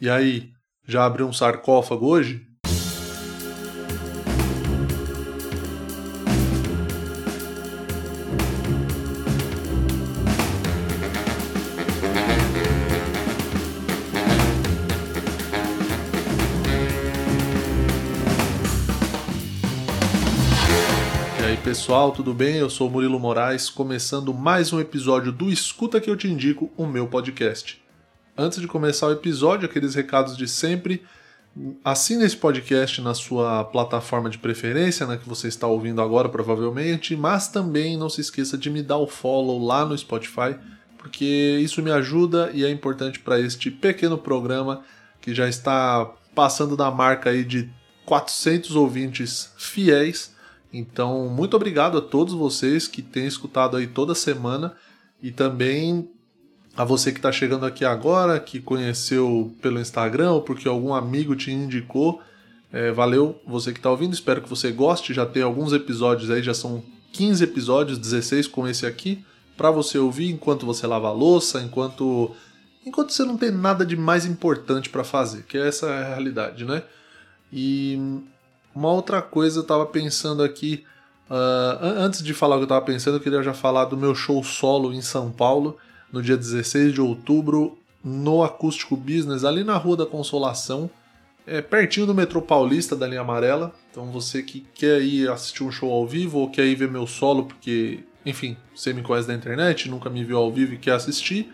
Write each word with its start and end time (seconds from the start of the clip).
E 0.00 0.08
aí, 0.08 0.50
já 0.88 1.04
abriu 1.04 1.26
um 1.26 1.32
sarcófago 1.32 2.06
hoje? 2.06 2.46
Pessoal, 21.62 22.10
tudo 22.10 22.34
bem? 22.34 22.56
Eu 22.56 22.68
sou 22.68 22.90
Murilo 22.90 23.20
Moraes, 23.20 23.70
começando 23.70 24.34
mais 24.34 24.72
um 24.72 24.80
episódio 24.80 25.30
do 25.30 25.48
Escuta 25.48 26.00
que 26.00 26.10
eu 26.10 26.16
te 26.16 26.26
indico, 26.26 26.68
o 26.76 26.84
meu 26.84 27.06
podcast. 27.06 27.80
Antes 28.36 28.60
de 28.60 28.66
começar 28.66 29.08
o 29.08 29.12
episódio, 29.12 29.66
aqueles 29.68 29.94
recados 29.94 30.36
de 30.36 30.46
sempre. 30.46 31.02
Assine 31.84 32.24
esse 32.24 32.36
podcast 32.36 33.02
na 33.02 33.12
sua 33.12 33.64
plataforma 33.64 34.30
de 34.30 34.38
preferência, 34.38 35.06
né, 35.06 35.16
que 35.16 35.28
você 35.28 35.48
está 35.48 35.66
ouvindo 35.66 36.00
agora 36.00 36.28
provavelmente, 36.28 37.16
mas 37.16 37.48
também 37.48 37.96
não 37.96 38.08
se 38.08 38.20
esqueça 38.20 38.56
de 38.56 38.70
me 38.70 38.82
dar 38.82 38.98
o 38.98 39.06
follow 39.06 39.62
lá 39.64 39.84
no 39.84 39.98
Spotify, 39.98 40.54
porque 40.96 41.58
isso 41.60 41.82
me 41.82 41.90
ajuda 41.90 42.50
e 42.54 42.64
é 42.64 42.70
importante 42.70 43.18
para 43.18 43.40
este 43.40 43.70
pequeno 43.70 44.16
programa 44.16 44.84
que 45.20 45.34
já 45.34 45.48
está 45.48 46.08
passando 46.34 46.76
da 46.76 46.90
marca 46.90 47.30
aí 47.30 47.44
de 47.44 47.68
400 48.06 48.76
ouvintes 48.76 49.52
fiéis. 49.58 50.34
Então, 50.72 51.28
muito 51.28 51.56
obrigado 51.56 51.98
a 51.98 52.00
todos 52.00 52.32
vocês 52.32 52.86
que 52.86 53.02
têm 53.02 53.26
escutado 53.26 53.76
aí 53.76 53.88
toda 53.88 54.14
semana 54.14 54.76
e 55.20 55.32
também 55.32 56.08
a 56.80 56.84
você 56.84 57.12
que 57.12 57.18
está 57.18 57.30
chegando 57.30 57.66
aqui 57.66 57.84
agora, 57.84 58.40
que 58.40 58.58
conheceu 58.58 59.54
pelo 59.60 59.78
Instagram 59.78 60.30
ou 60.30 60.40
porque 60.40 60.66
algum 60.66 60.94
amigo 60.94 61.36
te 61.36 61.50
indicou. 61.50 62.22
É, 62.72 62.90
valeu 62.90 63.38
você 63.46 63.70
que 63.70 63.78
está 63.78 63.90
ouvindo, 63.90 64.14
espero 64.14 64.40
que 64.40 64.48
você 64.48 64.72
goste. 64.72 65.12
Já 65.12 65.26
tem 65.26 65.42
alguns 65.42 65.74
episódios 65.74 66.30
aí, 66.30 66.42
já 66.42 66.54
são 66.54 66.82
15 67.12 67.44
episódios, 67.44 67.98
16 67.98 68.46
com 68.46 68.66
esse 68.66 68.86
aqui, 68.86 69.22
para 69.58 69.70
você 69.70 69.98
ouvir 69.98 70.30
enquanto 70.30 70.64
você 70.64 70.86
lava 70.86 71.08
a 71.08 71.12
louça, 71.12 71.60
enquanto 71.60 72.34
enquanto 72.86 73.12
você 73.12 73.24
não 73.24 73.36
tem 73.36 73.50
nada 73.50 73.84
de 73.84 73.94
mais 73.94 74.24
importante 74.24 74.88
para 74.88 75.04
fazer, 75.04 75.42
que 75.42 75.58
essa 75.58 75.86
é 75.86 76.02
a 76.02 76.08
realidade, 76.08 76.64
né? 76.64 76.82
E 77.52 77.98
uma 78.74 78.90
outra 78.90 79.20
coisa 79.20 79.58
eu 79.58 79.64
tava 79.64 79.84
pensando 79.84 80.42
aqui, 80.42 80.82
uh, 81.28 81.84
antes 81.98 82.22
de 82.22 82.32
falar 82.32 82.56
o 82.56 82.60
que 82.60 82.64
eu 82.64 82.68
tava 82.68 82.86
pensando, 82.86 83.18
eu 83.18 83.20
queria 83.20 83.42
já 83.42 83.52
falar 83.52 83.84
do 83.84 83.98
meu 83.98 84.14
show 84.14 84.42
solo 84.42 84.94
em 84.94 85.02
São 85.02 85.30
Paulo, 85.30 85.76
no 86.12 86.22
dia 86.22 86.36
16 86.36 86.94
de 86.94 87.00
outubro, 87.00 87.78
no 88.02 88.42
Acústico 88.42 88.96
Business, 88.96 89.44
ali 89.44 89.62
na 89.62 89.76
Rua 89.76 89.98
da 89.98 90.06
Consolação, 90.06 90.90
é, 91.46 91.60
pertinho 91.60 92.06
do 92.06 92.14
metrô 92.14 92.40
paulista 92.40 92.96
da 92.96 93.06
linha 93.06 93.20
amarela. 93.20 93.74
Então 93.90 94.06
você 94.06 94.42
que 94.42 94.66
quer 94.74 95.02
ir 95.02 95.28
assistir 95.28 95.64
um 95.64 95.70
show 95.70 95.92
ao 95.92 96.06
vivo 96.06 96.38
ou 96.38 96.50
quer 96.50 96.66
ir 96.66 96.74
ver 96.74 96.90
meu 96.90 97.06
solo, 97.06 97.44
porque, 97.44 98.00
enfim, 98.24 98.56
você 98.74 98.92
me 98.92 99.02
conhece 99.02 99.28
da 99.28 99.34
internet, 99.34 99.88
nunca 99.88 100.08
me 100.08 100.24
viu 100.24 100.38
ao 100.38 100.50
vivo 100.52 100.74
e 100.74 100.78
quer 100.78 100.92
assistir, 100.92 101.52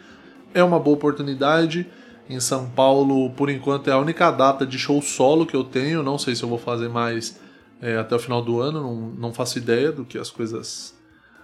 é 0.54 0.62
uma 0.62 0.78
boa 0.78 0.96
oportunidade. 0.96 1.86
Em 2.28 2.40
São 2.40 2.68
Paulo, 2.68 3.30
por 3.30 3.48
enquanto, 3.48 3.88
é 3.88 3.92
a 3.92 3.98
única 3.98 4.32
data 4.32 4.66
de 4.66 4.76
show 4.78 5.00
solo 5.00 5.46
que 5.46 5.54
eu 5.54 5.62
tenho. 5.62 6.02
Não 6.02 6.18
sei 6.18 6.34
se 6.34 6.42
eu 6.42 6.48
vou 6.48 6.58
fazer 6.58 6.88
mais 6.88 7.38
é, 7.80 7.96
até 7.98 8.16
o 8.16 8.18
final 8.18 8.42
do 8.42 8.60
ano, 8.60 8.82
não, 8.82 8.94
não 9.10 9.32
faço 9.32 9.58
ideia 9.58 9.92
do 9.92 10.04
que 10.04 10.18
as 10.18 10.30
coisas. 10.30 10.94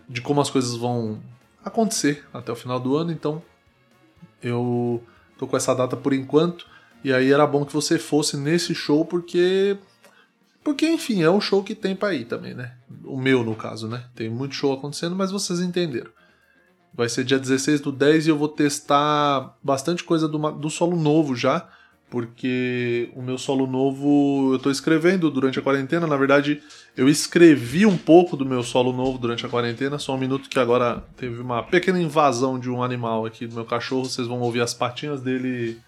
de 0.09 0.21
como 0.21 0.41
as 0.41 0.51
coisas 0.51 0.75
vão 0.77 1.21
acontecer 1.65 2.25
até 2.33 2.51
o 2.51 2.57
final 2.57 2.79
do 2.81 2.97
ano, 2.97 3.13
então 3.13 3.43
eu 4.43 5.03
tô 5.39 5.47
com 5.47 5.57
essa 5.57 5.75
data 5.75 5.97
por 5.97 6.13
enquanto. 6.13 6.67
E 7.05 7.13
aí 7.13 7.33
era 7.33 7.47
bom 7.47 7.65
que 7.65 7.73
você 7.73 7.99
fosse 7.99 8.37
nesse 8.37 8.75
show 8.75 9.05
porque 9.05 9.77
porque 10.63 10.89
enfim, 10.89 11.23
é 11.23 11.31
um 11.31 11.41
show 11.41 11.63
que 11.63 11.75
tem 11.75 11.97
para 11.97 12.15
ir 12.15 12.27
também, 12.27 12.55
né? 12.55 12.77
O 13.05 13.19
meu 13.19 13.43
no 13.43 13.57
caso, 13.57 13.89
né? 13.89 14.05
Tem 14.15 14.31
muito 14.31 14.55
show 14.55 14.73
acontecendo, 14.73 15.17
mas 15.17 15.33
vocês 15.33 15.61
entenderam. 15.61 16.11
Vai 16.95 17.09
ser 17.09 17.25
dia 17.25 17.39
16 17.39 17.81
do 17.81 17.91
10 17.91 18.27
e 18.27 18.31
eu 18.31 18.39
vou 18.39 18.49
testar 18.49 19.57
bastante 19.63 20.05
coisa 20.05 20.29
do, 20.29 20.39
do 20.53 20.71
solo 20.71 20.97
novo 20.97 21.35
já, 21.35 21.69
porque 22.13 23.09
o 23.17 23.23
meu 23.23 23.39
solo 23.39 23.67
novo 23.67 24.53
eu 24.53 24.59
tô 24.59 24.71
escrevendo 24.71 25.31
durante 25.31 25.59
a 25.59 25.63
quarentena. 25.63 26.07
Na 26.07 26.19
verdade, 26.19 26.63
eu 26.95 27.09
escrevi 27.09 27.87
um 27.87 27.97
pouco 27.97 28.37
do 28.37 28.45
meu 28.45 28.63
solo 28.63 28.93
novo 28.93 29.17
durante 29.17 29.47
a 29.47 29.49
quarentena, 29.49 29.99
só 29.99 30.15
um 30.15 30.19
minuto 30.19 30.51
que 30.51 30.59
agora 30.59 31.03
teve 31.17 31.41
uma 31.41 31.63
pequena 31.63 31.99
invasão 31.99 32.59
de 32.59 32.69
um 32.69 32.83
animal 32.83 33.25
aqui 33.25 33.47
do 33.47 33.55
meu 33.55 33.65
cachorro. 33.65 34.05
Vocês 34.05 34.29
vão 34.29 34.41
ouvir 34.41 34.61
as 34.61 34.75
patinhas 34.75 35.23
dele. 35.23 35.81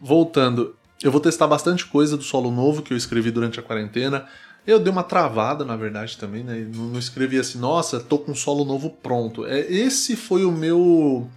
Voltando, 0.00 0.74
eu 1.00 1.12
vou 1.12 1.20
testar 1.20 1.46
bastante 1.46 1.86
coisa 1.86 2.16
do 2.16 2.24
solo 2.24 2.50
novo 2.50 2.82
que 2.82 2.92
eu 2.92 2.96
escrevi 2.96 3.30
durante 3.30 3.60
a 3.60 3.62
quarentena. 3.62 4.26
Eu 4.66 4.80
dei 4.80 4.92
uma 4.92 5.04
travada, 5.04 5.64
na 5.64 5.76
verdade, 5.76 6.18
também, 6.18 6.42
né? 6.42 6.68
Não 6.74 6.98
escrevi 6.98 7.38
assim, 7.38 7.60
nossa, 7.60 8.00
tô 8.00 8.18
com 8.18 8.32
um 8.32 8.34
solo 8.34 8.64
novo 8.64 8.90
pronto. 8.90 9.46
É, 9.46 9.60
esse 9.60 10.16
foi 10.16 10.44
o 10.44 10.50
meu 10.50 11.30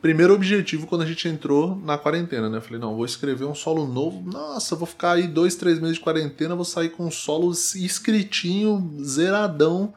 primeiro 0.00 0.34
objetivo 0.34 0.86
quando 0.86 1.02
a 1.02 1.06
gente 1.06 1.28
entrou 1.28 1.76
na 1.76 1.98
quarentena, 1.98 2.48
né? 2.48 2.60
Falei, 2.60 2.78
não, 2.78 2.94
vou 2.94 3.04
escrever 3.04 3.44
um 3.44 3.54
solo 3.54 3.86
novo. 3.86 4.22
Nossa, 4.30 4.76
vou 4.76 4.86
ficar 4.86 5.12
aí 5.12 5.26
dois, 5.26 5.54
três 5.54 5.78
meses 5.78 5.96
de 5.96 6.02
quarentena, 6.02 6.54
vou 6.54 6.64
sair 6.64 6.90
com 6.90 7.06
um 7.06 7.10
solo 7.10 7.50
escritinho, 7.52 8.98
zeradão, 9.02 9.92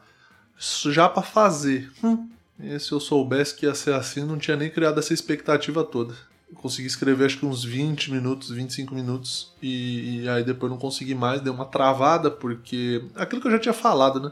já 0.58 1.08
para 1.08 1.22
fazer. 1.22 1.90
Hum. 2.02 2.28
E 2.58 2.78
se 2.78 2.92
eu 2.92 3.00
soubesse 3.00 3.54
que 3.54 3.66
ia 3.66 3.74
ser 3.74 3.94
assim, 3.94 4.24
não 4.24 4.38
tinha 4.38 4.56
nem 4.56 4.70
criado 4.70 4.98
essa 4.98 5.12
expectativa 5.12 5.82
toda. 5.82 6.14
Consegui 6.54 6.86
escrever 6.86 7.24
acho 7.24 7.38
que 7.38 7.46
uns 7.46 7.64
20 7.64 8.12
minutos, 8.12 8.50
25 8.50 8.94
minutos, 8.94 9.52
e, 9.62 10.20
e 10.20 10.28
aí 10.28 10.44
depois 10.44 10.70
não 10.70 10.78
consegui 10.78 11.14
mais, 11.14 11.40
deu 11.40 11.52
uma 11.52 11.64
travada, 11.64 12.30
porque. 12.30 13.02
Aquilo 13.14 13.40
que 13.40 13.46
eu 13.46 13.52
já 13.52 13.58
tinha 13.58 13.72
falado, 13.72 14.20
né? 14.20 14.30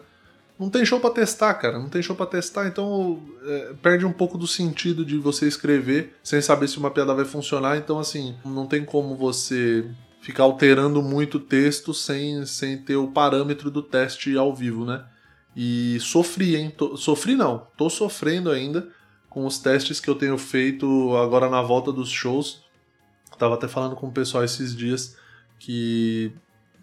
Não 0.61 0.69
tem 0.69 0.85
show 0.85 1.01
para 1.01 1.09
testar, 1.09 1.55
cara. 1.55 1.79
Não 1.79 1.89
tem 1.89 2.03
show 2.03 2.15
para 2.15 2.27
testar, 2.27 2.67
então 2.67 3.23
é, 3.43 3.75
perde 3.83 4.05
um 4.05 4.13
pouco 4.13 4.37
do 4.37 4.47
sentido 4.47 5.07
de 5.07 5.17
você 5.17 5.49
escrever 5.49 6.15
sem 6.23 6.43
saber 6.43 6.69
se 6.69 6.77
uma 6.77 6.91
piada 6.91 7.15
vai 7.15 7.25
funcionar. 7.25 7.79
Então, 7.79 7.99
assim, 7.99 8.37
não 8.45 8.67
tem 8.67 8.85
como 8.85 9.17
você 9.17 9.91
ficar 10.21 10.43
alterando 10.43 11.03
muito 11.03 11.39
o 11.39 11.41
texto 11.41 11.95
sem, 11.95 12.45
sem 12.45 12.77
ter 12.77 12.97
o 12.97 13.09
parâmetro 13.09 13.71
do 13.71 13.83
teste 13.83 14.37
ao 14.37 14.55
vivo, 14.55 14.85
né? 14.85 15.03
E 15.57 15.99
sofri, 15.99 16.55
hein? 16.57 16.71
Tô, 16.77 16.95
sofri 16.95 17.35
não, 17.35 17.67
tô 17.75 17.89
sofrendo 17.89 18.51
ainda 18.51 18.87
com 19.31 19.47
os 19.47 19.59
testes 19.59 19.99
que 19.99 20.11
eu 20.11 20.15
tenho 20.15 20.37
feito 20.37 21.17
agora 21.17 21.49
na 21.49 21.63
volta 21.63 21.91
dos 21.91 22.11
shows. 22.11 22.63
Tava 23.39 23.55
até 23.55 23.67
falando 23.67 23.97
com 23.97 24.09
o 24.09 24.13
pessoal 24.13 24.45
esses 24.45 24.77
dias 24.77 25.17
que 25.59 26.31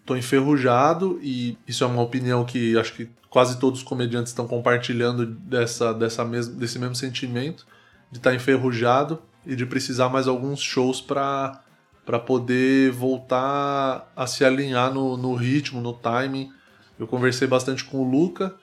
tô 0.08 0.16
enferrujado 0.16 1.20
e 1.22 1.58
isso 1.68 1.84
é 1.84 1.86
uma 1.86 2.00
opinião 2.00 2.42
que 2.42 2.78
acho 2.78 2.94
que 2.94 3.10
quase 3.28 3.58
todos 3.58 3.80
os 3.80 3.84
comediantes 3.84 4.32
estão 4.32 4.48
compartilhando 4.48 5.26
dessa, 5.26 5.92
dessa 5.92 6.24
mes 6.24 6.48
desse 6.48 6.78
mesmo 6.78 6.94
sentimento 6.94 7.66
de 8.10 8.16
estar 8.16 8.30
tá 8.30 8.36
enferrujado 8.36 9.20
e 9.44 9.54
de 9.54 9.66
precisar 9.66 10.08
mais 10.08 10.26
alguns 10.26 10.60
shows 10.60 11.02
para 11.02 11.62
para 12.06 12.18
poder 12.18 12.90
voltar 12.90 14.10
a 14.16 14.26
se 14.26 14.42
alinhar 14.42 14.90
no, 14.94 15.18
no 15.18 15.34
ritmo, 15.34 15.78
no 15.78 15.92
timing. 15.92 16.50
Eu 16.98 17.06
conversei 17.06 17.46
bastante 17.46 17.84
com 17.84 17.98
o 17.98 18.10
Luca, 18.10 18.54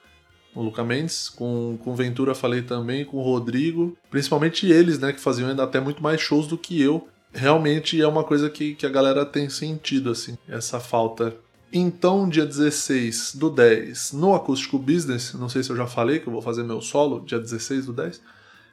o 0.55 0.63
Luca 0.63 0.83
Mendes, 0.83 1.29
com, 1.29 1.77
com 1.83 1.91
o 1.91 1.95
Ventura 1.95 2.33
falei 2.33 2.63
também, 2.63 3.05
com 3.05 3.17
o 3.17 3.21
Rodrigo, 3.21 3.95
principalmente 4.09 4.65
eles, 4.65 4.97
né, 4.97 5.13
que 5.13 5.21
faziam 5.21 5.47
ainda 5.47 5.63
até 5.63 5.79
muito 5.79 6.01
mais 6.01 6.19
shows 6.19 6.47
do 6.47 6.57
que 6.57 6.81
eu. 6.81 7.07
Realmente 7.35 8.01
é 8.01 8.07
uma 8.07 8.23
coisa 8.23 8.49
que, 8.49 8.75
que 8.75 8.85
a 8.85 8.89
galera 8.89 9.25
tem 9.25 9.49
sentido, 9.49 10.09
assim, 10.09 10.37
essa 10.47 10.79
falta 10.79 11.35
então, 11.77 12.29
dia 12.29 12.45
16 12.45 13.35
do 13.35 13.49
10, 13.49 14.13
no 14.13 14.33
Acústico 14.33 14.79
Business, 14.79 15.33
não 15.33 15.49
sei 15.49 15.61
se 15.61 15.69
eu 15.69 15.75
já 15.75 15.85
falei 15.85 16.19
que 16.19 16.27
eu 16.27 16.31
vou 16.31 16.41
fazer 16.41 16.63
meu 16.63 16.79
solo, 16.79 17.19
dia 17.25 17.37
16 17.37 17.87
do 17.87 17.91
10. 17.91 18.21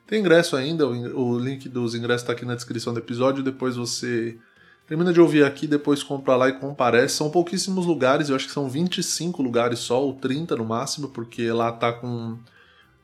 Tem 0.07 0.21
ingresso 0.21 0.55
ainda, 0.55 0.87
o 0.87 1.37
link 1.37 1.69
dos 1.69 1.97
ingressos 1.97 2.23
está 2.23 2.33
aqui 2.33 2.45
na 2.45 2.55
descrição 2.55 2.93
do 2.93 3.01
episódio. 3.01 3.43
Depois 3.43 3.75
você 3.75 4.39
termina 4.87 5.13
de 5.13 5.21
ouvir 5.21 5.45
aqui, 5.45 5.67
depois 5.67 6.03
compra 6.03 6.37
lá 6.37 6.49
e 6.49 6.53
comparece. 6.53 7.17
São 7.17 7.29
pouquíssimos 7.29 7.87
lugares, 7.87 8.29
eu 8.29 8.37
acho 8.37 8.47
que 8.47 8.53
são 8.53 8.69
25 8.69 9.43
lugares 9.43 9.81
só, 9.81 10.01
ou 10.01 10.15
30 10.15 10.55
no 10.55 10.65
máximo, 10.65 11.09
porque 11.09 11.51
lá 11.51 11.73
tá 11.73 11.93
com, 11.93 12.39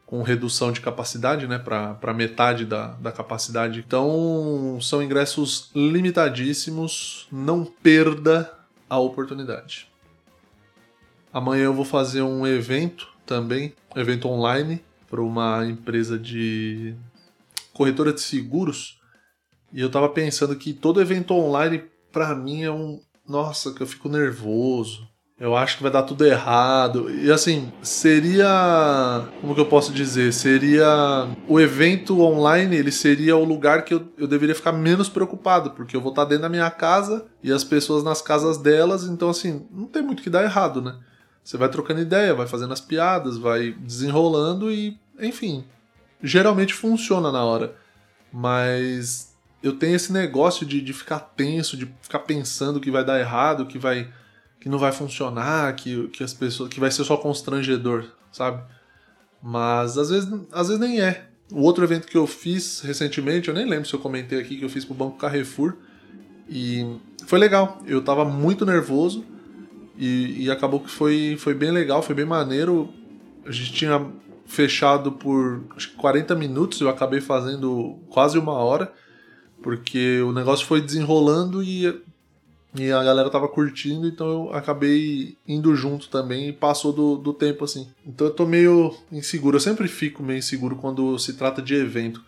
com 0.08 0.22
redução 0.22 0.72
de 0.72 0.80
capacidade, 0.80 1.46
né, 1.46 1.58
para 1.58 2.14
metade 2.14 2.64
da, 2.64 2.92
da 2.94 3.12
capacidade. 3.12 3.84
Então, 3.86 4.78
são 4.80 5.02
ingressos 5.02 5.70
limitadíssimos, 5.74 7.28
não 7.30 7.62
perda 7.62 8.50
a 8.88 8.98
oportunidade. 8.98 9.86
Amanhã 11.30 11.64
eu 11.64 11.74
vou 11.74 11.84
fazer 11.84 12.22
um 12.22 12.46
evento 12.46 13.06
também, 13.26 13.74
evento 13.94 14.28
online, 14.28 14.82
para 15.10 15.20
uma 15.20 15.66
empresa 15.66 16.18
de 16.18 16.94
corretora 17.74 18.10
de 18.10 18.22
seguros. 18.22 18.98
E 19.74 19.78
eu 19.82 19.90
tava 19.90 20.08
pensando 20.08 20.56
que 20.56 20.72
todo 20.72 21.02
evento 21.02 21.34
online, 21.34 21.84
para 22.10 22.34
mim, 22.34 22.62
é 22.62 22.70
um. 22.70 22.98
Nossa, 23.28 23.74
que 23.74 23.82
eu 23.82 23.86
fico 23.86 24.08
nervoso. 24.08 25.06
Eu 25.40 25.56
acho 25.56 25.76
que 25.76 25.82
vai 25.84 25.92
dar 25.92 26.02
tudo 26.02 26.26
errado. 26.26 27.08
E 27.10 27.30
assim, 27.30 27.72
seria. 27.80 29.28
Como 29.40 29.54
que 29.54 29.60
eu 29.60 29.66
posso 29.66 29.92
dizer? 29.92 30.32
Seria. 30.32 31.28
O 31.46 31.60
evento 31.60 32.20
online, 32.20 32.76
ele 32.76 32.90
seria 32.90 33.36
o 33.36 33.44
lugar 33.44 33.84
que 33.84 33.94
eu, 33.94 34.08
eu 34.18 34.26
deveria 34.26 34.54
ficar 34.54 34.72
menos 34.72 35.08
preocupado, 35.08 35.70
porque 35.70 35.94
eu 35.94 36.00
vou 36.00 36.10
estar 36.10 36.24
dentro 36.24 36.42
da 36.42 36.48
minha 36.48 36.70
casa 36.70 37.26
e 37.42 37.52
as 37.52 37.62
pessoas 37.62 38.02
nas 38.02 38.20
casas 38.20 38.58
delas, 38.58 39.04
então 39.04 39.28
assim, 39.28 39.66
não 39.70 39.86
tem 39.86 40.02
muito 40.02 40.22
que 40.22 40.30
dar 40.30 40.42
errado, 40.42 40.82
né? 40.82 40.96
Você 41.44 41.56
vai 41.56 41.68
trocando 41.68 42.00
ideia, 42.00 42.34
vai 42.34 42.46
fazendo 42.46 42.72
as 42.72 42.80
piadas, 42.80 43.38
vai 43.38 43.72
desenrolando 43.72 44.70
e, 44.70 44.98
enfim, 45.20 45.64
geralmente 46.22 46.74
funciona 46.74 47.30
na 47.30 47.44
hora. 47.44 47.74
Mas 48.32 49.34
eu 49.62 49.72
tenho 49.72 49.94
esse 49.94 50.12
negócio 50.12 50.66
de, 50.66 50.80
de 50.80 50.92
ficar 50.92 51.20
tenso, 51.20 51.76
de 51.76 51.86
ficar 52.02 52.18
pensando 52.18 52.80
que 52.80 52.90
vai 52.90 53.04
dar 53.04 53.18
errado, 53.20 53.66
que 53.66 53.78
vai 53.78 54.12
que 54.60 54.68
não 54.68 54.78
vai 54.78 54.92
funcionar, 54.92 55.74
que, 55.74 56.08
que 56.08 56.22
as 56.22 56.34
pessoas 56.34 56.68
que 56.68 56.80
vai 56.80 56.90
ser 56.90 57.04
só 57.04 57.16
constrangedor, 57.16 58.04
sabe? 58.32 58.62
Mas 59.42 59.96
às 59.96 60.10
vezes, 60.10 60.28
às 60.52 60.68
vezes 60.68 60.80
nem 60.80 61.00
é. 61.00 61.28
O 61.50 61.62
outro 61.62 61.84
evento 61.84 62.06
que 62.06 62.16
eu 62.16 62.26
fiz 62.26 62.80
recentemente, 62.80 63.48
eu 63.48 63.54
nem 63.54 63.66
lembro 63.66 63.88
se 63.88 63.94
eu 63.94 64.00
comentei 64.00 64.38
aqui 64.38 64.56
que 64.56 64.64
eu 64.64 64.68
fiz 64.68 64.84
pro 64.84 64.94
Banco 64.94 65.16
Carrefour 65.16 65.74
e 66.48 66.98
foi 67.26 67.38
legal. 67.38 67.80
Eu 67.86 68.02
tava 68.02 68.24
muito 68.24 68.66
nervoso 68.66 69.24
e, 69.96 70.44
e 70.44 70.50
acabou 70.50 70.80
que 70.80 70.90
foi, 70.90 71.36
foi 71.38 71.54
bem 71.54 71.70
legal, 71.70 72.02
foi 72.02 72.14
bem 72.14 72.24
maneiro. 72.24 72.90
A 73.46 73.50
gente 73.50 73.72
tinha 73.72 74.10
fechado 74.44 75.12
por 75.12 75.62
acho 75.76 75.90
que 75.90 75.96
40 75.96 76.34
minutos, 76.34 76.80
eu 76.80 76.88
acabei 76.88 77.20
fazendo 77.20 77.98
quase 78.08 78.38
uma 78.38 78.52
hora, 78.52 78.92
porque 79.62 80.20
o 80.22 80.32
negócio 80.32 80.66
foi 80.66 80.80
desenrolando 80.80 81.62
e 81.62 82.02
e 82.74 82.92
a 82.92 83.02
galera 83.02 83.30
tava 83.30 83.48
curtindo, 83.48 84.06
então 84.06 84.26
eu 84.26 84.52
acabei 84.52 85.36
indo 85.46 85.74
junto 85.74 86.08
também 86.08 86.48
e 86.48 86.52
passou 86.52 86.92
do, 86.92 87.16
do 87.16 87.32
tempo 87.32 87.64
assim. 87.64 87.88
Então 88.06 88.26
eu 88.26 88.32
tô 88.32 88.44
meio 88.44 88.94
inseguro, 89.10 89.56
eu 89.56 89.60
sempre 89.60 89.88
fico 89.88 90.22
meio 90.22 90.38
inseguro 90.38 90.76
quando 90.76 91.18
se 91.18 91.32
trata 91.32 91.62
de 91.62 91.74
evento. 91.74 92.22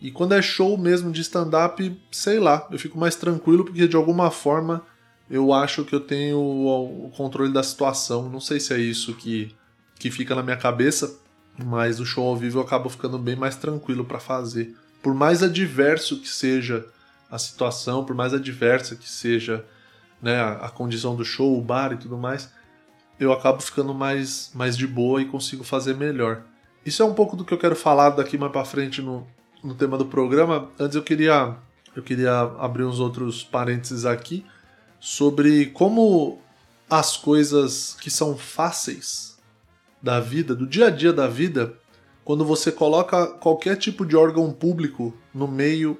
E 0.00 0.10
quando 0.10 0.32
é 0.32 0.42
show 0.42 0.76
mesmo 0.76 1.10
de 1.10 1.20
stand-up, 1.20 1.98
sei 2.10 2.38
lá, 2.38 2.66
eu 2.70 2.78
fico 2.78 2.98
mais 2.98 3.14
tranquilo 3.14 3.64
porque 3.64 3.86
de 3.86 3.96
alguma 3.96 4.30
forma 4.30 4.82
eu 5.30 5.52
acho 5.52 5.84
que 5.84 5.94
eu 5.94 6.00
tenho 6.00 6.38
o, 6.38 7.10
controle 7.16 7.52
da 7.52 7.62
situação. 7.62 8.28
Não 8.28 8.40
sei 8.40 8.60
se 8.60 8.74
é 8.74 8.78
isso 8.78 9.14
que, 9.14 9.54
que 9.98 10.10
fica 10.10 10.34
na 10.34 10.42
minha 10.42 10.56
cabeça, 10.56 11.18
mas 11.64 12.00
o 12.00 12.04
show 12.04 12.26
ao 12.26 12.36
vivo 12.36 12.58
eu 12.58 12.62
acabo 12.62 12.88
ficando 12.88 13.18
bem 13.18 13.36
mais 13.36 13.56
tranquilo 13.56 14.04
para 14.04 14.18
fazer. 14.18 14.76
Por 15.02 15.14
mais 15.14 15.42
adverso 15.42 16.20
que 16.20 16.28
seja 16.28 16.86
a 17.30 17.38
situação, 17.38 18.04
por 18.04 18.14
mais 18.14 18.34
adversa 18.34 18.96
que 18.96 19.08
seja 19.08 19.64
né, 20.20 20.40
a, 20.40 20.68
condição 20.68 21.14
do 21.14 21.24
show, 21.24 21.58
o 21.58 21.62
bar 21.62 21.92
e 21.92 21.96
tudo 21.96 22.16
mais, 22.16 22.52
eu 23.18 23.32
acabo 23.32 23.62
ficando 23.62 23.94
mais, 23.94 24.50
mais 24.54 24.76
de 24.76 24.86
boa 24.86 25.20
e 25.20 25.26
consigo 25.26 25.64
fazer 25.64 25.94
melhor. 25.94 26.42
Isso 26.84 27.02
é 27.02 27.04
um 27.04 27.14
pouco 27.14 27.36
do 27.36 27.44
que 27.44 27.52
eu 27.52 27.58
quero 27.58 27.76
falar 27.76 28.10
daqui 28.10 28.38
mais 28.38 28.52
para 28.52 28.64
frente 28.64 29.02
no, 29.02 29.26
no 29.62 29.74
tema 29.74 29.98
do 29.98 30.06
programa. 30.06 30.70
Antes 30.78 30.96
eu 30.96 31.02
queria 31.02 31.56
eu 31.94 32.02
queria 32.02 32.40
abrir 32.58 32.84
uns 32.84 33.00
outros 33.00 33.42
parênteses 33.42 34.04
aqui 34.04 34.44
sobre 35.00 35.66
como 35.66 36.38
as 36.90 37.16
coisas 37.16 37.96
que 38.00 38.10
são 38.10 38.36
fáceis 38.36 39.38
da 40.02 40.20
vida, 40.20 40.54
do 40.54 40.66
dia 40.66 40.88
a 40.88 40.90
dia 40.90 41.12
da 41.12 41.26
vida, 41.26 41.74
quando 42.22 42.44
você 42.44 42.70
coloca 42.70 43.26
qualquer 43.26 43.76
tipo 43.76 44.04
de 44.04 44.14
órgão 44.14 44.52
público 44.52 45.16
no 45.32 45.48
meio, 45.48 45.98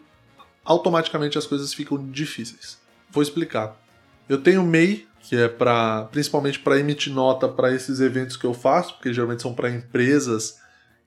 automaticamente 0.65 1.39
as 1.39 1.47
coisas 1.47 1.73
ficam 1.73 2.11
difíceis. 2.11 2.79
Vou 3.11 3.23
explicar. 3.23 3.81
Eu 4.29 4.39
tenho 4.39 4.63
MEI, 4.63 5.07
que 5.21 5.37
é 5.37 5.49
para 5.49 6.05
principalmente 6.13 6.59
para 6.59 6.79
emitir 6.79 7.13
nota 7.13 7.49
para 7.49 7.75
esses 7.75 8.01
eventos 8.01 8.37
que 8.37 8.45
eu 8.45 8.55
faço, 8.55 8.95
porque 8.95 9.13
geralmente 9.13 9.43
são 9.43 9.55
para 9.55 9.71
empresas 9.71 10.57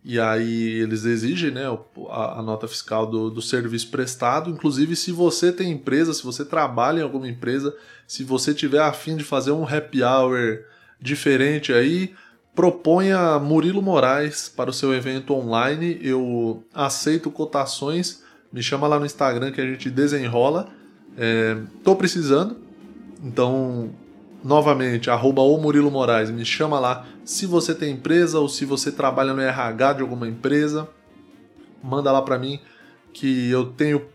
e 0.04 0.19
aí 0.19 0.80
eles 0.80 1.04
exigem 1.04 1.51
né, 1.51 1.66
a, 2.10 2.39
a 2.39 2.42
nota 2.42 2.68
fiscal 2.68 3.06
do, 3.06 3.30
do, 3.30 3.42
serviço 3.42 3.89
prestado. 3.89 4.50
Inclusive, 4.50 4.95
se 4.95 5.12
você 5.12 5.51
tem 5.51 5.71
empresa, 5.71 6.13
se 6.13 6.24
você 6.24 6.45
trabalha 6.45 7.00
em 7.00 7.04
alguma 7.04 7.27
empresa, 7.27 7.75
se 8.07 8.24
você 8.24 8.54
tiver 8.54 8.81
afim 8.81 9.18
de 9.18 9.24
fazer 9.24 9.51
um 9.51 9.68
happy 9.68 10.01
hour 10.01 10.63
diferente 11.01 11.74
aí, 11.74 12.13
proponha 12.56 13.38
Murilo 13.39 13.81
Moraes 13.81 14.48
para 14.48 14.69
o 14.69 14.74
seu 14.74 14.94
evento 14.94 15.33
online. 15.33 16.00
Eu 16.01 16.63
aceito 16.74 17.30
cotações. 17.30 18.24
Me 18.54 18.63
chama 18.63 18.88
lá 18.88 18.98
no 18.98 19.06
Instagram 19.06 19.51
que 19.51 19.60
a 19.60 19.66
gente 19.66 19.89
desenrola. 19.89 20.69
Estou 21.77 21.94
é, 21.94 21.98
precisando, 21.98 22.57
então, 23.21 23.94
novamente, 24.44 25.10
arroba 25.10 25.42
o 25.42 25.57
Murilo 25.57 25.92
Moraes, 25.92 26.30
me 26.30 26.45
chama 26.45 26.80
lá. 26.80 27.06
Se 27.25 27.45
você 27.45 27.75
tem 27.75 27.94
empresa 27.94 28.39
ou 28.39 28.48
se 28.48 28.66
você 28.66 28.92
trabalha 28.92 29.33
no 29.33 29.42
RH 29.42 29.94
de 29.94 30.01
alguma 30.01 30.27
empresa, 30.27 30.88
manda 31.83 32.12
lá 32.12 32.21
para 32.21 32.39
mim 32.39 32.60
que 33.13 33.50
eu 33.50 33.66
tenho 33.66 34.06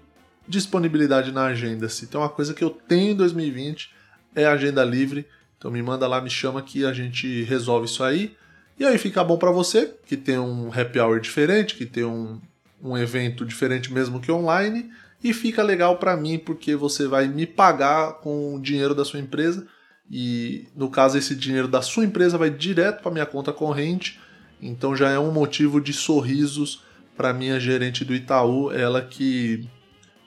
disponibilidade 0.49 1.33
na 1.33 1.47
agenda. 1.47 1.89
Se 1.89 2.07
tem 2.07 2.21
uma 2.21 2.29
coisa 2.29 2.55
que 2.55 2.65
eu 2.65 2.71
tenho 2.71 3.13
em 3.13 3.17
2020 3.17 3.93
é 4.35 4.47
agenda 4.47 4.83
livre, 4.83 5.27
então 5.57 5.71
me 5.71 5.83
manda 5.83 6.09
lá, 6.09 6.21
me 6.21 6.31
chama 6.31 6.61
que 6.61 6.85
a 6.85 6.93
gente 6.93 7.43
resolve 7.45 7.87
isso 7.87 8.03
aí. 8.03 8.37
E 8.79 8.85
aí 8.85 8.99
fica 8.99 9.23
bom 9.23 9.37
para 9.37 9.53
você, 9.53 9.95
que 10.05 10.17
tem 10.17 10.39
um 10.39 10.69
happy 10.69 10.99
hour 10.99 11.21
diferente, 11.21 11.77
que 11.77 11.87
tem 11.87 12.05
um, 12.05 12.41
um 12.83 12.99
evento 12.99 13.45
diferente 13.45 13.93
mesmo 13.93 14.21
que 14.21 14.33
online 14.33 14.91
e 15.25 15.33
fica 15.33 15.63
legal 15.63 15.97
para 15.97 16.15
mim 16.15 16.39
porque 16.39 16.77
você 16.77 17.09
vai 17.09 17.27
me 17.27 17.47
pagar 17.47 18.21
com 18.21 18.55
o 18.55 18.61
dinheiro 18.61 18.95
da 18.95 19.07
sua 19.07 19.19
empresa 19.19 19.67
e 20.11 20.69
no 20.77 20.91
caso 20.91 21.17
esse 21.17 21.35
dinheiro 21.35 21.67
da 21.67 21.81
sua 21.81 22.05
empresa 22.05 22.37
vai 22.37 22.51
direto 22.51 23.03
para 23.03 23.11
minha 23.11 23.25
conta 23.25 23.51
corrente, 23.51 24.21
então 24.61 24.95
já 24.95 25.09
é 25.09 25.19
um 25.19 25.33
motivo 25.33 25.81
de 25.81 25.95
sorrisos 25.95 26.83
para 27.17 27.33
minha 27.33 27.59
gerente 27.59 28.05
do 28.05 28.15
Itaú, 28.15 28.71
ela 28.71 29.01
que 29.01 29.67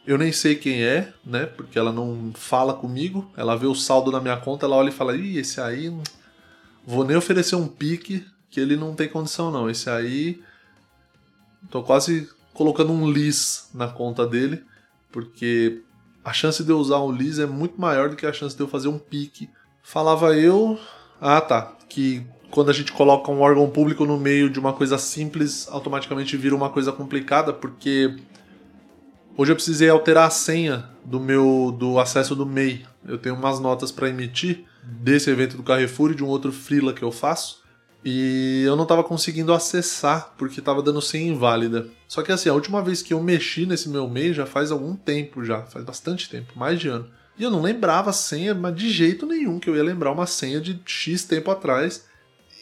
eu 0.05 0.17
nem 0.17 0.31
sei 0.31 0.55
quem 0.55 0.83
é, 0.83 1.13
né? 1.23 1.45
Porque 1.45 1.77
ela 1.77 1.91
não 1.91 2.31
fala 2.33 2.73
comigo, 2.73 3.29
ela 3.37 3.55
vê 3.55 3.67
o 3.67 3.75
saldo 3.75 4.11
na 4.11 4.21
minha 4.21 4.37
conta, 4.37 4.65
ela 4.65 4.77
olha 4.77 4.89
e 4.89 4.93
fala: 4.93 5.15
"Ih, 5.15 5.37
esse 5.37 5.59
aí 5.59 5.93
vou 6.85 7.03
nem 7.03 7.17
oferecer 7.17 7.55
um 7.55 7.67
pique 7.67 8.25
que 8.49 8.59
ele 8.59 8.77
não 8.77 8.95
tem 8.95 9.09
condição 9.09 9.51
não. 9.51 9.69
Esse 9.69 9.89
aí 9.89 10.41
tô 11.69 11.83
quase 11.83 12.29
colocando 12.53 12.93
um 12.93 13.11
lis 13.11 13.69
na 13.73 13.89
conta 13.89 14.25
dele 14.25 14.63
porque 15.17 15.81
a 16.23 16.31
chance 16.31 16.63
de 16.63 16.69
eu 16.69 16.77
usar 16.77 16.99
um 16.99 17.11
Liz 17.11 17.39
é 17.39 17.47
muito 17.47 17.81
maior 17.81 18.07
do 18.07 18.15
que 18.15 18.23
a 18.23 18.31
chance 18.31 18.55
de 18.55 18.61
eu 18.61 18.67
fazer 18.67 18.87
um 18.87 18.99
pique. 18.99 19.49
Falava 19.81 20.37
eu. 20.37 20.79
Ah, 21.19 21.41
tá. 21.41 21.75
Que 21.89 22.23
quando 22.51 22.69
a 22.69 22.73
gente 22.73 22.91
coloca 22.91 23.31
um 23.31 23.41
órgão 23.41 23.67
público 23.67 24.05
no 24.05 24.15
meio 24.15 24.47
de 24.47 24.59
uma 24.59 24.73
coisa 24.73 24.95
simples, 24.99 25.67
automaticamente 25.71 26.37
vira 26.37 26.55
uma 26.55 26.69
coisa 26.69 26.91
complicada, 26.91 27.51
porque 27.51 28.15
hoje 29.35 29.53
eu 29.53 29.55
precisei 29.55 29.89
alterar 29.89 30.27
a 30.27 30.29
senha 30.29 30.87
do 31.03 31.19
meu 31.19 31.75
do 31.75 31.99
acesso 31.99 32.35
do 32.35 32.45
MEI. 32.45 32.85
Eu 33.03 33.17
tenho 33.17 33.33
umas 33.33 33.59
notas 33.59 33.91
para 33.91 34.09
emitir 34.09 34.65
desse 34.83 35.31
evento 35.31 35.57
do 35.57 35.63
Carrefour 35.63 36.11
e 36.11 36.15
de 36.15 36.23
um 36.23 36.27
outro 36.27 36.51
freela 36.51 36.93
que 36.93 37.01
eu 37.01 37.11
faço. 37.11 37.63
E 38.09 38.63
eu 38.63 38.77
não 38.77 38.83
estava 38.83 39.03
conseguindo 39.03 39.51
acessar 39.51 40.33
porque 40.37 40.61
estava 40.61 40.81
dando 40.81 41.01
senha 41.01 41.29
inválida. 41.29 41.89
Só 42.07 42.21
que 42.21 42.31
assim, 42.31 42.47
a 42.47 42.53
última 42.53 42.81
vez 42.81 43.01
que 43.01 43.13
eu 43.13 43.21
mexi 43.21 43.65
nesse 43.65 43.89
meu 43.89 44.05
e-mail 44.05 44.33
já 44.33 44.45
faz 44.45 44.71
algum 44.71 44.95
tempo 44.95 45.43
já, 45.43 45.63
faz 45.63 45.83
bastante 45.83 46.29
tempo, 46.29 46.57
mais 46.57 46.79
de 46.79 46.87
ano. 46.87 47.05
E 47.37 47.43
eu 47.43 47.51
não 47.51 47.61
lembrava 47.61 48.11
a 48.11 48.13
senha, 48.13 48.55
mas 48.55 48.73
de 48.77 48.89
jeito 48.89 49.25
nenhum 49.25 49.59
que 49.59 49.69
eu 49.69 49.75
ia 49.75 49.83
lembrar 49.83 50.13
uma 50.13 50.25
senha 50.25 50.61
de 50.61 50.79
X 50.85 51.25
tempo 51.25 51.51
atrás. 51.51 52.05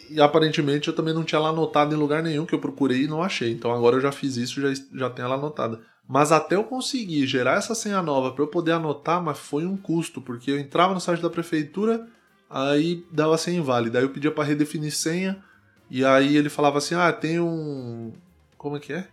E 0.09 0.19
aparentemente 0.19 0.87
eu 0.87 0.95
também 0.95 1.13
não 1.13 1.23
tinha 1.23 1.37
ela 1.37 1.49
anotada 1.49 1.93
em 1.93 1.97
lugar 1.97 2.23
nenhum 2.23 2.47
que 2.47 2.55
eu 2.55 2.59
procurei 2.59 3.03
e 3.03 3.07
não 3.07 3.21
achei. 3.21 3.51
Então 3.51 3.71
agora 3.71 3.97
eu 3.97 4.01
já 4.01 4.11
fiz 4.11 4.37
isso, 4.37 4.59
já 4.59 4.73
já 4.95 5.11
tenho 5.11 5.27
ela 5.27 5.35
anotada. 5.35 5.79
Mas 6.09 6.31
até 6.31 6.55
eu 6.55 6.63
conseguir 6.63 7.27
gerar 7.27 7.59
essa 7.59 7.75
senha 7.75 8.01
nova 8.01 8.31
para 8.31 8.43
eu 8.43 8.47
poder 8.47 8.71
anotar, 8.71 9.21
mas 9.21 9.37
foi 9.37 9.63
um 9.63 9.77
custo, 9.77 10.19
porque 10.19 10.49
eu 10.49 10.59
entrava 10.59 10.95
no 10.95 10.99
site 10.99 11.21
da 11.21 11.29
prefeitura, 11.29 12.07
aí 12.49 13.03
dava 13.11 13.37
senha 13.37 13.59
inválida. 13.59 13.99
Aí 13.99 14.05
eu 14.05 14.09
pedia 14.09 14.31
para 14.31 14.43
redefinir 14.43 14.91
senha, 14.91 15.43
e 15.89 16.03
aí 16.03 16.35
ele 16.35 16.49
falava 16.49 16.77
assim: 16.77 16.95
ah, 16.95 17.11
tem 17.11 17.39
um. 17.39 18.13
Como 18.57 18.77
é 18.77 18.79
que 18.79 18.93
é? 18.93 19.07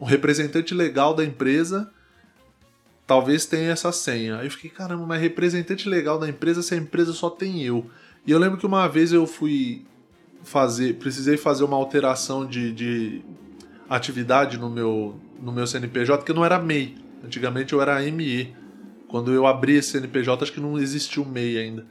Um 0.00 0.04
representante 0.04 0.74
legal 0.74 1.14
da 1.14 1.24
empresa, 1.24 1.90
talvez 3.06 3.46
tenha 3.46 3.70
essa 3.70 3.92
senha. 3.92 4.38
Aí 4.38 4.46
eu 4.46 4.50
fiquei, 4.50 4.70
caramba, 4.70 5.06
mas 5.06 5.20
representante 5.20 5.88
legal 5.88 6.18
da 6.18 6.28
empresa, 6.28 6.62
se 6.62 6.74
a 6.74 6.76
empresa 6.76 7.12
só 7.12 7.30
tem 7.30 7.62
eu. 7.62 7.88
E 8.26 8.32
eu 8.32 8.38
lembro 8.38 8.58
que 8.58 8.66
uma 8.66 8.88
vez 8.88 9.12
eu 9.12 9.26
fui 9.26 9.86
fazer, 10.42 10.94
precisei 10.94 11.36
fazer 11.36 11.64
uma 11.64 11.76
alteração 11.76 12.46
de, 12.46 12.72
de 12.72 13.22
atividade 13.88 14.58
no 14.58 14.70
meu, 14.70 15.14
no 15.40 15.52
meu 15.52 15.66
CNPJ, 15.66 16.24
que 16.24 16.32
não 16.32 16.44
era 16.44 16.58
MEI. 16.58 16.96
Antigamente 17.24 17.72
eu 17.72 17.80
era 17.80 18.00
ME. 18.10 18.54
Quando 19.08 19.32
eu 19.32 19.46
abri 19.46 19.76
esse 19.76 19.92
CNPJ, 19.92 20.42
acho 20.42 20.52
que 20.52 20.60
não 20.60 20.78
existia 20.78 21.22
o 21.22 21.28
MEI 21.28 21.58
ainda. 21.58 21.86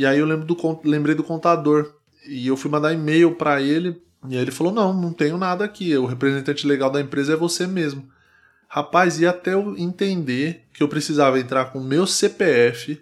E 0.00 0.06
aí 0.06 0.18
eu 0.18 0.24
lembro 0.24 0.46
do, 0.46 0.80
lembrei 0.82 1.14
do 1.14 1.22
contador. 1.22 1.92
E 2.26 2.46
eu 2.46 2.56
fui 2.56 2.70
mandar 2.70 2.94
e-mail 2.94 3.34
para 3.34 3.60
ele. 3.60 4.00
E 4.30 4.34
aí 4.34 4.40
ele 4.40 4.50
falou: 4.50 4.72
Não, 4.72 4.94
não 4.94 5.12
tenho 5.12 5.36
nada 5.36 5.62
aqui. 5.62 5.94
O 5.94 6.06
representante 6.06 6.66
legal 6.66 6.90
da 6.90 7.02
empresa 7.02 7.34
é 7.34 7.36
você 7.36 7.66
mesmo. 7.66 8.08
Rapaz, 8.66 9.20
e 9.20 9.26
até 9.26 9.52
eu 9.52 9.76
entender 9.76 10.64
que 10.72 10.82
eu 10.82 10.88
precisava 10.88 11.38
entrar 11.38 11.66
com 11.66 11.80
o 11.80 11.84
meu 11.84 12.06
CPF, 12.06 12.98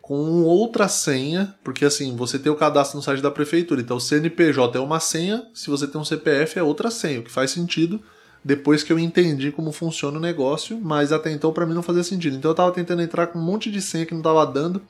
com 0.00 0.42
outra 0.42 0.88
senha, 0.88 1.54
porque 1.62 1.84
assim, 1.84 2.16
você 2.16 2.38
tem 2.38 2.50
o 2.50 2.56
cadastro 2.56 2.96
no 2.96 3.02
site 3.02 3.20
da 3.20 3.30
prefeitura, 3.30 3.82
então 3.82 3.98
o 3.98 4.00
CNPJ 4.00 4.78
é 4.78 4.80
uma 4.80 5.00
senha, 5.00 5.44
se 5.52 5.68
você 5.68 5.86
tem 5.86 6.00
um 6.00 6.04
CPF 6.04 6.58
é 6.58 6.62
outra 6.62 6.90
senha, 6.90 7.20
o 7.20 7.24
que 7.24 7.30
faz 7.30 7.50
sentido 7.50 8.00
depois 8.44 8.82
que 8.82 8.92
eu 8.92 8.98
entendi 8.98 9.52
como 9.52 9.70
funciona 9.70 10.16
o 10.16 10.20
negócio, 10.20 10.80
mas 10.80 11.12
até 11.12 11.30
então 11.30 11.52
para 11.52 11.66
mim 11.66 11.74
não 11.74 11.82
fazia 11.82 12.02
sentido. 12.02 12.36
Então 12.36 12.50
eu 12.50 12.54
tava 12.54 12.72
tentando 12.72 13.02
entrar 13.02 13.26
com 13.26 13.38
um 13.38 13.42
monte 13.42 13.70
de 13.70 13.82
senha 13.82 14.06
que 14.06 14.14
não 14.14 14.22
tava 14.22 14.46
dando. 14.46 14.80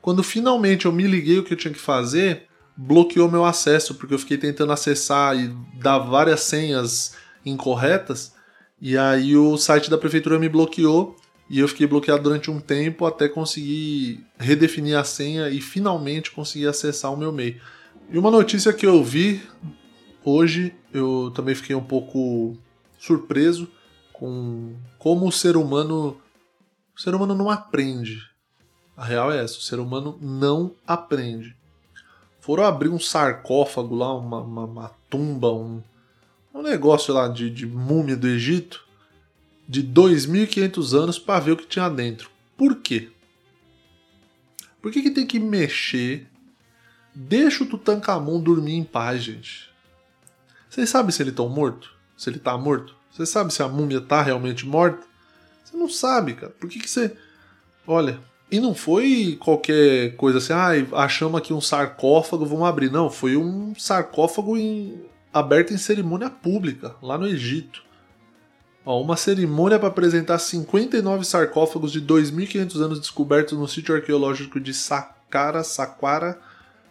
Quando 0.00 0.22
finalmente 0.22 0.86
eu 0.86 0.92
me 0.92 1.06
liguei 1.06 1.38
o 1.38 1.44
que 1.44 1.52
eu 1.52 1.56
tinha 1.56 1.72
que 1.72 1.80
fazer, 1.80 2.46
bloqueou 2.76 3.30
meu 3.30 3.44
acesso, 3.44 3.94
porque 3.94 4.14
eu 4.14 4.18
fiquei 4.18 4.38
tentando 4.38 4.72
acessar 4.72 5.36
e 5.36 5.48
dar 5.78 5.98
várias 5.98 6.40
senhas 6.40 7.16
incorretas, 7.44 8.34
e 8.80 8.96
aí 8.96 9.36
o 9.36 9.56
site 9.58 9.90
da 9.90 9.98
prefeitura 9.98 10.38
me 10.38 10.48
bloqueou 10.48 11.16
e 11.50 11.58
eu 11.58 11.68
fiquei 11.68 11.86
bloqueado 11.86 12.22
durante 12.22 12.50
um 12.50 12.60
tempo 12.60 13.04
até 13.04 13.28
conseguir 13.28 14.24
redefinir 14.38 14.96
a 14.96 15.04
senha 15.04 15.50
e 15.50 15.60
finalmente 15.60 16.30
conseguir 16.30 16.68
acessar 16.68 17.12
o 17.12 17.16
meu 17.16 17.32
MEI. 17.32 17.60
E 18.08 18.16
uma 18.16 18.30
notícia 18.30 18.72
que 18.72 18.86
eu 18.86 19.02
vi 19.04 19.42
hoje, 20.24 20.74
eu 20.94 21.32
também 21.34 21.54
fiquei 21.54 21.74
um 21.74 21.82
pouco 21.82 22.56
surpreso 22.98 23.68
com 24.12 24.76
como 24.98 25.26
o 25.26 25.32
ser 25.32 25.56
humano 25.56 26.20
o 26.96 27.00
ser 27.00 27.14
humano 27.14 27.34
não 27.34 27.50
aprende. 27.50 28.29
A 29.00 29.04
real 29.06 29.32
é 29.32 29.42
essa, 29.42 29.56
o 29.56 29.62
ser 29.62 29.80
humano 29.80 30.18
não 30.20 30.74
aprende. 30.86 31.56
Foram 32.38 32.64
abrir 32.64 32.90
um 32.90 33.00
sarcófago 33.00 33.94
lá, 33.94 34.14
uma, 34.14 34.42
uma, 34.42 34.64
uma 34.66 34.88
tumba, 35.08 35.50
um, 35.50 35.82
um 36.52 36.60
negócio 36.60 37.14
lá 37.14 37.26
de, 37.26 37.48
de 37.48 37.64
múmia 37.64 38.14
do 38.14 38.28
Egito 38.28 38.86
de 39.66 39.82
2.500 39.82 40.92
anos 40.92 41.18
para 41.18 41.40
ver 41.40 41.52
o 41.52 41.56
que 41.56 41.66
tinha 41.66 41.88
dentro. 41.88 42.30
Por 42.58 42.76
quê? 42.76 43.10
Por 44.82 44.92
que, 44.92 45.00
que 45.00 45.10
tem 45.10 45.26
que 45.26 45.40
mexer? 45.40 46.28
Deixa 47.14 47.64
o 47.64 47.66
Tutankhamon 47.66 48.38
dormir 48.38 48.74
em 48.74 48.84
paz, 48.84 49.22
gente. 49.22 49.72
Vocês 50.68 50.90
sabem 50.90 51.10
se 51.10 51.22
ele 51.22 51.32
tá 51.32 51.42
morto? 51.44 51.90
Se 52.18 52.28
ele 52.28 52.38
tá 52.38 52.58
morto? 52.58 52.94
Você 53.10 53.24
sabe 53.24 53.50
se 53.50 53.62
a 53.62 53.68
múmia 53.68 54.02
tá 54.02 54.20
realmente 54.20 54.66
morta? 54.66 55.06
Você 55.64 55.74
não 55.74 55.88
sabe, 55.88 56.34
cara. 56.34 56.52
Por 56.52 56.68
que, 56.68 56.80
que 56.80 56.90
você. 56.90 57.16
Olha, 57.86 58.20
e 58.50 58.58
não 58.58 58.74
foi 58.74 59.36
qualquer 59.38 60.16
coisa 60.16 60.38
assim, 60.38 60.52
ah, 60.52 61.02
achamos 61.02 61.38
aqui 61.38 61.52
um 61.52 61.60
sarcófago, 61.60 62.44
vamos 62.44 62.66
abrir. 62.66 62.90
Não, 62.90 63.08
foi 63.08 63.36
um 63.36 63.74
sarcófago 63.76 64.56
em... 64.56 65.00
aberto 65.32 65.72
em 65.72 65.78
cerimônia 65.78 66.28
pública, 66.28 66.96
lá 67.00 67.16
no 67.16 67.26
Egito. 67.26 67.82
Ó, 68.84 69.00
uma 69.00 69.16
cerimônia 69.16 69.78
para 69.78 69.88
apresentar 69.88 70.38
59 70.38 71.24
sarcófagos 71.24 71.92
de 71.92 72.02
2.500 72.02 72.80
anos 72.80 72.98
descobertos 72.98 73.56
no 73.56 73.68
sítio 73.68 73.94
arqueológico 73.94 74.58
de 74.58 74.74
Saqqara, 74.74 75.62
Saqqara, 75.62 76.38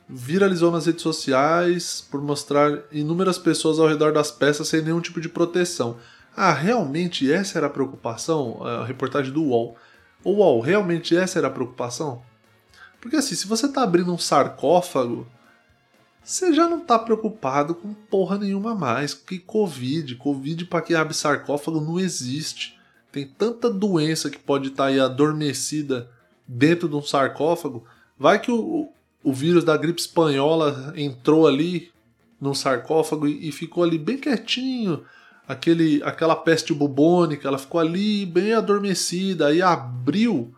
viralizou 0.07 0.71
nas 0.71 0.85
redes 0.85 1.01
sociais 1.01 2.05
por 2.09 2.21
mostrar 2.21 2.79
inúmeras 2.91 3.37
pessoas 3.37 3.79
ao 3.79 3.87
redor 3.87 4.13
das 4.13 4.31
peças 4.31 4.67
sem 4.67 4.81
nenhum 4.81 5.01
tipo 5.01 5.19
de 5.19 5.27
proteção. 5.27 5.97
Ah, 6.35 6.53
realmente 6.53 7.31
essa 7.31 7.57
era 7.57 7.67
a 7.67 7.69
preocupação? 7.69 8.63
A 8.63 8.85
reportagem 8.85 9.33
do 9.33 9.43
UOL. 9.43 9.75
O 10.23 10.31
UOL, 10.31 10.59
realmente 10.59 11.15
essa 11.15 11.39
era 11.39 11.47
a 11.47 11.51
preocupação? 11.51 12.21
Porque 12.99 13.15
assim, 13.15 13.35
se 13.35 13.47
você 13.47 13.67
está 13.67 13.83
abrindo 13.83 14.13
um 14.13 14.17
sarcófago, 14.17 15.25
você 16.23 16.53
já 16.53 16.67
não 16.67 16.81
tá 16.81 16.99
preocupado 16.99 17.73
com 17.73 17.93
porra 17.93 18.37
nenhuma 18.37 18.75
mais. 18.75 19.13
Que 19.13 19.39
Covid, 19.39 20.15
Covid 20.15 20.65
para 20.65 20.81
quem 20.81 20.95
abre 20.95 21.13
sarcófago 21.13 21.79
não 21.79 21.99
existe. 21.99 22.77
Tem 23.11 23.25
tanta 23.25 23.69
doença 23.69 24.29
que 24.29 24.37
pode 24.37 24.67
estar 24.67 24.83
tá 24.83 24.89
aí 24.89 24.99
adormecida 24.99 26.11
dentro 26.47 26.87
de 26.87 26.95
um 26.95 27.01
sarcófago. 27.01 27.85
Vai 28.17 28.39
que 28.39 28.51
o, 28.51 28.89
o 29.23 29.33
vírus 29.33 29.63
da 29.63 29.77
gripe 29.77 30.01
espanhola 30.01 30.93
entrou 30.95 31.47
ali 31.47 31.91
num 32.39 32.53
sarcófago 32.53 33.27
e, 33.27 33.49
e 33.49 33.51
ficou 33.51 33.83
ali 33.83 33.97
bem 33.97 34.17
quietinho. 34.17 35.03
Aquele, 35.49 35.99
aquela 36.03 36.35
peste 36.35 36.75
bubônica, 36.75 37.47
ela 37.47 37.57
ficou 37.57 37.81
ali 37.81 38.23
bem 38.23 38.53
adormecida, 38.53 39.47
aí 39.47 39.63
abriu, 39.63 40.53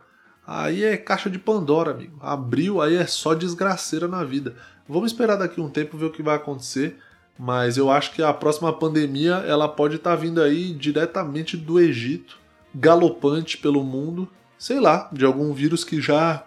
aí 0.46 0.84
é 0.84 0.98
caixa 0.98 1.30
de 1.30 1.40
Pandora, 1.40 1.92
amigo. 1.92 2.20
Abriu, 2.20 2.82
aí 2.82 2.98
é 2.98 3.08
só 3.08 3.34
desgraceira 3.34 4.06
na 4.06 4.22
vida. 4.26 4.54
Vamos 4.86 5.14
esperar 5.14 5.38
daqui 5.38 5.62
um 5.62 5.70
tempo 5.70 5.98
ver 5.98 6.08
o 6.08 6.12
que 6.12 6.22
vai 6.22 6.36
acontecer, 6.36 6.98
mas 7.40 7.78
eu 7.78 7.90
acho 7.90 8.12
que 8.12 8.22
a 8.22 8.34
próxima 8.34 8.74
pandemia 8.74 9.36
ela 9.48 9.70
pode 9.70 9.96
estar 9.96 10.10
tá 10.10 10.16
vindo 10.18 10.42
aí 10.42 10.74
diretamente 10.74 11.56
do 11.56 11.80
Egito, 11.80 12.38
galopante 12.76 13.58
pelo 13.60 13.86
mundo, 13.86 14.28
sei 14.58 14.82
lá, 14.82 15.10
de 15.14 15.24
algum 15.24 15.54
vírus 15.54 15.86
que 15.86 16.02
já 16.02 16.46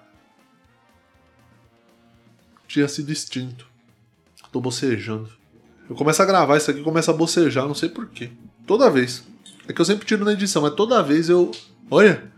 tinha 2.69 2.89
sido 2.89 3.11
extinto. 3.11 3.67
Tô 4.53 4.61
bocejando. 4.61 5.31
Eu 5.89 5.95
começo 5.95 6.23
a 6.23 6.27
gravar 6.27 6.57
isso 6.57 6.71
aqui 6.71 6.83
começa 6.83 7.11
a 7.11 7.15
bocejar, 7.15 7.67
não 7.67 7.75
sei 7.75 7.89
porquê. 7.89 8.31
Toda 8.67 8.91
vez. 8.91 9.27
É 9.69 9.73
que 9.73 9.81
eu 9.81 9.85
sempre 9.85 10.07
tiro 10.07 10.25
na 10.25 10.33
edição, 10.33 10.63
mas 10.63 10.75
toda 10.75 11.03
vez 11.03 11.29
eu. 11.29 11.51
Olha! 11.91 12.33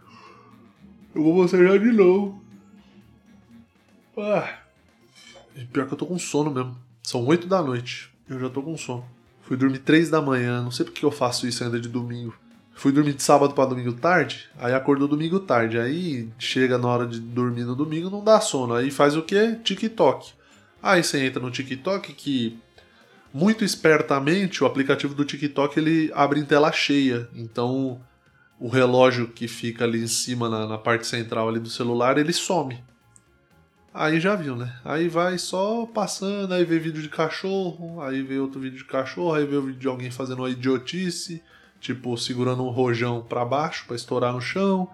Eu 1.14 1.22
vou 1.22 1.34
bocejar 1.34 1.78
de 1.78 1.92
novo. 1.92 2.42
Ah. 4.18 4.58
Pior 5.72 5.86
que 5.86 5.94
eu 5.94 5.98
tô 5.98 6.06
com 6.06 6.18
sono 6.18 6.50
mesmo. 6.50 6.76
São 7.02 7.24
8 7.24 7.46
da 7.46 7.62
noite. 7.62 8.10
Eu 8.28 8.38
já 8.38 8.50
tô 8.50 8.62
com 8.62 8.76
sono. 8.76 9.04
Fui 9.42 9.56
dormir 9.56 9.78
3 9.78 10.10
da 10.10 10.20
manhã. 10.20 10.62
Não 10.62 10.70
sei 10.70 10.84
porque 10.84 11.04
eu 11.04 11.10
faço 11.10 11.46
isso 11.46 11.62
ainda 11.62 11.80
de 11.80 11.88
domingo. 11.88 12.34
Fui 12.76 12.92
dormir 12.92 13.14
de 13.14 13.22
sábado 13.22 13.54
para 13.54 13.70
domingo 13.70 13.94
tarde, 13.94 14.50
aí 14.58 14.74
acordou 14.74 15.08
domingo 15.08 15.40
tarde. 15.40 15.78
Aí 15.78 16.28
chega 16.38 16.76
na 16.76 16.86
hora 16.86 17.06
de 17.06 17.18
dormir 17.18 17.64
no 17.64 17.74
domingo, 17.74 18.10
não 18.10 18.22
dá 18.22 18.38
sono. 18.38 18.74
Aí 18.74 18.90
faz 18.90 19.16
o 19.16 19.22
que? 19.22 19.56
TikTok. 19.64 20.32
Aí 20.82 21.02
você 21.02 21.24
entra 21.24 21.40
no 21.40 21.50
TikTok 21.50 22.12
que 22.12 22.58
muito 23.36 23.62
espertamente 23.62 24.64
o 24.64 24.66
aplicativo 24.66 25.14
do 25.14 25.22
TikTok 25.22 25.78
ele 25.78 26.10
abre 26.14 26.40
em 26.40 26.44
tela 26.44 26.72
cheia. 26.72 27.28
Então 27.34 28.00
o 28.58 28.66
relógio 28.66 29.28
que 29.28 29.46
fica 29.46 29.84
ali 29.84 30.02
em 30.02 30.06
cima 30.06 30.48
na, 30.48 30.66
na 30.66 30.78
parte 30.78 31.06
central 31.06 31.46
ali 31.46 31.60
do 31.60 31.68
celular 31.68 32.16
ele 32.16 32.32
some. 32.32 32.82
Aí 33.92 34.20
já 34.20 34.34
viu, 34.34 34.56
né? 34.56 34.74
Aí 34.82 35.06
vai 35.06 35.36
só 35.36 35.84
passando, 35.84 36.52
aí 36.54 36.64
vê 36.64 36.78
vídeo 36.78 37.02
de 37.02 37.10
cachorro, 37.10 38.00
aí 38.00 38.22
vê 38.22 38.38
outro 38.38 38.58
vídeo 38.58 38.78
de 38.78 38.84
cachorro, 38.84 39.34
aí 39.34 39.44
vê 39.44 39.56
o 39.56 39.62
vídeo 39.62 39.80
de 39.80 39.88
alguém 39.88 40.10
fazendo 40.10 40.38
uma 40.38 40.50
idiotice 40.50 41.42
tipo 41.78 42.16
segurando 42.16 42.64
um 42.64 42.70
rojão 42.70 43.22
para 43.22 43.44
baixo 43.44 43.84
para 43.86 43.96
estourar 43.96 44.32
no 44.32 44.40
chão. 44.40 44.88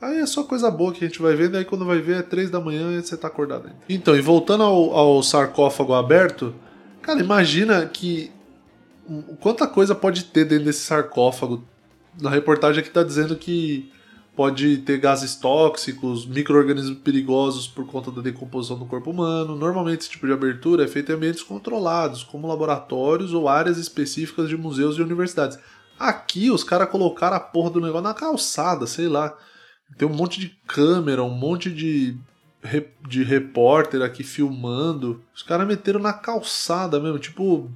Aí 0.00 0.18
é 0.18 0.26
só 0.26 0.44
coisa 0.44 0.70
boa 0.70 0.94
que 0.94 1.04
a 1.04 1.08
gente 1.08 1.20
vai 1.20 1.34
vendo, 1.34 1.58
aí 1.58 1.64
quando 1.64 1.84
vai 1.84 1.98
ver 1.98 2.20
é 2.20 2.22
três 2.22 2.50
da 2.50 2.58
manhã 2.58 2.92
e 2.92 3.02
você 3.02 3.18
tá 3.18 3.28
acordado 3.28 3.66
ainda. 3.66 3.80
Então, 3.86 4.16
e 4.16 4.20
voltando 4.22 4.62
ao, 4.62 4.94
ao 4.94 5.22
sarcófago 5.22 5.92
aberto, 5.92 6.54
cara, 7.06 7.20
imagina 7.20 7.86
que 7.86 8.32
quanta 9.40 9.66
coisa 9.66 9.94
pode 9.94 10.24
ter 10.24 10.44
dentro 10.44 10.64
desse 10.64 10.80
sarcófago. 10.80 11.64
Na 12.20 12.30
reportagem 12.30 12.80
aqui 12.80 12.90
tá 12.90 13.02
dizendo 13.02 13.36
que 13.36 13.92
pode 14.34 14.78
ter 14.78 14.98
gases 14.98 15.36
tóxicos, 15.36 16.26
micro-organismos 16.26 16.98
perigosos 16.98 17.68
por 17.68 17.86
conta 17.86 18.10
da 18.10 18.20
decomposição 18.20 18.78
do 18.78 18.84
corpo 18.84 19.10
humano. 19.10 19.54
Normalmente 19.54 20.00
esse 20.00 20.10
tipo 20.10 20.26
de 20.26 20.32
abertura 20.32 20.84
é 20.84 20.88
feito 20.88 21.12
em 21.12 21.14
ambientes 21.14 21.42
controlados, 21.42 22.24
como 22.24 22.48
laboratórios 22.48 23.32
ou 23.32 23.48
áreas 23.48 23.78
específicas 23.78 24.48
de 24.48 24.56
museus 24.56 24.98
e 24.98 25.02
universidades. 25.02 25.58
Aqui 25.98 26.50
os 26.50 26.64
caras 26.64 26.90
colocaram 26.90 27.36
a 27.36 27.40
porra 27.40 27.70
do 27.70 27.80
negócio 27.80 28.02
na 28.02 28.12
calçada, 28.12 28.86
sei 28.86 29.08
lá. 29.08 29.34
Tem 29.96 30.06
um 30.06 30.12
monte 30.12 30.40
de 30.40 30.48
câmera, 30.66 31.22
um 31.22 31.30
monte 31.30 31.70
de, 31.70 32.18
de 33.08 33.22
repórter 33.22 34.02
aqui 34.02 34.22
filmando. 34.22 35.22
Os 35.34 35.42
caras 35.42 35.66
meteram 35.66 36.00
na 36.00 36.12
calçada 36.12 37.00
mesmo, 37.00 37.18
tipo 37.18 37.70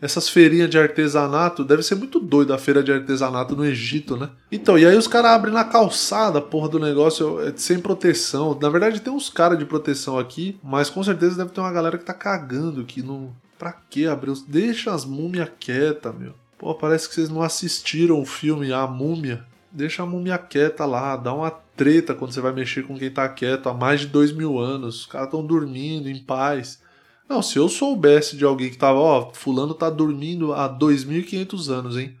essas 0.00 0.28
feirinhas 0.28 0.70
de 0.70 0.78
artesanato, 0.78 1.64
deve 1.64 1.82
ser 1.82 1.96
muito 1.96 2.20
doido 2.20 2.54
a 2.54 2.58
feira 2.58 2.82
de 2.82 2.92
artesanato 2.92 3.56
no 3.56 3.64
Egito, 3.64 4.16
né? 4.16 4.30
Então, 4.50 4.78
e 4.78 4.86
aí 4.86 4.96
os 4.96 5.08
caras 5.08 5.32
abrem 5.32 5.52
na 5.52 5.64
calçada, 5.64 6.40
porra 6.40 6.68
do 6.68 6.78
negócio, 6.78 7.40
é 7.40 7.52
sem 7.56 7.80
proteção. 7.80 8.56
Na 8.60 8.68
verdade, 8.68 9.00
tem 9.00 9.12
uns 9.12 9.28
caras 9.28 9.58
de 9.58 9.64
proteção 9.64 10.18
aqui, 10.18 10.58
mas 10.62 10.88
com 10.88 11.02
certeza 11.02 11.38
deve 11.38 11.50
ter 11.50 11.60
uma 11.60 11.72
galera 11.72 11.98
que 11.98 12.04
tá 12.04 12.14
cagando 12.14 12.80
aqui. 12.80 13.02
Não... 13.02 13.34
Pra 13.58 13.72
que 13.72 14.06
abrir? 14.06 14.34
Deixa 14.46 14.94
as 14.94 15.04
múmias 15.04 15.50
quietas, 15.58 16.14
meu. 16.14 16.32
Pô, 16.56 16.72
parece 16.76 17.08
que 17.08 17.14
vocês 17.16 17.28
não 17.28 17.42
assistiram 17.42 18.20
o 18.20 18.24
filme 18.24 18.72
A 18.72 18.86
Múmia. 18.86 19.44
Deixa 19.70 20.02
a 20.02 20.06
múmia 20.06 20.38
quieta 20.38 20.86
lá, 20.86 21.16
dá 21.16 21.34
uma 21.34 21.50
treta 21.78 22.14
quando 22.14 22.32
você 22.32 22.40
vai 22.40 22.52
mexer 22.52 22.82
com 22.82 22.98
quem 22.98 23.08
tá 23.10 23.28
quieto 23.28 23.68
há 23.68 23.74
mais 23.74 24.00
de 24.00 24.08
dois 24.08 24.32
mil 24.32 24.58
anos. 24.58 25.00
Os 25.00 25.06
caras 25.06 25.28
estão 25.28 25.46
dormindo 25.46 26.10
em 26.10 26.18
paz. 26.18 26.82
Não, 27.28 27.40
se 27.40 27.58
eu 27.58 27.68
soubesse 27.68 28.36
de 28.36 28.44
alguém 28.44 28.68
que 28.68 28.76
tava, 28.76 28.98
ó, 28.98 29.32
fulano 29.32 29.74
tá 29.74 29.88
dormindo 29.88 30.52
há 30.52 30.68
2.500 30.68 31.70
anos, 31.70 31.96
hein? 31.96 32.16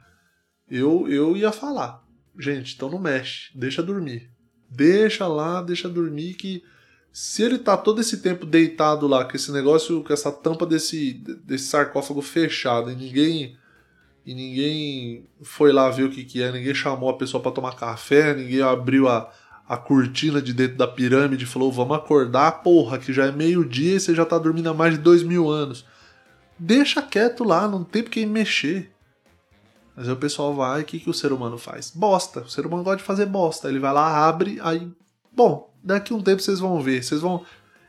Eu, 0.70 1.08
eu 1.08 1.36
ia 1.36 1.50
falar. 1.50 2.04
Gente, 2.38 2.74
então 2.76 2.90
não 2.90 2.98
mexe, 2.98 3.50
deixa 3.58 3.82
dormir. 3.82 4.30
Deixa 4.70 5.26
lá, 5.26 5.60
deixa 5.62 5.88
dormir 5.88 6.34
que 6.34 6.62
se 7.10 7.42
ele 7.42 7.58
tá 7.58 7.76
todo 7.76 8.00
esse 8.00 8.18
tempo 8.18 8.46
deitado 8.46 9.08
lá 9.08 9.24
com 9.24 9.34
esse 9.34 9.50
negócio, 9.50 10.04
com 10.04 10.12
essa 10.12 10.30
tampa 10.30 10.64
desse, 10.64 11.14
desse 11.42 11.64
sarcófago 11.64 12.22
fechado 12.22 12.90
e 12.90 12.94
ninguém 12.94 13.56
e 14.28 14.34
ninguém 14.34 15.26
foi 15.40 15.72
lá 15.72 15.88
ver 15.88 16.02
o 16.02 16.10
que, 16.10 16.22
que 16.22 16.42
é, 16.42 16.52
ninguém 16.52 16.74
chamou 16.74 17.08
a 17.08 17.16
pessoa 17.16 17.42
para 17.42 17.50
tomar 17.50 17.74
café, 17.76 18.34
ninguém 18.34 18.60
abriu 18.60 19.08
a, 19.08 19.32
a 19.68 19.76
cortina 19.76 20.40
de 20.40 20.54
dentro 20.54 20.78
da 20.78 20.88
pirâmide 20.88 21.44
e 21.44 21.46
falou: 21.46 21.70
vamos 21.70 21.96
acordar, 21.96 22.62
porra, 22.62 22.98
que 22.98 23.12
já 23.12 23.26
é 23.26 23.32
meio-dia 23.32 23.96
e 23.96 24.00
você 24.00 24.14
já 24.14 24.24
tá 24.24 24.38
dormindo 24.38 24.70
há 24.70 24.74
mais 24.74 24.94
de 24.94 25.00
dois 25.00 25.22
mil 25.22 25.50
anos. 25.50 25.84
Deixa 26.58 27.02
quieto 27.02 27.44
lá, 27.44 27.68
não 27.68 27.84
tem 27.84 28.02
porque 28.02 28.24
mexer. 28.24 28.90
Mas 29.94 30.08
aí 30.08 30.14
o 30.14 30.16
pessoal 30.16 30.54
vai, 30.54 30.80
o 30.80 30.84
que, 30.84 30.98
que 30.98 31.10
o 31.10 31.14
ser 31.14 31.32
humano 31.32 31.58
faz? 31.58 31.90
Bosta. 31.90 32.40
O 32.40 32.48
ser 32.48 32.64
humano 32.64 32.82
gosta 32.82 32.98
de 32.98 33.02
fazer 33.02 33.26
bosta. 33.26 33.68
Ele 33.68 33.78
vai 33.78 33.92
lá, 33.92 34.26
abre, 34.26 34.58
aí. 34.62 34.88
Bom, 35.32 35.72
daqui 35.82 36.14
um 36.14 36.22
tempo 36.22 36.40
vocês 36.40 36.60
vão 36.60 36.80
ver. 36.80 37.02
Vocês 37.02 37.20
vão. 37.20 37.44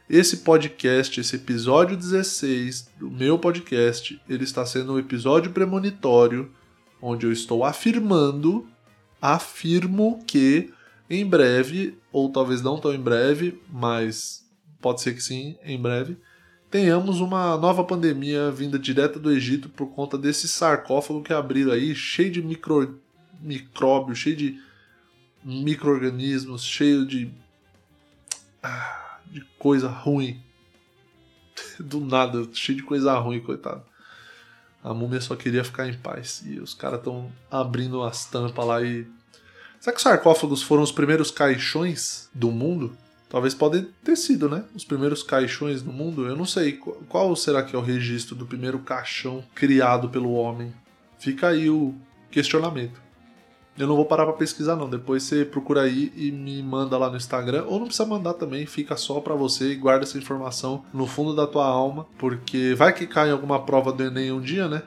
Esse 0.10 0.38
podcast, 0.38 1.20
esse 1.20 1.36
episódio 1.36 1.96
16 1.96 2.90
do 3.00 3.12
meu 3.12 3.38
podcast, 3.38 4.20
ele 4.28 4.44
está 4.44 4.66
sendo 4.66 4.94
um 4.94 5.00
episódio 5.00 5.52
premonitório, 5.52 6.52
onde 7.00 7.28
eu 7.28 7.32
estou 7.32 7.64
afirmando, 7.64 8.68
afirmo 9.22 10.24
que 10.26 10.74
em 11.10 11.26
breve, 11.26 11.98
ou 12.12 12.32
talvez 12.32 12.62
não 12.62 12.80
tão 12.80 12.94
em 12.94 13.00
breve, 13.00 13.60
mas 13.72 14.48
pode 14.80 15.02
ser 15.02 15.14
que 15.14 15.22
sim, 15.22 15.58
em 15.64 15.82
breve, 15.82 16.18
tenhamos 16.70 17.20
uma 17.20 17.58
nova 17.58 17.84
pandemia 17.84 18.52
vinda 18.52 18.78
direta 18.78 19.20
do 19.20 19.32
Egito 19.32 19.70
por 19.70 19.88
conta 19.88 20.18
desse 20.18 20.48
sarcófago 20.48 21.24
que 21.24 21.34
abriram 21.34 21.72
aí, 21.72 21.96
cheio 21.96 22.32
de 22.32 22.42
micro, 22.42 23.00
micróbios, 23.42 24.20
cheio 24.20 24.36
de 24.36 24.60
micro-organismos, 25.44 26.64
cheio 26.64 27.06
de. 27.06 27.32
Ah, 28.62 29.20
de 29.26 29.42
coisa 29.58 29.90
ruim. 29.90 30.42
Do 31.80 32.02
nada, 32.02 32.48
cheio 32.54 32.78
de 32.78 32.84
coisa 32.84 33.18
ruim, 33.18 33.40
coitado. 33.40 33.84
A 34.84 34.94
múmia 34.94 35.22
só 35.22 35.36
queria 35.36 35.64
ficar 35.64 35.88
em 35.88 35.98
paz. 35.98 36.44
E 36.46 36.60
os 36.60 36.74
caras 36.74 37.00
estão 37.00 37.32
abrindo 37.50 38.04
as 38.04 38.26
tampas 38.26 38.66
lá 38.66 38.82
e 38.82 39.08
Será 39.80 39.94
que 39.94 39.98
os 39.98 40.04
sarcófagos 40.04 40.62
foram 40.62 40.84
os 40.84 40.92
primeiros 40.92 41.32
caixões 41.32 42.30
do 42.34 42.52
mundo? 42.52 42.96
Talvez 43.30 43.54
podem 43.54 43.88
ter 44.04 44.16
sido, 44.16 44.50
né? 44.50 44.64
Os 44.76 44.84
primeiros 44.84 45.24
caixões 45.24 45.82
do 45.82 45.94
mundo. 45.94 46.28
Eu 46.28 46.36
não 46.36 46.46
sei. 46.46 46.74
Qual 47.08 47.34
será 47.36 47.64
que 47.64 47.76
é 47.76 47.80
o 47.80 47.82
registro 47.82 48.36
do 48.36 48.46
primeiro 48.46 48.80
caixão 48.80 49.44
criado 49.56 50.10
pelo 50.10 50.34
homem? 50.34 50.74
Fica 51.18 51.50
aí 51.50 51.70
o 51.70 51.94
questionamento. 52.30 53.00
Eu 53.78 53.88
não 53.88 53.96
vou 53.96 54.04
parar 54.04 54.26
para 54.26 54.34
pesquisar 54.34 54.76
não. 54.76 54.90
Depois 54.90 55.24
você 55.24 55.46
procura 55.46 55.84
aí 55.84 56.12
e 56.14 56.30
me 56.32 56.62
manda 56.62 56.98
lá 56.98 57.10
no 57.10 57.16
Instagram, 57.16 57.64
ou 57.66 57.80
não 57.80 57.86
precisa 57.86 58.06
mandar 58.06 58.34
também, 58.34 58.66
fica 58.66 58.98
só 58.98 59.22
para 59.22 59.36
você 59.36 59.72
e 59.72 59.76
guarda 59.76 60.04
essa 60.04 60.18
informação 60.18 60.84
no 60.94 61.08
fundo 61.08 61.34
da 61.34 61.48
tua 61.48 61.66
alma, 61.66 62.06
porque 62.18 62.74
vai 62.76 62.92
que 62.92 63.08
cai 63.08 63.30
em 63.30 63.32
alguma 63.32 63.64
prova 63.64 63.94
do 63.94 64.04
ENEM 64.04 64.34
um 64.34 64.42
dia, 64.42 64.68
né? 64.68 64.82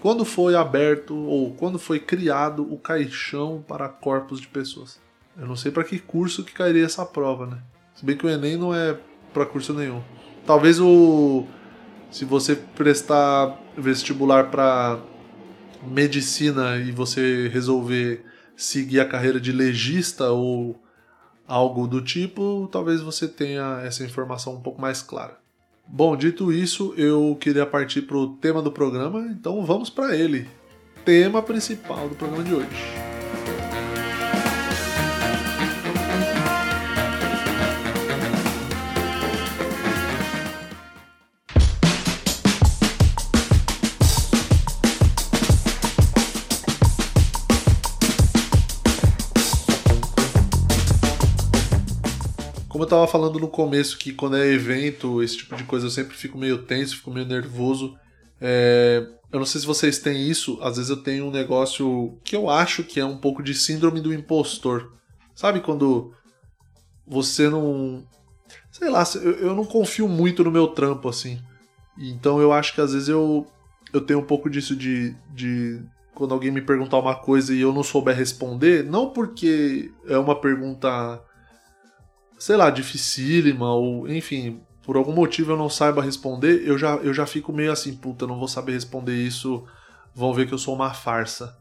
Quando 0.00 0.24
foi 0.24 0.54
aberto 0.54 1.16
ou 1.16 1.52
quando 1.54 1.78
foi 1.78 1.98
criado 1.98 2.62
o 2.72 2.78
caixão 2.78 3.64
para 3.66 3.88
corpos 3.88 4.40
de 4.40 4.46
pessoas? 4.46 5.00
Eu 5.36 5.46
não 5.46 5.56
sei 5.56 5.72
para 5.72 5.84
que 5.84 5.98
curso 5.98 6.44
que 6.44 6.52
cairia 6.52 6.84
essa 6.84 7.04
prova, 7.04 7.46
né? 7.46 7.58
Se 7.94 8.04
bem 8.04 8.16
que 8.16 8.24
o 8.24 8.30
Enem 8.30 8.56
não 8.56 8.74
é 8.74 8.96
para 9.32 9.44
curso 9.44 9.74
nenhum. 9.74 10.02
Talvez 10.46 10.80
o 10.80 11.44
se 12.10 12.24
você 12.24 12.56
prestar 12.56 13.58
vestibular 13.76 14.50
para 14.50 14.98
medicina 15.82 16.76
e 16.76 16.90
você 16.90 17.48
resolver 17.48 18.24
seguir 18.56 19.00
a 19.00 19.08
carreira 19.08 19.40
de 19.40 19.52
legista 19.52 20.30
ou 20.30 20.80
algo 21.46 21.86
do 21.86 22.02
tipo, 22.02 22.68
talvez 22.72 23.00
você 23.00 23.28
tenha 23.28 23.80
essa 23.84 24.04
informação 24.04 24.54
um 24.54 24.60
pouco 24.60 24.80
mais 24.80 25.02
clara. 25.02 25.38
Bom, 25.90 26.14
dito 26.16 26.52
isso, 26.52 26.92
eu 26.98 27.36
queria 27.40 27.64
partir 27.64 28.02
para 28.02 28.16
o 28.16 28.28
tema 28.34 28.60
do 28.60 28.70
programa, 28.70 29.26
então 29.30 29.64
vamos 29.64 29.88
para 29.88 30.14
ele. 30.14 30.46
Tema 31.02 31.42
principal 31.42 32.08
do 32.08 32.14
programa 32.14 32.44
de 32.44 32.54
hoje. 32.54 33.17
Como 52.78 52.86
eu 52.86 52.90
tava 52.90 53.08
falando 53.08 53.40
no 53.40 53.48
começo, 53.48 53.98
que 53.98 54.12
quando 54.12 54.36
é 54.36 54.46
evento, 54.46 55.20
esse 55.20 55.38
tipo 55.38 55.56
de 55.56 55.64
coisa, 55.64 55.86
eu 55.86 55.90
sempre 55.90 56.16
fico 56.16 56.38
meio 56.38 56.58
tenso, 56.62 56.98
fico 56.98 57.10
meio 57.10 57.26
nervoso. 57.26 57.98
É... 58.40 59.04
Eu 59.32 59.40
não 59.40 59.46
sei 59.46 59.60
se 59.60 59.66
vocês 59.66 59.98
têm 59.98 60.28
isso, 60.28 60.60
às 60.62 60.76
vezes 60.76 60.88
eu 60.88 60.98
tenho 60.98 61.26
um 61.26 61.30
negócio 61.32 62.16
que 62.22 62.36
eu 62.36 62.48
acho 62.48 62.84
que 62.84 63.00
é 63.00 63.04
um 63.04 63.18
pouco 63.18 63.42
de 63.42 63.52
síndrome 63.52 64.00
do 64.00 64.14
impostor. 64.14 64.92
Sabe 65.34 65.58
quando 65.58 66.12
você 67.04 67.50
não. 67.50 68.06
Sei 68.70 68.88
lá, 68.88 69.02
eu 69.40 69.56
não 69.56 69.64
confio 69.64 70.06
muito 70.06 70.44
no 70.44 70.50
meu 70.52 70.68
trampo, 70.68 71.08
assim. 71.08 71.40
Então 71.98 72.40
eu 72.40 72.52
acho 72.52 72.76
que 72.76 72.80
às 72.80 72.92
vezes 72.92 73.08
eu, 73.08 73.44
eu 73.92 74.00
tenho 74.00 74.20
um 74.20 74.24
pouco 74.24 74.48
disso 74.48 74.76
de, 74.76 75.16
de. 75.34 75.82
Quando 76.14 76.32
alguém 76.32 76.52
me 76.52 76.62
perguntar 76.62 76.98
uma 76.98 77.16
coisa 77.16 77.52
e 77.52 77.60
eu 77.60 77.72
não 77.72 77.82
souber 77.82 78.16
responder, 78.16 78.84
não 78.84 79.10
porque 79.10 79.90
é 80.06 80.16
uma 80.16 80.40
pergunta 80.40 81.20
sei 82.38 82.56
lá, 82.56 82.70
dificílima, 82.70 83.72
ou 83.72 84.08
enfim, 84.08 84.60
por 84.82 84.96
algum 84.96 85.12
motivo 85.12 85.52
eu 85.52 85.56
não 85.56 85.68
saiba 85.68 86.02
responder, 86.02 86.62
eu 86.66 86.78
já, 86.78 86.96
eu 86.96 87.12
já 87.12 87.26
fico 87.26 87.52
meio 87.52 87.72
assim, 87.72 87.94
puta, 87.94 88.26
não 88.26 88.38
vou 88.38 88.48
saber 88.48 88.72
responder 88.72 89.14
isso, 89.14 89.64
vão 90.14 90.32
ver 90.32 90.46
que 90.46 90.54
eu 90.54 90.58
sou 90.58 90.74
uma 90.74 90.94
farsa. 90.94 91.56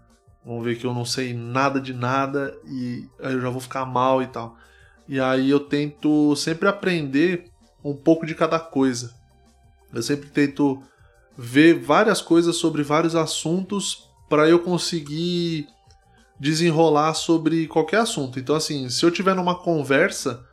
Vão 0.47 0.61
ver 0.61 0.77
que 0.77 0.85
eu 0.85 0.93
não 0.93 1.03
sei 1.03 1.33
nada 1.33 1.77
de 1.77 1.93
nada 1.93 2.57
e 2.65 3.05
aí 3.21 3.33
eu 3.33 3.41
já 3.41 3.49
vou 3.49 3.59
ficar 3.59 3.85
mal 3.85 4.23
e 4.23 4.27
tal. 4.27 4.55
E 5.05 5.19
aí 5.19 5.49
eu 5.49 5.59
tento 5.59 6.33
sempre 6.37 6.69
aprender 6.69 7.51
um 7.83 7.93
pouco 7.93 8.25
de 8.25 8.33
cada 8.33 8.57
coisa. 8.57 9.13
Eu 9.93 10.01
sempre 10.01 10.29
tento 10.29 10.81
ver 11.37 11.77
várias 11.77 12.21
coisas 12.21 12.55
sobre 12.55 12.81
vários 12.81 13.13
assuntos 13.13 14.09
para 14.29 14.47
eu 14.47 14.59
conseguir 14.59 15.67
desenrolar 16.39 17.13
sobre 17.13 17.67
qualquer 17.67 17.99
assunto. 17.99 18.39
Então, 18.39 18.55
assim, 18.55 18.89
se 18.89 19.05
eu 19.05 19.11
tiver 19.11 19.35
numa 19.35 19.55
conversa, 19.55 20.46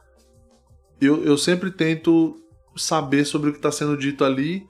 eu, 1.01 1.25
eu 1.25 1.37
sempre 1.37 1.71
tento 1.71 2.37
saber 2.77 3.25
sobre 3.25 3.51
o 3.51 3.53
que 3.53 3.59
está 3.59 3.71
sendo 3.71 3.97
dito 3.97 4.25
ali 4.25 4.67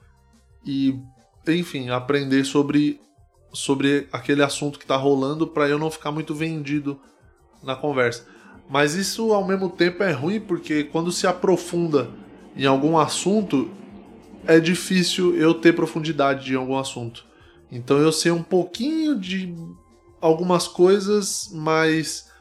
e, 0.65 0.99
enfim, 1.47 1.89
aprender 1.89 2.43
sobre, 2.45 2.99
sobre 3.53 4.07
aquele 4.11 4.43
assunto 4.43 4.77
que 4.77 4.85
está 4.85 4.95
rolando 4.95 5.47
para 5.47 5.67
eu 5.67 5.79
não 5.79 5.89
ficar 5.89 6.11
muito 6.11 6.33
vendido 6.33 6.99
na 7.63 7.75
conversa. 7.75 8.27
Mas 8.69 8.95
isso 8.95 9.31
ao 9.33 9.45
mesmo 9.45 9.69
tempo 9.69 10.03
é 10.03 10.11
ruim 10.11 10.39
porque 10.39 10.83
quando 10.83 11.11
se 11.11 11.27
aprofunda 11.27 12.09
em 12.55 12.65
algum 12.65 12.97
assunto, 12.97 13.69
é 14.47 14.59
difícil 14.59 15.35
eu 15.35 15.53
ter 15.53 15.73
profundidade 15.73 16.51
em 16.53 16.55
algum 16.55 16.77
assunto. 16.77 17.25
Então 17.71 17.97
eu 17.97 18.11
sei 18.11 18.31
um 18.31 18.43
pouquinho 18.43 19.19
de 19.19 19.53
algumas 20.21 20.67
coisas, 20.67 21.49
mas 21.53 22.31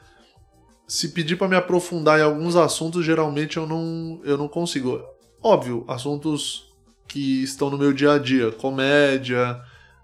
se 0.86 1.08
pedir 1.08 1.36
para 1.36 1.48
me 1.48 1.56
aprofundar 1.56 2.18
em 2.18 2.22
alguns 2.22 2.56
assuntos, 2.56 3.04
geralmente 3.04 3.56
eu 3.56 3.66
não, 3.66 4.20
eu 4.24 4.36
não 4.36 4.48
consigo. 4.48 5.02
Óbvio, 5.42 5.84
assuntos 5.88 6.72
que 7.08 7.42
estão 7.42 7.70
no 7.70 7.78
meu 7.78 7.92
dia 7.92 8.12
a 8.12 8.18
dia, 8.18 8.50
comédia, 8.52 9.60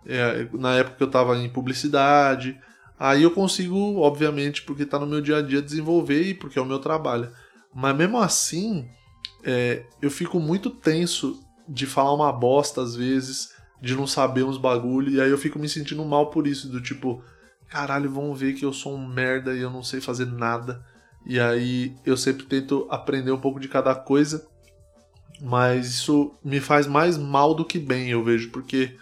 é, 0.07 0.49
na 0.53 0.75
época 0.77 0.97
que 0.97 1.03
eu 1.03 1.07
estava 1.07 1.37
em 1.37 1.49
publicidade, 1.49 2.59
aí 2.99 3.23
eu 3.23 3.31
consigo, 3.31 3.99
obviamente, 3.99 4.63
porque 4.63 4.83
está 4.83 4.99
no 4.99 5.07
meu 5.07 5.21
dia 5.21 5.39
a 5.39 5.43
dia, 5.43 5.63
desenvolver 5.63 6.23
e 6.23 6.35
porque 6.35 6.59
é 6.59 6.63
o 6.63 6.67
meu 6.67 6.79
trabalho. 6.79 7.31
Mas 7.75 7.97
mesmo 7.97 8.19
assim, 8.19 8.89
é, 9.45 9.85
eu 10.01 10.11
fico 10.11 10.39
muito 10.41 10.71
tenso 10.71 11.41
de 11.69 11.87
falar 11.87 12.13
uma 12.13 12.33
bosta 12.33 12.83
às 12.83 12.97
vezes, 12.97 13.51
de 13.81 13.95
não 13.95 14.07
saber 14.07 14.43
uns 14.43 14.59
bagulho, 14.59 15.11
e 15.11 15.21
aí 15.21 15.31
eu 15.31 15.39
fico 15.39 15.59
me 15.59 15.69
sentindo 15.69 16.05
mal 16.05 16.31
por 16.31 16.47
isso, 16.47 16.69
do 16.69 16.81
tipo, 16.81 17.23
caralho, 17.71 18.11
vão 18.11 18.35
ver 18.35 18.55
que 18.55 18.65
eu 18.65 18.73
sou 18.73 18.95
um 18.95 19.07
merda 19.07 19.55
e 19.55 19.61
eu 19.61 19.71
não 19.71 19.83
sei 19.83 20.01
fazer 20.01 20.27
nada. 20.27 20.85
E 21.25 21.39
aí 21.39 21.95
eu 22.05 22.17
sempre 22.17 22.45
tento 22.47 22.87
aprender 22.91 23.31
um 23.31 23.41
pouco 23.41 23.61
de 23.61 23.69
cada 23.69 23.95
coisa, 23.95 24.47
mas 25.41 25.87
isso 25.87 26.35
me 26.45 26.61
faz 26.61 26.87
mais 26.87 27.17
mal 27.17 27.55
do 27.55 27.65
que 27.65 27.79
bem, 27.79 28.11
eu 28.11 28.25
vejo, 28.25 28.51
porque 28.51 28.97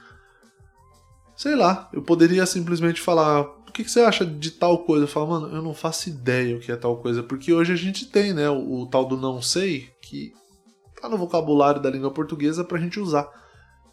sei 1.37 1.55
lá, 1.55 1.89
eu 1.93 2.03
poderia 2.03 2.45
simplesmente 2.45 3.01
falar, 3.01 3.43
o 3.43 3.73
que, 3.73 3.85
que 3.85 3.91
você 3.91 4.01
acha 4.01 4.27
de 4.27 4.51
tal 4.51 4.79
coisa? 4.85 5.05
Eu 5.05 5.09
falo, 5.09 5.29
mano, 5.29 5.55
eu 5.55 5.63
não 5.63 5.73
faço 5.73 6.09
ideia 6.09 6.57
o 6.57 6.61
que 6.61 6.73
é 6.73 6.77
tal 6.77 6.97
coisa, 6.97 7.23
porque 7.23 7.53
hoje 7.53 7.73
a 7.73 7.77
gente 7.77 8.07
tem, 8.07 8.35
né, 8.35 8.51
o, 8.51 8.81
o 8.81 8.87
tal 8.87 9.05
do 9.05 9.17
não 9.17 9.41
sei, 9.41 9.89
que 10.03 10.33
tá 11.01 11.09
no 11.09 11.17
vocabulário 11.17 11.81
da 11.81 11.89
língua 11.89 12.11
portuguesa 12.11 12.65
pra 12.65 12.81
gente 12.81 12.99
usar. 12.99 13.29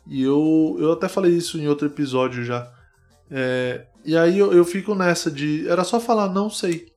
E 0.08 0.24
eu, 0.24 0.76
eu 0.80 0.94
até 0.94 1.08
falei 1.08 1.34
isso 1.34 1.60
em 1.60 1.68
outro 1.68 1.88
episódio 1.88 2.44
já. 2.44 2.72
É, 3.30 3.86
e 4.06 4.16
aí 4.16 4.38
eu, 4.38 4.54
eu 4.54 4.64
fico 4.64 4.94
nessa 4.94 5.32
de. 5.32 5.68
Era 5.68 5.84
só 5.84 6.00
falar, 6.00 6.30
não 6.30 6.50
sei. 6.50 6.88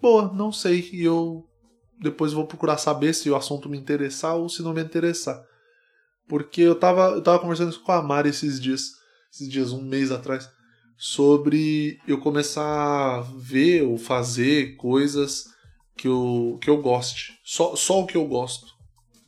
Boa, 0.00 0.32
não 0.32 0.50
sei. 0.50 0.88
E 0.92 1.04
eu 1.04 1.44
depois 2.00 2.32
vou 2.32 2.46
procurar 2.46 2.78
saber 2.78 3.14
se 3.14 3.28
o 3.28 3.36
assunto 3.36 3.68
me 3.68 3.78
interessar 3.78 4.36
ou 4.36 4.48
se 4.48 4.62
não 4.62 4.72
me 4.72 4.82
interessar. 4.82 5.40
Porque 6.26 6.62
eu 6.62 6.74
tava, 6.74 7.10
eu 7.10 7.22
tava 7.22 7.38
conversando 7.38 7.78
com 7.80 7.92
a 7.92 8.02
Mari 8.02 8.30
esses 8.30 8.60
dias, 8.60 8.92
esses 9.32 9.48
dias, 9.48 9.72
um 9.72 9.82
mês 9.82 10.10
atrás, 10.10 10.48
sobre 10.96 11.98
eu 12.06 12.18
começar 12.18 12.62
a 13.18 13.20
ver 13.36 13.82
ou 13.82 13.98
fazer 13.98 14.76
coisas 14.76 15.44
que 15.96 16.08
eu, 16.08 16.58
que 16.62 16.70
eu 16.70 16.80
goste. 16.80 17.38
Só, 17.44 17.76
só 17.76 18.00
o 18.00 18.06
que 18.06 18.16
eu 18.16 18.26
gosto. 18.26 18.66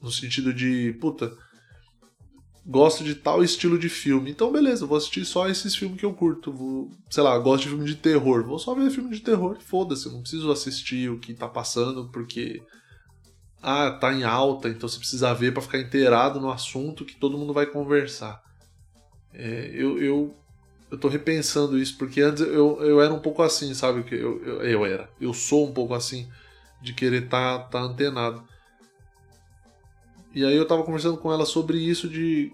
No 0.01 0.11
sentido 0.11 0.55
de, 0.55 0.97
puta, 1.01 1.31
gosto 2.65 3.03
de 3.03 3.15
tal 3.15 3.43
estilo 3.43 3.79
de 3.79 3.89
filme. 3.89 4.31
Então, 4.31 4.53
beleza, 4.53 4.87
vou 4.87 4.97
assistir 4.97 5.25
só 5.25 5.49
esses 5.49 5.75
filmes 5.75 5.99
que 5.99 6.07
eu 6.07 6.13
curto. 6.13 6.53
Vou, 6.53 6.91
sei 7.11 7.23
lá, 7.23 7.37
gosto 7.39 7.65
de 7.65 7.71
filme 7.71 7.85
de 7.85 7.97
terror. 7.97 8.45
Vou 8.45 8.59
só 8.59 8.75
ver 8.75 8.91
filme 8.91 9.11
de 9.11 9.21
terror. 9.21 9.59
Foda-se, 9.61 10.09
não 10.09 10.21
preciso 10.21 10.51
assistir 10.51 11.11
o 11.11 11.19
que 11.19 11.35
tá 11.35 11.49
passando 11.49 12.09
porque. 12.11 12.63
Ah, 13.65 13.93
tá 13.93 14.13
em 14.13 14.25
alta, 14.25 14.69
então 14.69 14.89
você 14.89 14.99
precisa 14.99 15.33
ver 15.33 15.53
para 15.53 15.63
ficar 15.63 15.79
inteirado 15.79 16.41
no 16.41 16.51
assunto 16.51 17.05
que 17.05 17.15
todo 17.15 17.39
mundo 17.39 17.53
vai 17.53 17.65
conversar. 17.65 18.43
É, 19.33 19.71
eu, 19.73 20.03
eu, 20.03 20.35
eu 20.91 20.99
tô 20.99 21.07
repensando 21.07 21.79
isso, 21.79 21.97
porque 21.97 22.21
antes 22.21 22.43
eu, 22.43 22.83
eu 22.83 23.01
era 23.01 23.15
um 23.15 23.21
pouco 23.21 23.41
assim, 23.41 23.73
sabe? 23.73 24.05
Eu, 24.11 24.43
eu, 24.45 24.63
eu 24.63 24.85
era. 24.85 25.09
Eu 25.21 25.33
sou 25.33 25.69
um 25.69 25.73
pouco 25.73 25.95
assim, 25.95 26.29
de 26.81 26.93
querer 26.93 27.25
estar 27.25 27.61
tá, 27.61 27.65
tá 27.65 27.81
antenado. 27.81 28.43
E 30.35 30.45
aí 30.45 30.57
eu 30.57 30.67
tava 30.67 30.83
conversando 30.83 31.17
com 31.17 31.33
ela 31.33 31.45
sobre 31.45 31.79
isso 31.79 32.09
de 32.09 32.53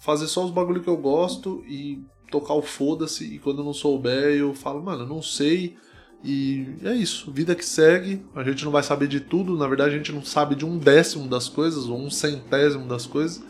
fazer 0.00 0.26
só 0.26 0.44
os 0.44 0.50
bagulho 0.50 0.82
que 0.82 0.88
eu 0.88 0.96
gosto 0.96 1.64
e 1.66 2.02
tocar 2.30 2.54
o 2.54 2.62
foda-se. 2.62 3.24
E 3.34 3.38
quando 3.38 3.58
eu 3.58 3.64
não 3.64 3.74
souber, 3.74 4.34
eu 4.34 4.54
falo, 4.54 4.82
mano, 4.82 5.02
eu 5.02 5.08
não 5.08 5.22
sei. 5.22 5.76
E 6.22 6.66
é 6.82 6.94
isso, 6.94 7.30
vida 7.30 7.54
que 7.54 7.64
segue. 7.64 8.24
A 8.34 8.42
gente 8.42 8.64
não 8.64 8.72
vai 8.72 8.82
saber 8.82 9.06
de 9.06 9.20
tudo, 9.20 9.58
na 9.58 9.68
verdade 9.68 9.94
a 9.94 9.98
gente 9.98 10.12
não 10.12 10.24
sabe 10.24 10.54
de 10.54 10.64
um 10.64 10.78
décimo 10.78 11.28
das 11.28 11.48
coisas, 11.48 11.86
ou 11.86 11.98
um 11.98 12.10
centésimo 12.10 12.88
das 12.88 13.06
coisas. 13.06 13.42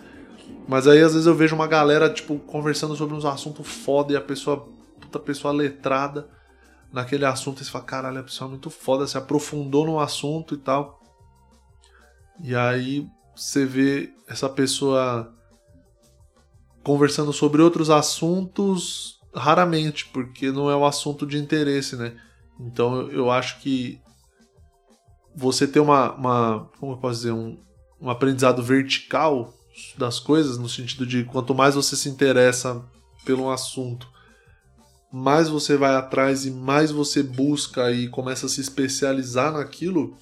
Mas 0.67 0.89
aí 0.89 1.01
às 1.01 1.13
vezes 1.13 1.27
eu 1.27 1.35
vejo 1.35 1.55
uma 1.55 1.69
galera, 1.69 2.11
tipo, 2.11 2.39
conversando 2.41 2.97
sobre 2.97 3.15
uns 3.15 3.25
assuntos 3.25 3.67
foda 3.67 4.13
e 4.13 4.17
a 4.17 4.21
pessoa, 4.21 4.69
puta 5.01 5.21
pessoa 5.21 5.53
letrada 5.53 6.29
naquele 6.93 7.25
assunto 7.25 7.63
e 7.63 7.65
você 7.65 7.71
fala, 7.71 7.85
caralho, 7.85 8.19
a 8.19 8.25
pessoa 8.25 8.49
é 8.49 8.51
muito 8.51 8.71
foda, 8.71 9.07
se 9.07 9.17
aprofundou 9.17 9.87
no 9.87 10.01
assunto 10.01 10.55
e 10.55 10.59
tal. 10.59 11.01
E 12.43 12.55
aí 12.55 13.07
você 13.37 13.65
vê 13.65 14.13
essa 14.29 14.49
pessoa 14.49 15.33
conversando 16.83 17.33
sobre 17.33 17.63
outros 17.63 17.91
assuntos 17.91 19.19
raramente, 19.35 20.07
porque 20.07 20.51
não 20.53 20.71
é 20.71 20.77
um 20.77 20.85
assunto 20.85 21.27
de 21.27 21.39
interesse, 21.39 21.97
né? 21.97 22.17
Então 22.61 23.11
eu 23.11 23.31
acho 23.31 23.61
que 23.61 24.01
você 25.35 25.67
ter 25.67 25.81
uma, 25.81 26.13
uma 26.15 26.71
como 26.79 26.93
eu 26.93 26.99
posso 26.99 27.21
dizer, 27.21 27.33
um, 27.33 27.59
um 28.01 28.09
aprendizado 28.09 28.63
vertical 28.63 29.53
das 29.99 30.21
coisas, 30.21 30.57
no 30.57 30.69
sentido 30.69 31.05
de 31.05 31.25
quanto 31.25 31.55
mais 31.55 31.75
você 31.75 31.97
se 31.97 32.09
interessa 32.09 32.85
pelo 33.25 33.51
assunto, 33.51 34.09
mais 35.13 35.49
você 35.49 35.77
vai 35.77 35.95
atrás 35.95 36.45
e 36.47 36.51
mais 36.51 36.91
você 36.91 37.23
busca 37.23 37.91
e 37.91 38.09
começa 38.09 38.47
a 38.47 38.49
se 38.49 38.61
especializar 38.61 39.53
naquilo, 39.53 40.17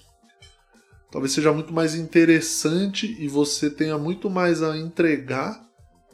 talvez 1.13 1.33
seja 1.33 1.53
muito 1.53 1.73
mais 1.73 1.95
interessante 1.95 3.17
e 3.21 3.29
você 3.29 3.71
tenha 3.71 3.99
muito 3.99 4.29
mais 4.29 4.63
a 4.63 4.77
entregar 4.77 5.63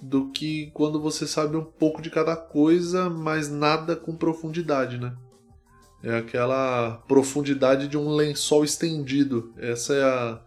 do 0.02 0.30
que 0.30 0.70
quando 0.74 1.00
você 1.00 1.26
sabe 1.26 1.56
um 1.56 1.64
pouco 1.64 2.02
de 2.02 2.10
cada 2.10 2.36
coisa, 2.36 3.08
mas 3.08 3.48
nada 3.48 3.96
com 3.96 4.14
profundidade, 4.14 4.98
né? 4.98 5.14
É 6.02 6.16
aquela 6.16 7.02
profundidade 7.08 7.88
de 7.88 7.96
um 7.96 8.14
lençol 8.14 8.64
estendido. 8.64 9.52
Essa 9.56 9.94
é 9.94 10.02
a, 10.04 10.40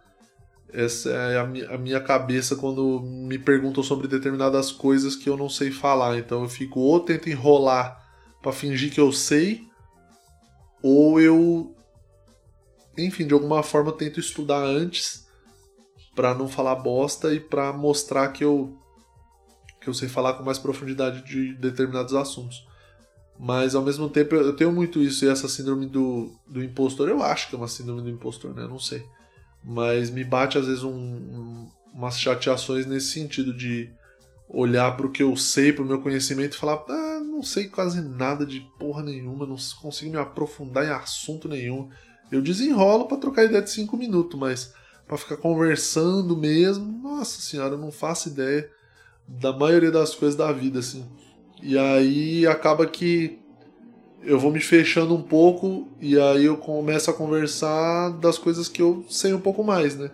essa 0.72 1.10
é 1.10 1.38
a, 1.38 1.78
minha 1.78 2.00
cabeça 2.00 2.56
quando 2.56 3.00
me 3.00 3.38
perguntam 3.38 3.82
sobre 3.82 4.08
determinadas 4.08 4.72
coisas 4.72 5.14
que 5.14 5.28
eu 5.28 5.36
não 5.36 5.50
sei 5.50 5.70
falar. 5.70 6.18
Então 6.18 6.42
eu 6.42 6.48
fico 6.48 6.80
ou 6.80 7.00
tento 7.00 7.28
enrolar 7.28 8.00
para 8.40 8.52
fingir 8.52 8.92
que 8.92 9.00
eu 9.00 9.12
sei, 9.12 9.68
ou 10.82 11.20
eu, 11.20 11.74
enfim, 12.96 13.26
de 13.26 13.34
alguma 13.34 13.62
forma 13.62 13.90
eu 13.90 13.96
tento 13.96 14.20
estudar 14.20 14.62
antes 14.62 15.26
para 16.14 16.34
não 16.34 16.48
falar 16.48 16.76
bosta 16.76 17.32
e 17.32 17.40
para 17.40 17.72
mostrar 17.72 18.28
que 18.28 18.44
eu 18.44 18.78
que 19.80 19.88
eu 19.88 19.94
sei 19.94 20.08
falar 20.08 20.34
com 20.34 20.44
mais 20.44 20.58
profundidade 20.58 21.24
de 21.24 21.54
determinados 21.54 22.14
assuntos. 22.14 22.64
Mas 23.38 23.74
ao 23.74 23.82
mesmo 23.82 24.08
tempo 24.08 24.34
eu 24.36 24.54
tenho 24.54 24.70
muito 24.70 25.02
isso 25.02 25.24
e 25.24 25.28
essa 25.28 25.48
síndrome 25.48 25.86
do, 25.86 26.32
do 26.46 26.62
impostor, 26.62 27.08
eu 27.08 27.20
acho 27.20 27.48
que 27.48 27.56
é 27.56 27.58
uma 27.58 27.66
síndrome 27.66 28.02
do 28.02 28.10
impostor, 28.10 28.54
né? 28.54 28.62
Eu 28.62 28.68
não 28.68 28.78
sei. 28.78 29.04
Mas 29.64 30.10
me 30.10 30.22
bate 30.22 30.56
às 30.56 30.66
vezes 30.66 30.84
um, 30.84 30.92
um, 30.92 31.68
umas 31.92 32.18
chateações 32.18 32.86
nesse 32.86 33.08
sentido 33.08 33.52
de 33.52 33.90
olhar 34.48 34.96
para 34.96 35.06
o 35.06 35.10
que 35.10 35.22
eu 35.22 35.36
sei, 35.36 35.72
para 35.72 35.82
o 35.82 35.86
meu 35.86 36.00
conhecimento 36.00 36.54
e 36.54 36.58
falar: 36.58 36.84
ah, 36.88 37.20
não 37.20 37.42
sei 37.42 37.68
quase 37.68 38.00
nada 38.00 38.46
de 38.46 38.60
porra 38.78 39.02
nenhuma, 39.02 39.46
não 39.46 39.56
consigo 39.80 40.12
me 40.12 40.18
aprofundar 40.18 40.84
em 40.84 40.90
assunto 40.90 41.48
nenhum. 41.48 41.90
Eu 42.32 42.40
desenrolo 42.40 43.04
para 43.04 43.18
trocar 43.18 43.44
ideia 43.44 43.60
de 43.60 43.70
cinco 43.70 43.96
minutos, 43.96 44.40
mas 44.40 44.72
para 45.06 45.18
ficar 45.18 45.36
conversando 45.36 46.34
mesmo, 46.34 47.00
nossa 47.02 47.40
senhora, 47.40 47.74
eu 47.74 47.78
não 47.78 47.92
faço 47.92 48.30
ideia 48.30 48.70
da 49.28 49.52
maioria 49.52 49.90
das 49.90 50.14
coisas 50.14 50.34
da 50.34 50.50
vida, 50.50 50.78
assim. 50.78 51.04
E 51.62 51.78
aí 51.78 52.46
acaba 52.46 52.86
que 52.86 53.38
eu 54.24 54.38
vou 54.38 54.50
me 54.50 54.60
fechando 54.60 55.14
um 55.14 55.22
pouco 55.22 55.88
e 56.00 56.18
aí 56.18 56.46
eu 56.46 56.56
começo 56.56 57.10
a 57.10 57.14
conversar 57.14 58.10
das 58.18 58.38
coisas 58.38 58.68
que 58.68 58.80
eu 58.80 59.04
sei 59.08 59.34
um 59.34 59.40
pouco 59.40 59.62
mais, 59.62 59.96
né? 59.96 60.10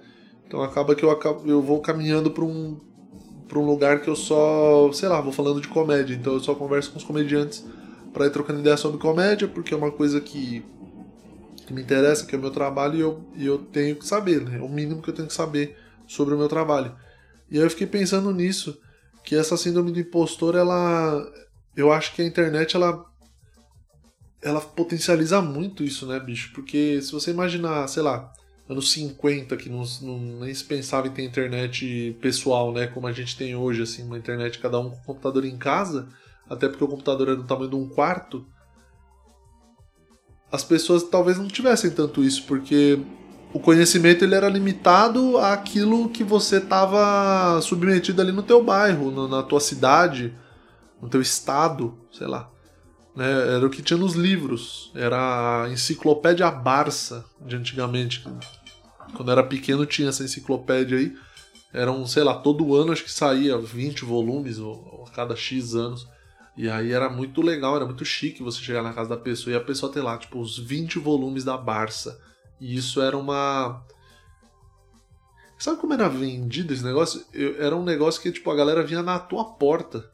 Então 0.46 0.62
acaba 0.62 0.94
que 0.94 1.04
eu, 1.04 1.10
acabo, 1.10 1.48
eu 1.48 1.62
vou 1.62 1.80
caminhando 1.80 2.30
para 2.30 2.44
um, 2.44 2.80
pra 3.46 3.58
um 3.58 3.66
lugar 3.66 4.00
que 4.00 4.08
eu 4.08 4.16
só, 4.16 4.90
sei 4.92 5.08
lá, 5.08 5.20
vou 5.20 5.32
falando 5.32 5.60
de 5.60 5.68
comédia. 5.68 6.14
Então 6.14 6.32
eu 6.32 6.40
só 6.40 6.54
converso 6.54 6.90
com 6.90 6.98
os 6.98 7.04
comediantes 7.04 7.64
para 8.12 8.26
ir 8.26 8.30
trocando 8.30 8.60
ideia 8.60 8.76
sobre 8.76 8.98
comédia, 8.98 9.46
porque 9.46 9.74
é 9.74 9.76
uma 9.76 9.90
coisa 9.90 10.20
que, 10.20 10.64
que 11.68 11.74
me 11.74 11.82
interessa, 11.82 12.24
que 12.24 12.34
é 12.34 12.38
o 12.38 12.40
meu 12.40 12.50
trabalho 12.50 12.96
e 12.96 13.00
eu, 13.00 13.30
e 13.36 13.46
eu 13.46 13.58
tenho 13.58 13.94
que 13.94 14.06
saber, 14.06 14.40
né? 14.40 14.56
É 14.58 14.62
o 14.62 14.68
mínimo 14.68 15.02
que 15.02 15.10
eu 15.10 15.14
tenho 15.14 15.28
que 15.28 15.34
saber 15.34 15.76
sobre 16.06 16.34
o 16.34 16.38
meu 16.38 16.48
trabalho. 16.48 16.96
E 17.50 17.58
aí 17.58 17.62
eu 17.62 17.70
fiquei 17.70 17.86
pensando 17.86 18.32
nisso, 18.32 18.80
que 19.22 19.36
essa 19.36 19.56
síndrome 19.56 19.92
do 19.92 20.00
impostor, 20.00 20.54
ela. 20.54 21.22
Eu 21.76 21.92
acho 21.92 22.14
que 22.14 22.22
a 22.22 22.24
internet, 22.24 22.74
ela 22.74 23.04
ela 24.40 24.60
potencializa 24.60 25.42
muito 25.42 25.84
isso, 25.84 26.06
né, 26.06 26.18
bicho? 26.18 26.52
Porque 26.54 27.02
se 27.02 27.12
você 27.12 27.30
imaginar, 27.30 27.86
sei 27.88 28.02
lá, 28.02 28.32
anos 28.68 28.90
50, 28.92 29.56
que 29.56 29.68
não, 29.68 29.82
não, 30.00 30.18
nem 30.40 30.54
se 30.54 30.64
pensava 30.64 31.06
em 31.06 31.10
ter 31.10 31.24
internet 31.24 32.16
pessoal, 32.20 32.72
né? 32.72 32.86
Como 32.86 33.06
a 33.06 33.12
gente 33.12 33.36
tem 33.36 33.54
hoje, 33.54 33.82
assim, 33.82 34.04
uma 34.04 34.16
internet 34.16 34.58
cada 34.58 34.78
um 34.78 34.90
com 34.90 34.96
o 34.96 35.04
computador 35.04 35.44
em 35.44 35.58
casa, 35.58 36.08
até 36.48 36.68
porque 36.68 36.84
o 36.84 36.88
computador 36.88 37.28
é 37.28 37.36
do 37.36 37.44
tamanho 37.44 37.70
de 37.70 37.76
um 37.76 37.88
quarto. 37.88 38.46
As 40.50 40.64
pessoas 40.64 41.02
talvez 41.02 41.38
não 41.38 41.48
tivessem 41.48 41.90
tanto 41.90 42.24
isso, 42.24 42.44
porque 42.44 42.98
o 43.52 43.58
conhecimento 43.58 44.24
ele 44.24 44.34
era 44.34 44.48
limitado 44.48 45.38
àquilo 45.38 46.08
que 46.08 46.22
você 46.22 46.56
estava 46.56 47.60
submetido 47.60 48.20
ali 48.20 48.32
no 48.32 48.42
teu 48.42 48.62
bairro, 48.62 49.10
no, 49.10 49.28
na 49.28 49.42
tua 49.42 49.60
cidade, 49.60 50.34
no 51.00 51.08
teu 51.08 51.20
estado, 51.20 51.98
sei 52.12 52.26
lá. 52.26 52.50
Né? 53.18 53.56
Era 53.56 53.66
o 53.66 53.70
que 53.70 53.82
tinha 53.82 53.98
nos 53.98 54.14
livros. 54.14 54.92
Era 54.94 55.64
a 55.64 55.70
enciclopédia 55.70 56.50
Barça 56.50 57.24
de 57.40 57.56
antigamente. 57.56 58.24
Quando 59.16 59.32
era 59.32 59.42
pequeno 59.42 59.84
tinha 59.84 60.10
essa 60.10 60.22
enciclopédia 60.22 60.98
aí. 60.98 61.14
Eram, 61.72 62.06
sei 62.06 62.22
lá, 62.22 62.34
todo 62.34 62.74
ano 62.74 62.92
acho 62.92 63.04
que 63.04 63.12
saía 63.12 63.58
20 63.58 64.04
volumes, 64.04 64.58
ou, 64.58 65.04
a 65.06 65.10
cada 65.10 65.34
X 65.36 65.74
anos. 65.74 66.06
E 66.58 66.68
aí 66.68 66.92
era 66.92 67.08
muito 67.08 67.40
legal, 67.40 67.76
era 67.76 67.86
muito 67.86 68.04
chique 68.04 68.42
você 68.42 68.60
chegar 68.60 68.82
na 68.82 68.92
casa 68.92 69.10
da 69.10 69.16
pessoa 69.16 69.54
e 69.54 69.56
a 69.56 69.64
pessoa 69.64 69.92
ter 69.92 70.02
lá, 70.02 70.18
tipo, 70.18 70.40
os 70.40 70.58
20 70.58 70.98
volumes 70.98 71.44
da 71.44 71.56
Barça. 71.56 72.20
E 72.60 72.76
isso 72.76 73.00
era 73.00 73.16
uma. 73.16 73.80
Sabe 75.56 75.80
como 75.80 75.94
era 75.94 76.08
vendido 76.08 76.74
esse 76.74 76.84
negócio? 76.84 77.24
Eu, 77.32 77.62
era 77.62 77.76
um 77.76 77.84
negócio 77.84 78.20
que, 78.20 78.32
tipo, 78.32 78.50
a 78.50 78.56
galera 78.56 78.82
vinha 78.82 79.02
na 79.02 79.20
tua 79.20 79.44
porta 79.44 80.10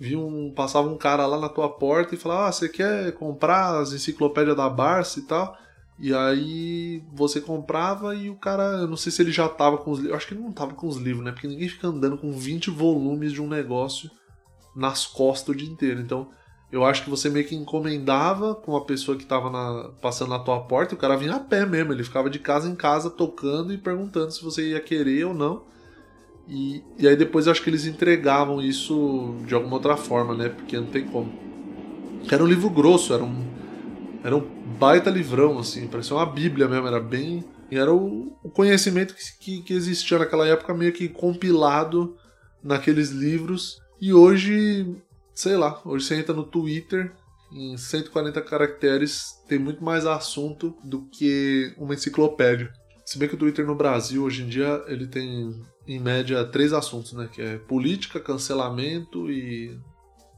via 0.00 0.18
um, 0.18 0.50
passava 0.54 0.88
um 0.88 0.96
cara 0.96 1.26
lá 1.26 1.38
na 1.38 1.50
tua 1.50 1.68
porta 1.68 2.14
e 2.14 2.18
falava: 2.18 2.48
Ah, 2.48 2.52
você 2.52 2.68
quer 2.68 3.12
comprar 3.12 3.78
as 3.78 3.92
enciclopédias 3.92 4.56
da 4.56 4.70
Barça 4.70 5.18
e 5.18 5.22
tal? 5.22 5.54
E 5.98 6.14
aí 6.14 7.02
você 7.12 7.40
comprava 7.40 8.14
e 8.14 8.30
o 8.30 8.36
cara, 8.36 8.62
eu 8.78 8.86
não 8.86 8.96
sei 8.96 9.10
se 9.10 9.20
ele 9.20 9.32
já 9.32 9.48
tava 9.48 9.78
com 9.78 9.90
os 9.90 9.98
livros, 9.98 10.16
acho 10.16 10.28
que 10.28 10.34
ele 10.34 10.42
não 10.42 10.52
tava 10.52 10.72
com 10.72 10.86
os 10.86 10.96
livros, 10.96 11.24
né? 11.24 11.32
Porque 11.32 11.48
ninguém 11.48 11.68
fica 11.68 11.88
andando 11.88 12.16
com 12.16 12.32
20 12.32 12.70
volumes 12.70 13.32
de 13.32 13.42
um 13.42 13.48
negócio 13.48 14.08
nas 14.78 15.04
costas 15.04 15.54
o 15.54 15.58
dia 15.58 15.68
inteiro. 15.68 16.00
Então, 16.00 16.28
eu 16.70 16.84
acho 16.84 17.02
que 17.02 17.10
você 17.10 17.28
meio 17.28 17.46
que 17.46 17.54
encomendava 17.54 18.54
com 18.54 18.76
a 18.76 18.84
pessoa 18.84 19.16
que 19.16 19.26
tava 19.26 19.50
na, 19.50 19.90
passando 20.00 20.30
na 20.30 20.38
tua 20.38 20.60
porta, 20.60 20.94
e 20.94 20.96
o 20.96 21.00
cara 21.00 21.16
vinha 21.16 21.34
a 21.34 21.40
pé 21.40 21.66
mesmo, 21.66 21.92
ele 21.92 22.04
ficava 22.04 22.30
de 22.30 22.38
casa 22.38 22.68
em 22.68 22.76
casa 22.76 23.10
tocando 23.10 23.72
e 23.72 23.78
perguntando 23.78 24.30
se 24.30 24.42
você 24.42 24.70
ia 24.70 24.80
querer 24.80 25.24
ou 25.24 25.34
não. 25.34 25.64
E, 26.46 26.82
e 26.98 27.08
aí 27.08 27.16
depois 27.16 27.46
eu 27.46 27.52
acho 27.52 27.62
que 27.62 27.68
eles 27.68 27.84
entregavam 27.84 28.62
isso 28.62 29.36
de 29.46 29.54
alguma 29.54 29.74
outra 29.74 29.96
forma, 29.96 30.34
né? 30.34 30.48
Porque 30.48 30.78
não 30.78 30.86
tem 30.86 31.04
como. 31.06 31.32
Era 32.30 32.42
um 32.42 32.46
livro 32.46 32.70
grosso, 32.70 33.12
era 33.12 33.24
um, 33.24 33.44
era 34.22 34.36
um 34.36 34.40
baita 34.78 35.10
livrão, 35.10 35.58
assim, 35.58 35.88
parecia 35.88 36.16
uma 36.16 36.26
bíblia 36.26 36.68
mesmo, 36.68 36.86
era 36.86 37.00
bem... 37.00 37.44
Era 37.70 37.92
o, 37.92 38.34
o 38.42 38.48
conhecimento 38.48 39.14
que, 39.14 39.38
que, 39.38 39.62
que 39.62 39.74
existia 39.74 40.18
naquela 40.18 40.46
época 40.46 40.72
meio 40.72 40.90
que 40.90 41.06
compilado 41.06 42.16
naqueles 42.62 43.10
livros. 43.10 43.78
E 44.00 44.12
hoje, 44.12 44.96
sei 45.34 45.56
lá, 45.56 45.80
hoje 45.84 46.06
você 46.06 46.16
entra 46.16 46.34
no 46.34 46.44
Twitter 46.44 47.12
Em 47.50 47.76
140 47.76 48.40
caracteres 48.42 49.42
tem 49.48 49.58
muito 49.58 49.82
mais 49.82 50.06
assunto 50.06 50.76
do 50.84 51.06
que 51.06 51.74
uma 51.78 51.94
enciclopédia. 51.94 52.72
Se 53.04 53.18
bem 53.18 53.26
que 53.26 53.34
o 53.34 53.38
Twitter 53.38 53.66
no 53.66 53.74
Brasil, 53.74 54.22
hoje 54.22 54.42
em 54.42 54.48
dia, 54.48 54.84
ele 54.86 55.06
tem, 55.06 55.58
em 55.86 55.98
média, 55.98 56.44
três 56.44 56.74
assuntos, 56.74 57.14
né? 57.14 57.26
Que 57.32 57.40
é 57.40 57.56
política, 57.56 58.20
cancelamento 58.20 59.30
e 59.30 59.80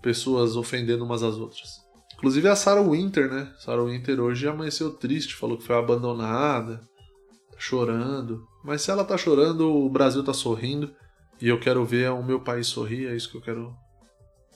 pessoas 0.01 0.55
ofendendo 0.55 1.05
umas 1.05 1.25
às 1.25 1.35
outras. 1.35 1.81
Inclusive 2.15 2.47
a 2.49 2.55
Sarah 2.55 2.83
Winter, 2.83 3.29
né? 3.29 3.53
Sarah 3.59 3.83
Winter 3.83 4.21
hoje 4.21 4.47
amanheceu 4.47 4.93
triste, 4.93 5.35
falou 5.35 5.59
que 5.59 5.65
foi 5.65 5.75
abandonada, 5.77 6.77
tá 7.51 7.59
chorando. 7.59 8.47
Mas 8.63 8.83
se 8.83 8.91
ela 8.93 9.05
tá 9.05 9.17
chorando, 9.19 9.69
o 9.69 9.91
Brasil 9.91 10.23
tá 10.23 10.33
sorrindo. 10.33 10.95
E 11.41 11.49
eu 11.49 11.59
quero 11.59 11.85
ver 11.85 12.11
o 12.11 12.23
meu 12.23 12.41
país 12.41 12.67
sorrir, 12.67 13.07
é 13.07 13.17
isso 13.17 13.31
que 13.31 13.37
eu 13.37 13.41
quero 13.41 13.75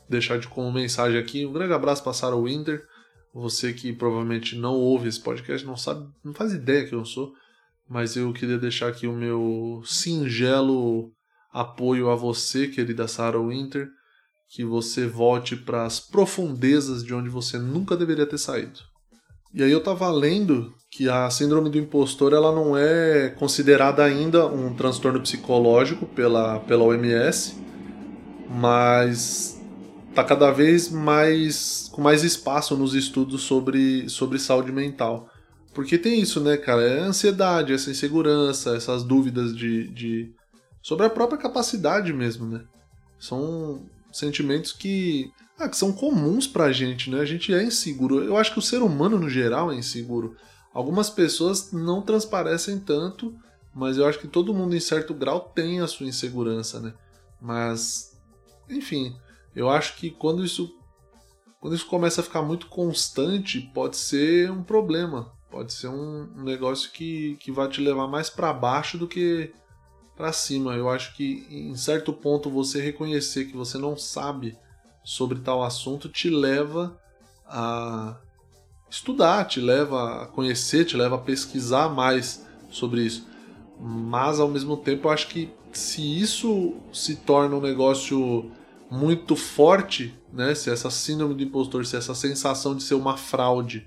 deixar 0.08 0.38
de 0.38 0.48
como 0.48 0.70
mensagem 0.70 1.18
aqui. 1.18 1.46
Um 1.46 1.52
grande 1.52 1.72
abraço 1.72 2.02
para 2.02 2.12
Sarah 2.12 2.36
Winter. 2.36 2.86
Você 3.32 3.72
que 3.72 3.92
provavelmente 3.92 4.56
não 4.56 4.74
ouve 4.74 5.08
esse 5.08 5.20
podcast, 5.20 5.66
não 5.66 5.76
sabe, 5.76 6.08
não 6.22 6.32
faz 6.32 6.52
ideia 6.52 6.86
que 6.86 6.94
eu 6.94 7.04
sou, 7.04 7.32
mas 7.88 8.16
eu 8.16 8.32
queria 8.32 8.58
deixar 8.58 8.88
aqui 8.88 9.06
o 9.06 9.12
meu 9.12 9.82
singelo 9.84 11.12
apoio 11.52 12.10
a 12.10 12.14
você, 12.14 12.68
querida 12.68 13.08
Sarah 13.08 13.40
Winter, 13.40 13.88
que 14.48 14.64
você 14.64 15.06
volte 15.06 15.56
para 15.56 15.84
as 15.84 15.98
profundezas 15.98 17.02
de 17.02 17.12
onde 17.12 17.28
você 17.28 17.58
nunca 17.58 17.96
deveria 17.96 18.26
ter 18.26 18.38
saído. 18.38 18.80
E 19.54 19.62
aí 19.62 19.70
eu 19.70 19.82
tava 19.82 20.10
lendo 20.10 20.74
que 20.90 21.08
a 21.08 21.30
síndrome 21.30 21.70
do 21.70 21.78
impostor 21.78 22.32
ela 22.32 22.52
não 22.52 22.76
é 22.76 23.28
considerada 23.30 24.02
ainda 24.04 24.46
um 24.46 24.74
transtorno 24.74 25.20
psicológico 25.20 26.06
pela, 26.06 26.58
pela 26.60 26.82
OMS, 26.82 27.56
mas 28.48 29.60
tá 30.12 30.24
cada 30.24 30.50
vez 30.50 30.90
mais 30.90 31.88
com 31.92 32.02
mais 32.02 32.24
espaço 32.24 32.76
nos 32.76 32.94
estudos 32.94 33.42
sobre, 33.42 34.08
sobre 34.08 34.38
saúde 34.38 34.72
mental. 34.72 35.28
Porque 35.72 35.98
tem 35.98 36.20
isso, 36.20 36.40
né, 36.40 36.56
cara? 36.56 36.82
É 36.82 37.00
a 37.00 37.06
ansiedade, 37.06 37.72
essa 37.72 37.90
insegurança, 37.90 38.76
essas 38.76 39.02
dúvidas 39.02 39.54
de, 39.56 39.88
de. 39.88 40.32
sobre 40.80 41.06
a 41.06 41.10
própria 41.10 41.38
capacidade 41.38 42.12
mesmo, 42.12 42.46
né? 42.46 42.64
São 43.18 43.84
sentimentos 44.12 44.72
que. 44.72 45.30
Ah, 45.58 45.68
que 45.68 45.76
são 45.76 45.92
comuns 45.92 46.46
pra 46.46 46.72
gente, 46.72 47.10
né? 47.10 47.20
A 47.20 47.24
gente 47.24 47.54
é 47.54 47.62
inseguro. 47.62 48.22
Eu 48.22 48.36
acho 48.36 48.52
que 48.52 48.58
o 48.58 48.62
ser 48.62 48.82
humano, 48.82 49.18
no 49.18 49.30
geral, 49.30 49.70
é 49.70 49.76
inseguro. 49.76 50.36
Algumas 50.72 51.08
pessoas 51.08 51.72
não 51.72 52.02
transparecem 52.02 52.78
tanto, 52.80 53.34
mas 53.72 53.96
eu 53.96 54.06
acho 54.06 54.18
que 54.18 54.26
todo 54.26 54.54
mundo, 54.54 54.74
em 54.74 54.80
certo 54.80 55.14
grau, 55.14 55.40
tem 55.40 55.80
a 55.80 55.86
sua 55.86 56.06
insegurança, 56.06 56.80
né? 56.80 56.94
Mas. 57.40 58.18
Enfim, 58.68 59.16
eu 59.54 59.68
acho 59.68 59.96
que 59.96 60.10
quando 60.10 60.44
isso 60.44 60.74
quando 61.64 61.76
isso 61.76 61.86
começa 61.86 62.20
a 62.20 62.24
ficar 62.24 62.42
muito 62.42 62.66
constante, 62.66 63.58
pode 63.72 63.96
ser 63.96 64.50
um 64.50 64.62
problema. 64.62 65.32
Pode 65.50 65.72
ser 65.72 65.88
um, 65.88 66.26
negócio 66.44 66.90
que, 66.92 67.36
que 67.36 67.50
vai 67.50 67.66
te 67.70 67.80
levar 67.80 68.06
mais 68.06 68.28
para 68.28 68.52
baixo 68.52 68.98
do 68.98 69.08
que 69.08 69.50
para 70.14 70.30
cima. 70.30 70.74
Eu 70.74 70.90
acho 70.90 71.16
que 71.16 71.46
em 71.48 71.74
certo 71.74 72.12
ponto 72.12 72.50
você 72.50 72.82
reconhecer 72.82 73.46
que 73.46 73.56
você 73.56 73.78
não 73.78 73.96
sabe 73.96 74.58
sobre 75.04 75.38
tal 75.40 75.62
assunto 75.62 76.08
te 76.08 76.30
leva 76.30 76.98
a 77.46 78.16
estudar, 78.90 79.44
te 79.44 79.60
leva 79.60 80.22
a 80.22 80.26
conhecer, 80.26 80.84
te 80.84 80.96
leva 80.96 81.16
a 81.16 81.20
pesquisar 81.20 81.88
mais 81.88 82.46
sobre 82.70 83.02
isso. 83.02 83.26
Mas 83.78 84.40
ao 84.40 84.48
mesmo 84.48 84.76
tempo 84.76 85.08
eu 85.08 85.12
acho 85.12 85.28
que 85.28 85.52
se 85.72 86.20
isso 86.20 86.74
se 86.92 87.16
torna 87.16 87.56
um 87.56 87.60
negócio 87.60 88.50
muito 88.90 89.34
forte, 89.36 90.14
né? 90.32 90.54
Se 90.54 90.70
essa 90.70 90.90
síndrome 90.90 91.34
do 91.34 91.42
impostor, 91.42 91.84
se 91.84 91.96
essa 91.96 92.14
sensação 92.14 92.76
de 92.76 92.82
ser 92.82 92.94
uma 92.94 93.16
fraude 93.16 93.86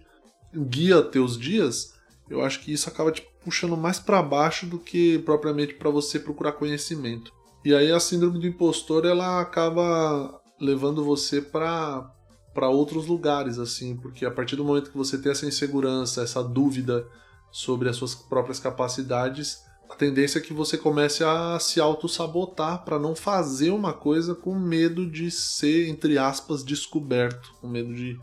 guia 0.53 1.01
teus 1.01 1.37
dias, 1.37 1.93
eu 2.29 2.43
acho 2.43 2.59
que 2.61 2.73
isso 2.73 2.89
acaba 2.89 3.11
te 3.11 3.25
puxando 3.43 3.77
mais 3.77 3.99
para 3.99 4.21
baixo 4.21 4.65
do 4.65 4.77
que 4.77 5.19
propriamente 5.19 5.75
para 5.75 5.89
você 5.89 6.19
procurar 6.19 6.53
conhecimento. 6.53 7.31
E 7.63 7.73
aí 7.73 7.91
a 7.91 7.99
síndrome 7.99 8.39
do 8.39 8.47
impostor 8.47 9.05
ela 9.05 9.39
acaba 9.39 10.41
levando 10.59 11.03
você 11.03 11.41
para 11.41 12.13
para 12.53 12.69
outros 12.69 13.05
lugares 13.05 13.59
assim, 13.59 13.95
porque 13.95 14.25
a 14.25 14.31
partir 14.31 14.55
do 14.55 14.65
momento 14.65 14.89
que 14.89 14.97
você 14.97 15.15
tem 15.15 15.31
essa 15.31 15.45
insegurança, 15.45 16.23
essa 16.23 16.43
dúvida 16.43 17.07
sobre 17.51 17.87
as 17.87 17.95
suas 17.95 18.15
próprias 18.15 18.59
capacidades, 18.59 19.61
a 19.89 19.95
tendência 19.95 20.39
é 20.39 20.41
que 20.41 20.53
você 20.53 20.77
comece 20.77 21.23
a 21.23 21.59
se 21.59 21.79
auto-sabotar 21.79 22.83
para 22.83 22.99
não 22.99 23.15
fazer 23.15 23.69
uma 23.69 23.93
coisa 23.93 24.35
com 24.35 24.53
medo 24.55 25.09
de 25.09 25.31
ser, 25.31 25.87
entre 25.87 26.17
aspas, 26.17 26.63
descoberto. 26.63 27.53
Com 27.61 27.67
medo 27.67 27.93
de. 27.93 28.19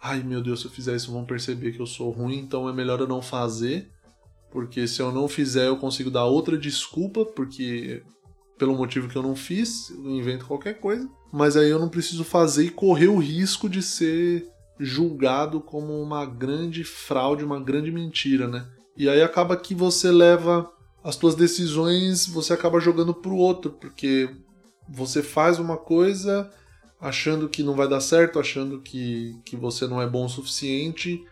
Ai 0.00 0.22
meu 0.22 0.42
Deus, 0.42 0.60
se 0.60 0.66
eu 0.66 0.70
fizer 0.70 0.94
isso 0.94 1.12
vão 1.12 1.24
perceber 1.24 1.72
que 1.72 1.80
eu 1.80 1.86
sou 1.86 2.10
ruim, 2.10 2.38
então 2.38 2.68
é 2.68 2.72
melhor 2.72 3.00
eu 3.00 3.08
não 3.08 3.20
fazer. 3.20 3.90
Porque 4.50 4.86
se 4.86 5.00
eu 5.00 5.12
não 5.12 5.28
fizer, 5.28 5.68
eu 5.68 5.76
consigo 5.76 6.10
dar 6.10 6.24
outra 6.24 6.58
desculpa, 6.58 7.24
porque 7.24 8.02
pelo 8.58 8.76
motivo 8.76 9.08
que 9.08 9.16
eu 9.16 9.22
não 9.22 9.34
fiz, 9.34 9.90
eu 9.90 10.10
invento 10.10 10.46
qualquer 10.46 10.74
coisa. 10.80 11.08
Mas 11.32 11.56
aí 11.56 11.70
eu 11.70 11.78
não 11.78 11.88
preciso 11.88 12.24
fazer 12.24 12.64
e 12.64 12.70
correr 12.70 13.08
o 13.08 13.18
risco 13.18 13.68
de 13.68 13.82
ser 13.82 14.48
julgado 14.78 15.60
como 15.60 16.00
uma 16.00 16.24
grande 16.24 16.82
fraude, 16.84 17.44
uma 17.44 17.60
grande 17.60 17.92
mentira, 17.92 18.48
né? 18.48 18.66
E 18.96 19.08
aí 19.08 19.22
acaba 19.22 19.56
que 19.56 19.74
você 19.74 20.10
leva 20.10 20.70
as 21.02 21.14
suas 21.14 21.34
decisões, 21.34 22.26
você 22.26 22.52
acaba 22.52 22.80
jogando 22.80 23.14
pro 23.14 23.36
outro, 23.36 23.70
porque 23.72 24.30
você 24.88 25.22
faz 25.22 25.58
uma 25.58 25.76
coisa 25.76 26.50
achando 27.00 27.48
que 27.48 27.62
não 27.62 27.74
vai 27.74 27.88
dar 27.88 28.00
certo, 28.00 28.38
achando 28.38 28.80
que, 28.80 29.34
que 29.44 29.56
você 29.56 29.86
não 29.86 30.02
é 30.02 30.06
bom 30.06 30.26
o 30.26 30.28
suficiente, 30.28 31.24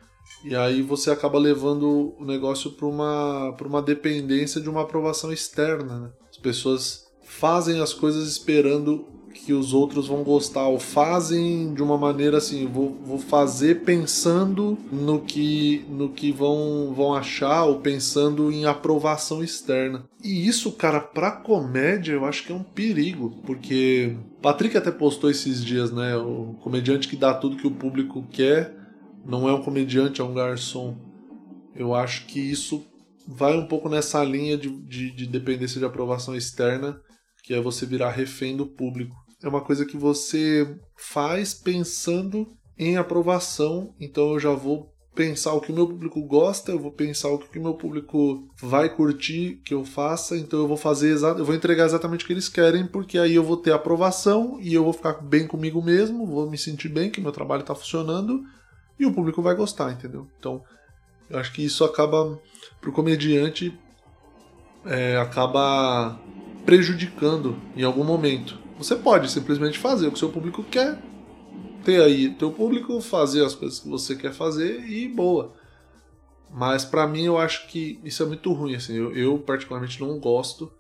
e 0.45 0.55
aí 0.55 0.83
você 0.83 1.11
acaba 1.11 1.39
levando 1.39 2.15
o 2.19 2.25
negócio 2.25 2.71
para 2.73 2.87
uma, 2.87 3.51
uma 3.51 3.83
dependência 3.83 4.61
de 4.61 4.71
uma 4.71 4.83
aprovação 4.83 5.33
externa. 5.33 6.01
Né? 6.01 6.11
As 6.31 6.37
pessoas 6.39 7.07
fazem 7.23 7.81
as 7.81 7.93
coisas 7.93 8.29
esperando 8.29 9.07
que 9.45 9.53
os 9.53 9.73
outros 9.73 10.09
vão 10.09 10.23
gostar, 10.23 10.67
ou 10.67 10.79
fazem 10.79 11.73
de 11.73 11.83
uma 11.83 11.97
maneira 11.97 12.39
assim, 12.39 12.67
vou, 12.67 12.99
vou 13.03 13.19
fazer 13.19 13.83
pensando 13.83 14.77
no 14.93 15.21
que 15.21 15.85
no 15.89 16.11
que 16.11 16.31
vão, 16.33 16.93
vão 16.95 17.15
achar, 17.15 17.65
ou 17.65 17.81
pensando 17.81 18.51
em 18.53 18.67
aprovação 18.67 19.43
externa. 19.43 20.05
E 20.23 20.47
isso, 20.47 20.73
cara, 20.73 21.01
pra 21.01 21.31
comédia 21.31 22.13
eu 22.13 22.25
acho 22.25 22.45
que 22.45 22.53
é 22.53 22.55
um 22.55 22.63
perigo, 22.63 23.41
porque 23.47 24.17
Patrick 24.43 24.77
até 24.77 24.91
postou 24.91 25.31
esses 25.31 25.65
dias, 25.65 25.91
né? 25.91 26.17
O 26.17 26.55
comediante 26.61 27.09
que 27.09 27.17
dá 27.17 27.33
tudo 27.33 27.57
que 27.57 27.67
o 27.67 27.75
público 27.75 28.25
quer 28.31 28.77
não 29.25 29.49
é 29.49 29.53
um 29.53 29.63
comediante, 29.63 30.21
é 30.21 30.25
um 30.25 30.35
garçom. 30.35 30.97
Eu 31.75 31.95
acho 31.95 32.27
que 32.27 32.41
isso 32.41 32.85
vai 33.27 33.57
um 33.57 33.67
pouco 33.67 33.89
nessa 33.89 34.23
linha 34.25 34.57
de, 34.57 34.69
de, 34.69 35.11
de 35.11 35.27
dependência 35.27 35.79
de 35.79 35.85
aprovação 35.85 36.35
externa, 36.35 37.01
que 37.43 37.55
é 37.55 37.61
você 37.61 37.87
virar 37.87 38.11
refém 38.11 38.57
do 38.57 38.67
público 38.67 39.15
é 39.43 39.49
uma 39.49 39.61
coisa 39.61 39.85
que 39.85 39.97
você 39.97 40.79
faz 40.97 41.55
pensando 41.55 42.53
em 42.79 42.97
aprovação, 42.97 43.95
então 44.01 44.33
eu 44.33 44.41
já 44.41 44.51
vou 44.53 44.93
pensar 45.15 45.53
o 45.53 45.61
que 45.61 45.73
o 45.73 45.75
meu 45.75 45.89
público 45.89 46.23
gosta, 46.23 46.71
eu 46.71 46.79
vou 46.79 46.93
pensar 46.93 47.29
o 47.29 47.39
que 47.39 47.59
o 47.59 47.63
meu 47.63 47.75
público 47.75 48.49
vai 48.63 48.89
curtir 48.89 49.61
que 49.65 49.75
eu 49.75 49.85
faça, 49.85 50.37
então 50.37 50.61
eu 50.61 50.69
vou 50.69 50.77
fazer 50.77 51.17
eu 51.17 51.45
vou 51.45 51.57
entregar 51.57 51.87
exatamente 51.87 52.25
o 52.25 52.27
que 52.27 52.33
eles 52.33 52.49
querem, 52.49 52.87
porque 52.87 53.19
aí 53.19 53.35
eu 53.35 53.43
vou 53.43 53.57
ter 53.57 53.73
aprovação 53.73 54.59
e 54.61 54.73
eu 54.73 54.85
vou 54.85 54.93
ficar 54.93 55.15
bem 55.15 55.47
comigo 55.47 55.83
mesmo, 55.83 56.25
vou 56.25 56.49
me 56.49 56.57
sentir 56.57 56.89
bem 56.89 57.11
que 57.11 57.21
meu 57.21 57.33
trabalho 57.33 57.63
está 57.63 57.75
funcionando 57.75 58.45
e 58.99 59.07
o 59.07 59.13
público 59.13 59.43
vai 59.43 59.57
gostar, 59.57 59.91
entendeu? 59.91 60.29
Então, 60.39 60.63
eu 61.29 61.39
acho 61.39 61.53
que 61.53 61.65
isso 61.65 61.85
acaba 61.85 62.41
pro 62.81 62.93
comediante 62.93 63.77
é, 64.85 65.17
acaba 65.17 66.19
prejudicando 66.65 67.57
em 67.77 67.83
algum 67.83 68.05
momento. 68.05 68.68
Você 68.79 68.95
pode 68.95 69.29
simplesmente 69.29 69.77
fazer 69.77 70.07
o 70.07 70.13
que 70.13 70.19
seu 70.19 70.31
público 70.31 70.63
quer, 70.63 71.03
ter 71.85 72.01
aí 72.01 72.31
teu 72.35 72.53
público, 72.53 73.01
fazer 73.01 73.45
as 73.45 73.55
coisas 73.55 73.81
que 73.81 73.89
você 73.89 74.15
quer 74.15 74.33
fazer 74.33 74.89
e 74.89 75.09
boa. 75.09 75.53
Mas 76.51 76.85
para 76.85 77.07
mim 77.07 77.25
eu 77.25 77.37
acho 77.37 77.67
que 77.67 77.99
isso 78.05 78.23
é 78.23 78.27
muito 78.27 78.53
ruim, 78.53 78.77
assim. 78.77 78.95
Eu, 78.95 79.13
eu, 79.15 79.39
particularmente 79.39 80.01
não 80.01 80.19
gosto. 80.19 80.73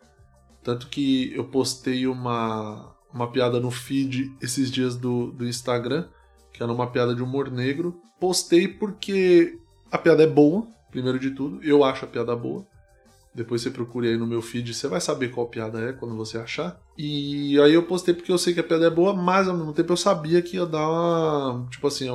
Tanto 0.62 0.86
que 0.88 1.32
eu 1.34 1.44
postei 1.44 2.06
uma, 2.06 2.94
uma 3.12 3.30
piada 3.30 3.58
no 3.58 3.70
feed 3.70 4.32
esses 4.40 4.70
dias 4.70 4.96
do, 4.96 5.32
do 5.32 5.46
Instagram, 5.46 6.08
que 6.52 6.62
era 6.62 6.72
uma 6.72 6.86
piada 6.90 7.14
de 7.14 7.22
humor 7.22 7.50
negro. 7.50 8.00
Postei 8.20 8.68
porque 8.68 9.58
a 9.90 9.98
piada 9.98 10.22
é 10.22 10.26
boa, 10.26 10.68
primeiro 10.90 11.18
de 11.18 11.32
tudo. 11.32 11.62
Eu 11.62 11.82
acho 11.82 12.04
a 12.04 12.08
piada 12.08 12.34
boa. 12.36 12.64
Depois 13.38 13.62
você 13.62 13.70
procure 13.70 14.08
aí 14.08 14.16
no 14.16 14.26
meu 14.26 14.42
feed, 14.42 14.74
você 14.74 14.88
vai 14.88 15.00
saber 15.00 15.28
qual 15.28 15.46
piada 15.46 15.78
é 15.78 15.92
quando 15.92 16.16
você 16.16 16.36
achar. 16.36 16.80
E 16.98 17.56
aí 17.60 17.72
eu 17.72 17.84
postei 17.84 18.12
porque 18.12 18.32
eu 18.32 18.36
sei 18.36 18.52
que 18.52 18.58
a 18.58 18.64
piada 18.64 18.86
é 18.86 18.90
boa, 18.90 19.14
mas 19.14 19.46
ao 19.46 19.56
mesmo 19.56 19.72
tempo 19.72 19.92
eu 19.92 19.96
sabia 19.96 20.42
que 20.42 20.56
ia 20.56 20.66
dar 20.66 20.88
uma. 20.88 21.68
Tipo 21.70 21.86
assim, 21.86 22.08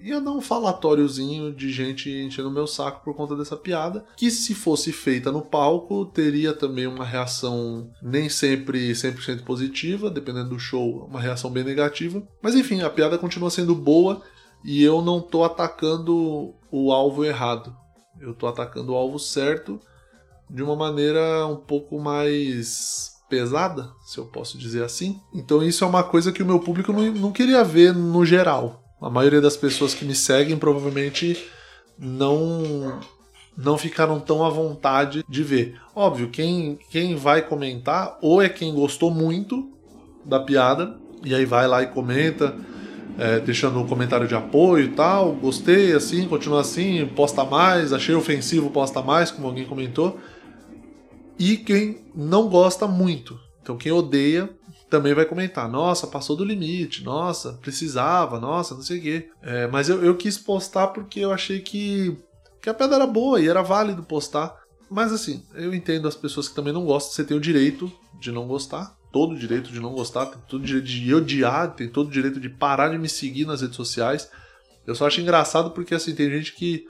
ia 0.00 0.20
dar 0.20 0.32
um 0.32 0.40
falatóriozinho 0.40 1.54
de 1.54 1.70
gente 1.72 2.10
enchendo 2.10 2.48
o 2.48 2.52
meu 2.52 2.66
saco 2.66 3.04
por 3.04 3.14
conta 3.14 3.36
dessa 3.36 3.56
piada, 3.56 4.04
que 4.16 4.28
se 4.28 4.56
fosse 4.56 4.92
feita 4.92 5.30
no 5.30 5.40
palco, 5.40 6.04
teria 6.06 6.52
também 6.52 6.88
uma 6.88 7.04
reação 7.04 7.88
nem 8.02 8.28
sempre 8.28 8.90
100% 8.90 9.44
positiva, 9.44 10.10
dependendo 10.10 10.48
do 10.48 10.58
show, 10.58 11.06
uma 11.08 11.20
reação 11.20 11.48
bem 11.48 11.62
negativa. 11.62 12.20
Mas 12.42 12.56
enfim, 12.56 12.82
a 12.82 12.90
piada 12.90 13.16
continua 13.16 13.50
sendo 13.50 13.72
boa 13.72 14.20
e 14.64 14.82
eu 14.82 15.00
não 15.00 15.20
tô 15.20 15.44
atacando 15.44 16.56
o 16.72 16.92
alvo 16.92 17.24
errado. 17.24 17.72
Eu 18.20 18.34
tô 18.34 18.48
atacando 18.48 18.92
o 18.92 18.96
alvo 18.96 19.20
certo 19.20 19.78
de 20.48 20.62
uma 20.62 20.76
maneira 20.76 21.46
um 21.46 21.56
pouco 21.56 21.98
mais 22.00 23.16
pesada, 23.28 23.90
se 24.04 24.18
eu 24.18 24.26
posso 24.26 24.56
dizer 24.56 24.84
assim. 24.84 25.20
Então 25.34 25.62
isso 25.62 25.84
é 25.84 25.86
uma 25.86 26.04
coisa 26.04 26.32
que 26.32 26.42
o 26.42 26.46
meu 26.46 26.60
público 26.60 26.92
não, 26.92 27.12
não 27.12 27.32
queria 27.32 27.64
ver 27.64 27.94
no 27.94 28.24
geral. 28.24 28.82
A 29.00 29.10
maioria 29.10 29.40
das 29.40 29.56
pessoas 29.56 29.94
que 29.94 30.04
me 30.04 30.14
seguem 30.14 30.56
provavelmente 30.56 31.46
não 31.98 33.00
não 33.56 33.78
ficaram 33.78 34.20
tão 34.20 34.44
à 34.44 34.50
vontade 34.50 35.24
de 35.26 35.42
ver. 35.42 35.80
Óbvio, 35.94 36.28
quem, 36.28 36.78
quem 36.90 37.16
vai 37.16 37.40
comentar 37.40 38.18
ou 38.20 38.42
é 38.42 38.50
quem 38.50 38.74
gostou 38.74 39.10
muito 39.10 39.70
da 40.24 40.38
piada 40.38 40.94
e 41.24 41.34
aí 41.34 41.46
vai 41.46 41.66
lá 41.66 41.82
e 41.82 41.86
comenta, 41.86 42.54
é, 43.18 43.40
deixando 43.40 43.80
um 43.80 43.86
comentário 43.86 44.28
de 44.28 44.34
apoio 44.34 44.84
e 44.84 44.88
tal, 44.88 45.32
gostei, 45.32 45.92
assim, 45.92 46.28
continua 46.28 46.60
assim, 46.60 47.06
posta 47.16 47.44
mais, 47.44 47.94
achei 47.94 48.14
ofensivo, 48.14 48.70
posta 48.70 49.00
mais, 49.00 49.30
como 49.30 49.46
alguém 49.46 49.64
comentou. 49.64 50.18
E 51.38 51.56
quem 51.56 52.04
não 52.14 52.48
gosta 52.48 52.86
muito. 52.86 53.38
Então 53.62 53.76
quem 53.76 53.92
odeia 53.92 54.48
também 54.88 55.14
vai 55.14 55.24
comentar, 55.24 55.68
nossa, 55.68 56.06
passou 56.06 56.36
do 56.36 56.44
limite, 56.44 57.02
nossa, 57.02 57.54
precisava, 57.54 58.38
nossa, 58.38 58.74
não 58.74 58.82
sei 58.82 58.98
o 58.98 59.02
quê. 59.02 59.28
É, 59.42 59.66
mas 59.66 59.88
eu, 59.88 60.04
eu 60.04 60.16
quis 60.16 60.38
postar 60.38 60.88
porque 60.88 61.20
eu 61.20 61.32
achei 61.32 61.60
que, 61.60 62.16
que 62.62 62.70
a 62.70 62.74
pedra 62.74 62.96
era 62.96 63.06
boa 63.06 63.40
e 63.40 63.48
era 63.48 63.62
válido 63.62 64.02
postar. 64.02 64.54
Mas 64.88 65.12
assim, 65.12 65.44
eu 65.54 65.74
entendo 65.74 66.06
as 66.06 66.14
pessoas 66.14 66.48
que 66.48 66.54
também 66.54 66.72
não 66.72 66.84
gostam, 66.84 67.12
você 67.12 67.24
tem 67.24 67.36
o 67.36 67.40
direito 67.40 67.90
de 68.20 68.30
não 68.30 68.46
gostar, 68.46 68.96
todo 69.12 69.32
o 69.32 69.38
direito 69.38 69.72
de 69.72 69.80
não 69.80 69.92
gostar, 69.92 70.26
tem 70.26 70.40
todo 70.48 70.62
o 70.62 70.66
direito 70.66 70.86
de 70.86 71.14
odiar, 71.14 71.74
tem 71.74 71.88
todo 71.88 72.06
o 72.06 72.12
direito 72.12 72.38
de 72.38 72.48
parar 72.48 72.90
de 72.90 72.98
me 72.98 73.08
seguir 73.08 73.44
nas 73.44 73.60
redes 73.60 73.76
sociais. 73.76 74.30
Eu 74.86 74.94
só 74.94 75.06
acho 75.06 75.20
engraçado 75.20 75.72
porque 75.72 75.94
assim, 75.94 76.14
tem 76.14 76.30
gente 76.30 76.54
que 76.54 76.86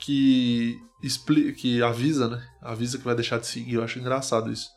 que 0.00 0.78
explica, 1.02 1.52
que 1.52 1.82
avisa, 1.82 2.28
né? 2.28 2.46
Avisa 2.60 2.98
que 2.98 3.04
vai 3.04 3.14
deixar 3.14 3.38
de 3.38 3.46
seguir. 3.46 3.74
Eu 3.74 3.84
acho 3.84 3.98
engraçado 3.98 4.50
isso. 4.50 4.68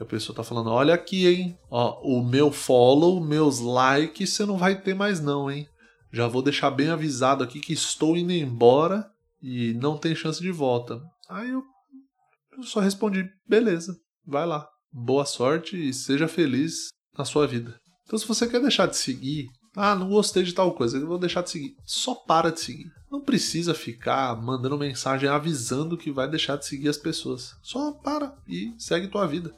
A 0.00 0.04
pessoa 0.04 0.34
tá 0.34 0.42
falando: 0.42 0.70
olha 0.70 0.94
aqui, 0.94 1.26
hein? 1.26 1.58
Ó, 1.70 2.00
o 2.02 2.24
meu 2.24 2.50
follow, 2.50 3.24
meus 3.24 3.60
likes, 3.60 4.30
você 4.30 4.44
não 4.44 4.56
vai 4.56 4.80
ter 4.80 4.94
mais, 4.94 5.20
não, 5.20 5.50
hein? 5.50 5.68
Já 6.12 6.28
vou 6.28 6.42
deixar 6.42 6.70
bem 6.70 6.88
avisado 6.88 7.42
aqui 7.42 7.60
que 7.60 7.72
estou 7.72 8.16
indo 8.16 8.32
embora 8.32 9.08
e 9.42 9.74
não 9.74 9.98
tem 9.98 10.14
chance 10.14 10.40
de 10.40 10.50
volta. 10.50 11.00
Aí 11.28 11.50
eu, 11.50 11.62
eu 12.56 12.62
só 12.62 12.80
respondi: 12.80 13.28
beleza, 13.46 13.96
vai 14.26 14.46
lá. 14.46 14.68
Boa 14.92 15.24
sorte 15.24 15.88
e 15.88 15.92
seja 15.92 16.28
feliz 16.28 16.88
na 17.16 17.24
sua 17.24 17.46
vida. 17.46 17.78
Então, 18.06 18.18
se 18.18 18.26
você 18.26 18.46
quer 18.46 18.60
deixar 18.60 18.86
de 18.86 18.96
seguir, 18.96 19.48
ah, 19.76 19.94
não 19.94 20.08
gostei 20.08 20.42
de 20.42 20.52
tal 20.52 20.72
coisa, 20.72 20.96
eu 20.96 21.06
vou 21.06 21.18
deixar 21.18 21.42
de 21.42 21.50
seguir. 21.50 21.76
Só 21.84 22.14
para 22.14 22.50
de 22.50 22.60
seguir. 22.60 22.92
Não 23.10 23.20
precisa 23.20 23.74
ficar 23.74 24.40
mandando 24.40 24.78
mensagem 24.78 25.28
avisando 25.28 25.96
que 25.96 26.12
vai 26.12 26.28
deixar 26.28 26.56
de 26.56 26.66
seguir 26.66 26.88
as 26.88 26.96
pessoas. 26.96 27.56
Só 27.62 27.92
para 27.92 28.34
e 28.48 28.72
segue 28.78 29.08
tua 29.08 29.26
vida. 29.26 29.52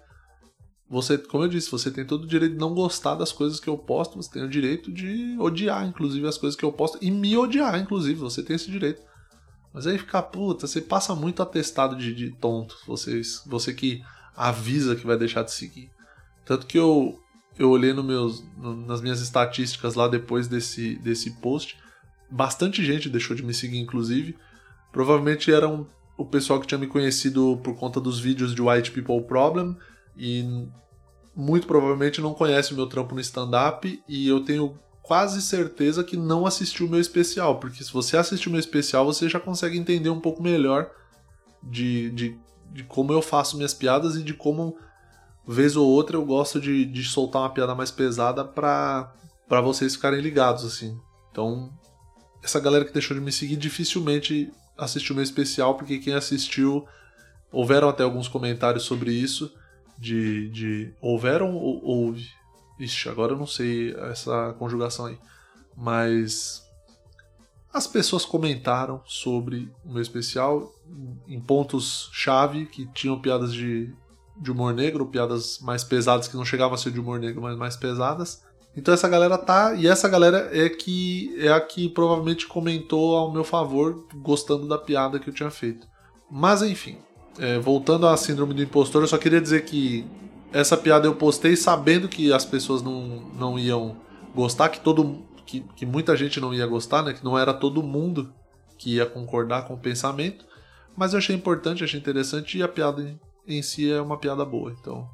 Você, 0.89 1.19
como 1.19 1.45
eu 1.45 1.49
disse, 1.49 1.71
você 1.71 1.91
tem 1.91 2.05
todo 2.05 2.25
o 2.25 2.29
direito 2.29 2.53
de 2.53 2.59
não 2.59 2.73
gostar 2.73 3.17
das 3.17 3.33
coisas 3.33 3.59
que 3.59 3.69
eu 3.69 3.77
posto, 3.77 4.17
você 4.17 4.31
tem 4.31 4.45
o 4.45 4.49
direito 4.49 4.93
de 4.93 5.37
odiar, 5.39 5.85
inclusive, 5.87 6.27
as 6.27 6.39
coisas 6.39 6.57
que 6.57 6.65
eu 6.65 6.73
posto 6.73 6.97
e 7.03 7.11
me 7.11 7.37
odiar, 7.37 7.79
inclusive, 7.81 8.21
você 8.21 8.43
tem 8.43 8.55
esse 8.55 8.71
direito. 8.71 9.03
Mas 9.75 9.87
aí 9.87 9.99
ficar, 9.99 10.23
puta, 10.23 10.67
você 10.67 10.81
passa 10.81 11.15
muito 11.15 11.43
atestado 11.43 11.97
de, 11.97 12.15
de 12.15 12.31
tonto, 12.31 12.79
você, 12.87 13.21
você 13.47 13.75
que 13.75 14.03
avisa 14.35 14.95
que 14.95 15.07
vai 15.07 15.19
deixar 15.19 15.43
de 15.43 15.51
seguir. 15.51 15.91
Tanto 16.45 16.67
que 16.67 16.79
eu, 16.79 17.19
eu 17.59 17.71
olhei 17.71 17.93
no 17.93 18.03
meus, 18.03 18.45
no, 18.57 18.77
nas 18.77 19.01
minhas 19.01 19.21
estatísticas 19.21 19.95
lá 19.95 20.09
depois 20.09 20.49
desse, 20.49 20.97
desse 20.97 21.31
post, 21.41 21.77
bastante 22.31 22.85
gente 22.85 23.09
deixou 23.09 23.35
de 23.37 23.43
me 23.43 23.55
seguir, 23.55 23.79
inclusive. 23.79 24.37
Provavelmente 24.93 25.53
eram 25.53 25.87
o 26.17 26.25
pessoal 26.25 26.61
que 26.61 26.67
tinha 26.67 26.79
me 26.79 26.87
conhecido 26.87 27.61
por 27.63 27.77
conta 27.77 28.01
dos 28.01 28.19
vídeos 28.19 28.55
de 28.55 28.63
White 28.63 28.91
People 28.91 29.23
Problem 29.23 29.77
e 30.17 30.67
muito 31.35 31.67
provavelmente 31.67 32.21
não 32.21 32.33
conhece 32.33 32.73
o 32.73 32.77
meu 32.77 32.87
trampo 32.87 33.15
no 33.15 33.21
stand-up 33.21 34.03
e 34.09 34.27
eu 34.27 34.41
tenho 34.41 34.79
quase 35.03 35.41
certeza 35.41 36.03
que 36.03 36.17
não 36.17 36.47
assistiu 36.47 36.87
o 36.87 36.91
meu 36.91 36.99
especial, 36.99 37.61
porque 37.61 37.85
se 37.85 37.93
você 37.93 38.17
assistiu 38.17 38.49
o 38.49 38.53
meu 38.53 38.59
especial, 38.59 39.05
você 39.05 39.29
já 39.29 39.39
consegue 39.39 39.79
entender 39.79 40.11
um 40.11 40.19
pouco 40.19 40.43
melhor 40.43 40.91
de, 41.63 42.11
de, 42.11 42.39
de 42.73 42.83
como 42.83 43.13
eu 43.13 43.23
faço 43.23 43.57
minhas 43.57 43.73
piadas 43.73 44.17
e 44.17 44.23
de 44.23 44.35
como, 44.35 44.77
vez 45.47 45.77
ou 45.77 45.89
outra, 45.89 46.17
eu 46.17 46.25
gosto 46.25 46.61
de, 46.61 46.85
de 46.85 47.05
soltar 47.05 47.43
uma 47.43 47.51
piada 47.51 47.75
mais 47.75 47.91
pesada 47.91 48.45
pra, 48.45 49.13
pra 49.49 49.61
vocês 49.61 49.95
ficarem 49.95 50.21
ligados, 50.21 50.65
assim. 50.65 50.99
Então, 51.31 51.71
essa 52.43 52.59
galera 52.59 52.85
que 52.85 52.93
deixou 52.93 53.17
de 53.17 53.23
me 53.23 53.33
seguir 53.33 53.57
dificilmente 53.57 54.53
assistiu 54.77 55.15
meu 55.15 55.25
especial, 55.25 55.75
porque 55.77 55.99
quem 55.99 56.15
assistiu, 56.15 56.87
houveram 57.51 57.89
até 57.89 58.03
alguns 58.03 58.29
comentários 58.29 58.85
sobre 58.85 59.13
isso 59.13 59.53
de, 59.99 60.51
de 60.51 60.95
houveram 61.01 61.55
ou 61.55 61.83
houve. 61.85 62.29
Ixi, 62.79 63.09
agora 63.09 63.33
eu 63.33 63.39
não 63.39 63.47
sei 63.47 63.95
essa 64.11 64.55
conjugação 64.59 65.07
aí. 65.07 65.19
Mas 65.75 66.63
as 67.73 67.87
pessoas 67.87 68.25
comentaram 68.25 69.03
sobre 69.07 69.71
o 69.85 69.93
meu 69.93 70.03
especial 70.03 70.73
em 71.27 71.41
pontos-chave 71.41 72.67
que 72.67 72.87
tinham 72.93 73.21
piadas 73.21 73.53
de, 73.53 73.95
de 74.39 74.51
humor 74.51 74.75
negro, 74.75 75.07
piadas 75.07 75.59
mais 75.61 75.83
pesadas 75.83 76.29
que 76.29 76.37
não 76.37 76.45
chegavam 76.45 76.75
a 76.75 76.79
ser 76.79 76.91
de 76.91 77.01
humor 77.01 77.19
negro, 77.19 77.43
mas 77.43 77.57
mais 77.57 77.77
pesadas. 77.77 78.43
Então 78.77 78.93
essa 78.93 79.09
galera 79.09 79.39
tá. 79.39 79.75
E 79.75 79.87
essa 79.87 80.09
galera 80.09 80.51
é 80.53 80.69
que 80.69 81.35
é 81.39 81.51
a 81.51 81.61
que 81.61 81.89
provavelmente 81.89 82.47
comentou 82.47 83.17
ao 83.17 83.33
meu 83.33 83.45
favor, 83.45 84.07
gostando 84.17 84.69
da 84.69 84.77
piada 84.77 85.19
que 85.19 85.31
eu 85.31 85.35
tinha 85.35 85.51
feito. 85.51 85.87
Mas 86.31 86.61
enfim, 86.61 86.99
é, 87.39 87.59
voltando 87.59 88.07
à 88.07 88.17
síndrome 88.17 88.53
do 88.53 88.63
impostor, 88.63 89.03
eu 89.03 89.09
só 89.09 89.17
queria 89.17 89.41
dizer 89.41 89.65
que 89.65 90.07
essa 90.53 90.77
piada 90.77 91.07
eu 91.07 91.15
postei 91.15 91.57
sabendo 91.57 92.09
que 92.09 92.33
as 92.33 92.45
pessoas 92.45 92.83
não, 92.83 93.23
não 93.35 93.59
iam 93.59 93.97
gostar, 94.35 94.69
que 94.69 94.81
todo 94.81 95.25
que, 95.47 95.61
que 95.75 95.87
muita 95.87 96.17
gente 96.17 96.41
não 96.41 96.53
ia 96.53 96.67
gostar, 96.67 97.03
né? 97.03 97.13
Que 97.15 97.25
não 97.25 97.39
era 97.39 97.55
todo 97.55 97.83
mundo 97.83 98.33
que 98.77 98.97
ia 98.97 99.07
concordar 99.07 99.67
com 99.67 99.75
o 99.75 99.79
pensamento. 99.79 100.45
Mas 100.97 101.13
eu 101.13 101.19
achei 101.19 101.35
importante, 101.35 101.85
achei 101.85 101.99
interessante 101.99 102.59
e 102.59 102.63
a 102.63 102.69
piada 102.69 103.17
em, 103.47 103.63
si 103.63 103.91
é 103.91 104.01
uma 104.01 104.19
piada 104.19 104.45
boa. 104.45 104.75
Então, 104.79 105.09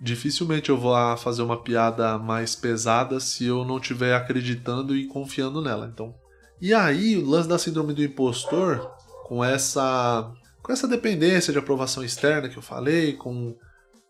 dificilmente 0.00 0.70
eu 0.70 0.76
vou 0.76 0.94
fazer 1.16 1.42
uma 1.42 1.56
piada 1.56 2.18
mais 2.18 2.54
pesada 2.54 3.20
se 3.20 3.44
eu 3.44 3.64
não 3.64 3.78
estiver 3.78 4.14
acreditando 4.14 4.96
e 4.96 5.06
confiando 5.06 5.60
nela. 5.60 5.90
Então, 5.92 6.14
e 6.60 6.74
aí 6.74 7.16
o 7.16 7.28
lance 7.28 7.48
da 7.48 7.58
síndrome 7.58 7.94
do 7.94 8.02
impostor 8.02 8.90
com 9.24 9.44
essa 9.44 10.32
com 10.62 10.72
essa 10.72 10.86
dependência 10.86 11.50
de 11.50 11.58
aprovação 11.58 12.04
externa 12.04 12.46
que 12.46 12.58
eu 12.58 12.62
falei, 12.62 13.14
com, 13.14 13.56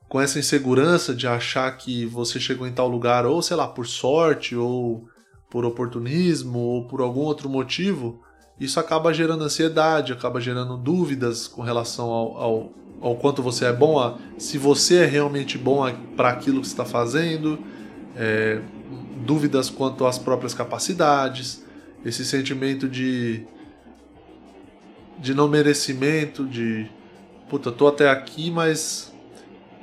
com 0.08 0.20
essa 0.20 0.40
insegurança 0.40 1.14
de 1.14 1.24
achar 1.24 1.70
que 1.76 2.04
você 2.04 2.40
chegou 2.40 2.66
em 2.66 2.72
tal 2.72 2.88
lugar, 2.88 3.24
ou 3.24 3.40
sei 3.40 3.56
lá, 3.56 3.68
por 3.68 3.86
sorte, 3.86 4.56
ou 4.56 5.06
por 5.48 5.64
oportunismo, 5.64 6.58
ou 6.58 6.88
por 6.88 7.00
algum 7.00 7.20
outro 7.20 7.48
motivo, 7.48 8.20
isso 8.58 8.80
acaba 8.80 9.14
gerando 9.14 9.44
ansiedade, 9.44 10.12
acaba 10.12 10.40
gerando 10.40 10.76
dúvidas 10.76 11.46
com 11.46 11.62
relação 11.62 12.10
ao, 12.10 12.36
ao, 12.36 12.72
ao 13.00 13.16
quanto 13.16 13.42
você 13.42 13.66
é 13.66 13.72
bom, 13.72 13.98
a, 13.98 14.18
se 14.38 14.58
você 14.58 15.02
é 15.02 15.06
realmente 15.06 15.56
bom 15.56 15.90
para 16.16 16.30
aquilo 16.30 16.60
que 16.60 16.66
está 16.66 16.84
fazendo, 16.84 17.58
é, 18.16 18.60
dúvidas 19.24 19.70
quanto 19.70 20.06
às 20.06 20.18
próprias 20.18 20.54
capacidades, 20.54 21.64
esse 22.04 22.24
sentimento 22.24 22.88
de 22.88 23.46
de 25.18 25.34
não 25.34 25.48
merecimento, 25.48 26.46
de 26.46 26.88
puta, 27.48 27.72
tô 27.72 27.88
até 27.88 28.08
aqui, 28.08 28.50
mas 28.50 29.12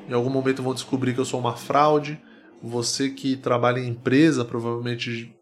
em 0.07 0.13
algum 0.13 0.29
momento 0.29 0.63
vão 0.63 0.73
descobrir 0.73 1.13
que 1.13 1.19
eu 1.19 1.25
sou 1.25 1.39
uma 1.39 1.57
fraude. 1.57 2.19
Você 2.63 3.09
que 3.09 3.35
trabalha 3.35 3.79
em 3.79 3.89
empresa, 3.89 4.45
provavelmente 4.45 5.35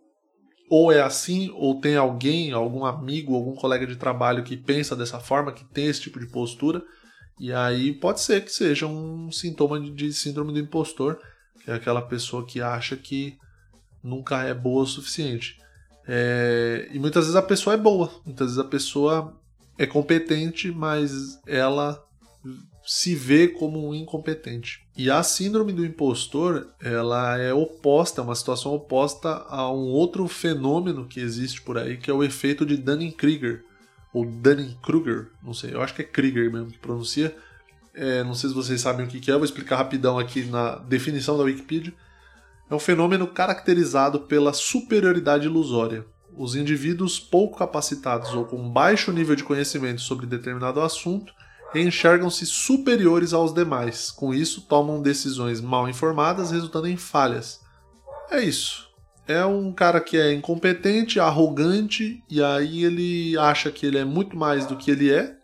ou 0.69 0.91
é 0.91 1.01
assim, 1.01 1.51
ou 1.55 1.79
tem 1.79 1.95
alguém, 1.95 2.51
algum 2.51 2.86
amigo, 2.86 3.36
algum 3.36 3.53
colega 3.53 3.86
de 3.86 3.95
trabalho 3.95 4.43
que 4.43 4.57
pensa 4.57 4.95
dessa 4.95 5.19
forma, 5.19 5.51
que 5.51 5.63
tem 5.63 5.86
esse 5.86 6.01
tipo 6.01 6.19
de 6.19 6.25
postura. 6.25 6.81
E 7.39 7.51
aí 7.51 7.93
pode 7.93 8.21
ser 8.21 8.43
que 8.43 8.51
seja 8.51 8.87
um 8.87 9.31
sintoma 9.31 9.79
de 9.79 10.13
síndrome 10.13 10.53
do 10.53 10.59
impostor, 10.59 11.19
que 11.63 11.71
é 11.71 11.73
aquela 11.73 12.01
pessoa 12.01 12.45
que 12.45 12.61
acha 12.61 12.95
que 12.95 13.37
nunca 14.03 14.43
é 14.43 14.53
boa 14.53 14.84
o 14.84 14.88
suficiente. 14.88 15.57
É... 16.07 16.89
E 16.91 16.99
muitas 16.99 17.25
vezes 17.25 17.36
a 17.36 17.41
pessoa 17.41 17.73
é 17.73 17.77
boa, 17.77 18.11
muitas 18.25 18.47
vezes 18.47 18.59
a 18.59 18.67
pessoa 18.67 19.39
é 19.77 19.86
competente, 19.86 20.71
mas 20.71 21.39
ela 21.47 22.03
se 22.86 23.15
vê 23.15 23.47
como 23.47 23.88
um 23.88 23.95
incompetente. 23.95 24.86
E 24.95 25.09
a 25.09 25.23
síndrome 25.23 25.71
do 25.71 25.86
impostor, 25.86 26.67
ela 26.81 27.38
é 27.38 27.53
oposta, 27.53 28.21
é 28.21 28.23
uma 28.23 28.36
situação 28.36 28.73
oposta 28.73 29.45
a 29.47 29.71
um 29.71 29.89
outro 29.89 30.27
fenômeno 30.27 31.07
que 31.07 31.19
existe 31.19 31.61
por 31.61 31.77
aí, 31.77 31.97
que 31.97 32.11
é 32.11 32.13
o 32.13 32.23
efeito 32.23 32.65
de 32.65 32.75
Dunning-Kruger, 32.75 33.63
ou 34.14 34.26
Dunning-Kruger, 34.26 35.32
não 35.41 35.53
sei, 35.53 35.74
eu 35.74 35.82
acho 35.82 35.93
que 35.93 36.01
é 36.01 36.05
Krieger 36.05 36.51
mesmo 36.51 36.72
que 36.72 36.78
pronuncia. 36.78 37.36
É, 37.95 38.24
não 38.24 38.34
sei 38.34 38.49
se 38.49 38.55
vocês 38.55 38.82
sabem 38.82 39.05
o 39.05 39.09
que 39.09 39.30
é, 39.30 39.34
vou 39.34 39.43
explicar 39.43 39.78
rapidão 39.78 40.18
aqui 40.18 40.43
na 40.43 40.76
definição 40.76 41.38
da 41.38 41.43
Wikipedia. 41.43 41.93
É 42.70 42.74
um 42.74 42.80
fenômeno 42.80 43.28
caracterizado 43.28 44.22
pela 44.22 44.53
superioridade 44.53 45.45
ilusória 45.45 46.05
os 46.36 46.55
indivíduos 46.55 47.20
pouco 47.20 47.57
capacitados 47.57 48.34
ou 48.34 48.45
com 48.45 48.70
baixo 48.70 49.11
nível 49.11 49.36
de 49.36 49.43
conhecimento 49.43 50.01
sobre 50.01 50.26
determinado 50.26 50.82
assunto 50.82 51.34
enxergam-se 51.76 52.45
superiores 52.45 53.34
aos 53.34 53.53
demais. 53.53 54.11
Com 54.11 54.34
isso, 54.34 54.61
tomam 54.61 55.01
decisões 55.01 55.59
mal 55.59 55.89
informadas, 55.89 56.51
resultando 56.51 56.88
em 56.88 56.97
falhas. 56.97 57.61
É 58.30 58.41
isso. 58.41 58.92
É 59.28 59.45
um 59.45 59.71
cara 59.71 60.01
que 60.01 60.17
é 60.17 60.34
incompetente, 60.34 61.19
arrogante, 61.19 62.21
e 62.30 62.43
aí 62.43 62.84
ele 62.84 63.38
acha 63.38 63.71
que 63.71 63.86
ele 63.86 63.97
é 63.97 64.03
muito 64.03 64.36
mais 64.36 64.65
do 64.65 64.76
que 64.76 64.91
ele 64.91 65.11
é, 65.11 65.36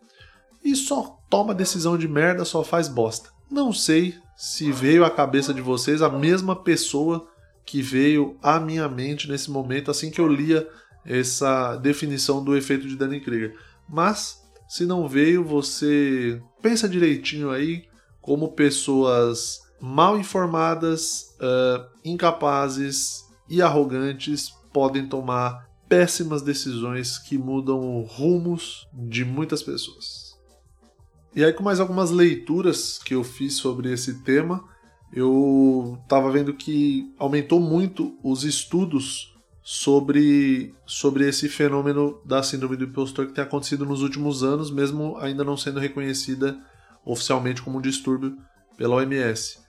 e 0.64 0.76
só 0.76 1.18
toma 1.30 1.56
decisão 1.56 1.98
de 1.98 2.08
merda, 2.08 2.44
só 2.44 2.64
faz 2.64 2.88
bosta. 2.88 3.30
Não 3.50 3.72
sei 3.72 4.16
se 4.36 4.72
veio 4.72 5.06
à 5.06 5.10
cabeça 5.10 5.54
de 5.54 5.62
vocês 5.62 6.02
a 6.02 6.10
mesma 6.10 6.56
pessoa 6.56 7.28
que 7.66 7.82
veio 7.82 8.38
à 8.42 8.60
minha 8.60 8.88
mente 8.90 9.30
nesse 9.30 9.52
momento, 9.52 9.92
assim 9.92 10.10
que 10.10 10.20
eu 10.20 10.28
lia 10.28 10.68
essa 11.06 11.76
definição 11.78 12.44
do 12.44 12.58
efeito 12.58 12.88
de 12.88 12.96
Dunning-Kruger. 12.96 13.56
Mas 13.88 14.42
se 14.68 14.86
não 14.86 15.08
veio, 15.08 15.44
você 15.44 16.42
pensa 16.62 16.90
direitinho 16.90 17.50
aí 17.50 17.84
como 18.22 18.52
pessoas 18.52 19.62
mal 19.80 20.18
informadas, 20.18 21.36
uh, 21.40 21.86
incapazes 22.04 23.24
e 23.50 23.62
arrogantes 23.62 24.50
podem 24.72 25.08
tomar 25.08 25.68
péssimas 25.88 26.42
decisões 26.42 27.18
que 27.18 27.38
mudam 27.38 28.02
rumos 28.02 28.88
de 28.94 29.26
muitas 29.26 29.64
pessoas. 29.64 30.38
E 31.36 31.44
aí, 31.44 31.52
com 31.54 31.64
mais 31.64 31.80
algumas 31.80 32.12
leituras 32.12 33.00
que 33.00 33.16
eu 33.16 33.24
fiz 33.24 33.56
sobre 33.56 33.92
esse 33.92 34.24
tema, 34.24 34.64
eu 35.12 35.98
estava 36.04 36.32
vendo 36.32 36.54
que 36.54 37.12
aumentou 37.18 37.60
muito 37.60 38.18
os 38.24 38.44
estudos 38.44 39.36
sobre, 39.64 40.74
sobre 40.86 41.28
esse 41.28 41.48
fenômeno 41.48 42.20
da 42.26 42.42
síndrome 42.42 42.76
do 42.76 42.86
impostor 42.86 43.28
que 43.28 43.34
tem 43.34 43.44
acontecido 43.44 43.86
nos 43.86 44.02
últimos 44.02 44.44
anos, 44.44 44.72
mesmo 44.72 45.18
ainda 45.18 45.44
não 45.44 45.58
sendo 45.58 45.80
reconhecida 45.80 46.60
oficialmente 47.06 47.62
como 47.62 47.78
um 47.78 47.82
distúrbio 47.82 48.36
pela 48.78 48.96
OMS. 48.96 49.60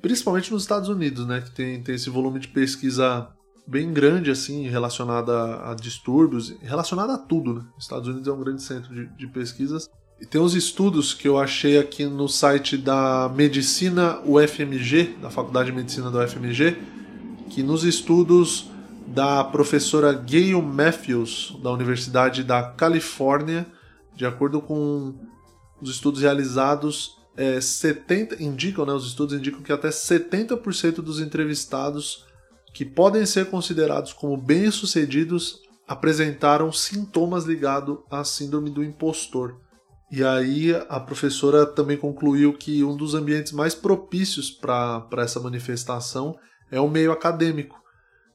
Principalmente 0.00 0.52
nos 0.52 0.62
Estados 0.62 0.88
Unidos, 0.88 1.26
né, 1.26 1.40
que 1.40 1.50
tem, 1.50 1.82
tem 1.82 1.94
esse 1.94 2.10
volume 2.10 2.38
de 2.38 2.48
pesquisa 2.48 3.28
bem 3.66 3.92
grande 3.92 4.30
assim 4.30 4.68
relacionada 4.68 5.70
a, 5.70 5.74
distúrbios, 5.74 6.54
relacionada 6.62 7.14
a 7.14 7.18
tudo. 7.18 7.54
Né? 7.54 7.62
Estados 7.78 8.08
Unidos 8.08 8.28
é 8.28 8.32
um 8.32 8.38
grande 8.38 8.62
centro 8.62 8.94
de, 8.94 9.06
de 9.16 9.26
pesquisas. 9.26 9.90
E 10.20 10.24
tem 10.24 10.40
uns 10.40 10.54
estudos 10.54 11.12
que 11.12 11.28
eu 11.28 11.38
achei 11.38 11.78
aqui 11.78 12.06
no 12.06 12.28
site 12.28 12.78
da 12.78 13.30
Medicina 13.34 14.20
UFMG, 14.24 15.16
da 15.20 15.28
Faculdade 15.28 15.70
de 15.70 15.76
Medicina 15.76 16.10
da 16.10 16.24
UFMG, 16.24 16.78
que 17.50 17.62
nos 17.62 17.84
estudos 17.84 18.70
da 19.06 19.44
professora 19.44 20.12
Gail 20.12 20.62
Matthews, 20.62 21.58
da 21.62 21.70
Universidade 21.70 22.42
da 22.42 22.62
Califórnia. 22.62 23.66
De 24.14 24.24
acordo 24.24 24.62
com 24.62 25.14
os 25.82 25.90
estudos 25.90 26.22
realizados, 26.22 27.18
é, 27.36 27.60
70, 27.60 28.42
indicam, 28.42 28.86
né, 28.86 28.92
os 28.92 29.06
estudos 29.06 29.38
indicam 29.38 29.62
que 29.62 29.72
até 29.72 29.88
70% 29.88 30.96
dos 30.96 31.20
entrevistados 31.20 32.24
que 32.72 32.84
podem 32.84 33.24
ser 33.24 33.46
considerados 33.46 34.12
como 34.12 34.36
bem-sucedidos 34.36 35.60
apresentaram 35.86 36.72
sintomas 36.72 37.44
ligados 37.44 37.98
à 38.10 38.24
síndrome 38.24 38.70
do 38.70 38.82
impostor. 38.82 39.60
E 40.10 40.22
aí 40.22 40.74
a 40.88 41.00
professora 41.00 41.66
também 41.66 41.96
concluiu 41.96 42.52
que 42.52 42.84
um 42.84 42.96
dos 42.96 43.14
ambientes 43.14 43.52
mais 43.52 43.74
propícios 43.74 44.50
para 44.50 45.08
essa 45.18 45.40
manifestação 45.40 46.36
é 46.70 46.80
o 46.80 46.88
meio 46.88 47.12
acadêmico, 47.12 47.80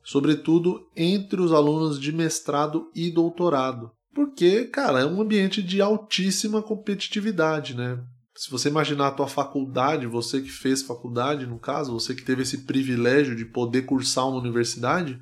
sobretudo 0.03 0.87
entre 0.95 1.39
os 1.39 1.51
alunos 1.51 1.99
de 1.99 2.11
mestrado 2.11 2.89
e 2.95 3.09
doutorado. 3.09 3.91
Porque, 4.13 4.65
cara, 4.65 5.01
é 5.01 5.05
um 5.05 5.21
ambiente 5.21 5.63
de 5.63 5.81
altíssima 5.81 6.61
competitividade, 6.61 7.75
né? 7.75 8.03
Se 8.41 8.49
você 8.49 8.69
imaginar 8.69 9.09
a 9.09 9.11
tua 9.11 9.27
faculdade, 9.27 10.07
você 10.07 10.41
que 10.41 10.49
fez 10.49 10.81
faculdade, 10.81 11.45
no 11.45 11.59
caso, 11.59 11.93
você 11.93 12.15
que 12.15 12.23
teve 12.23 12.41
esse 12.41 12.63
privilégio 12.63 13.35
de 13.35 13.45
poder 13.45 13.83
cursar 13.83 14.27
uma 14.27 14.39
universidade, 14.39 15.21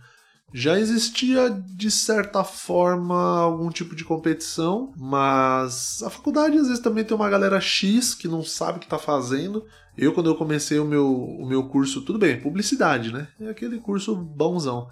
já 0.54 0.80
existia 0.80 1.50
de 1.50 1.92
certa 1.92 2.46
forma 2.46 3.42
algum 3.42 3.70
tipo 3.72 3.94
de 3.94 4.06
competição, 4.06 4.94
mas 4.96 6.02
a 6.02 6.10
faculdade 6.10 6.58
às 6.58 6.68
vezes 6.68 6.82
também 6.82 7.04
tem 7.04 7.14
uma 7.14 7.30
galera 7.30 7.60
X 7.60 8.16
que 8.16 8.26
não 8.26 8.42
sabe 8.42 8.78
o 8.78 8.80
que 8.80 8.86
está 8.86 8.98
fazendo 8.98 9.66
eu, 9.98 10.14
quando 10.14 10.30
eu 10.30 10.36
comecei 10.36 10.80
o 10.80 10.86
meu, 10.86 11.14
o 11.14 11.46
meu 11.46 11.68
curso, 11.68 12.06
tudo 12.06 12.18
bem, 12.18 12.40
publicidade, 12.40 13.12
né? 13.12 13.28
É 13.38 13.50
aquele 13.50 13.80
curso 13.80 14.16
bonzão. 14.16 14.88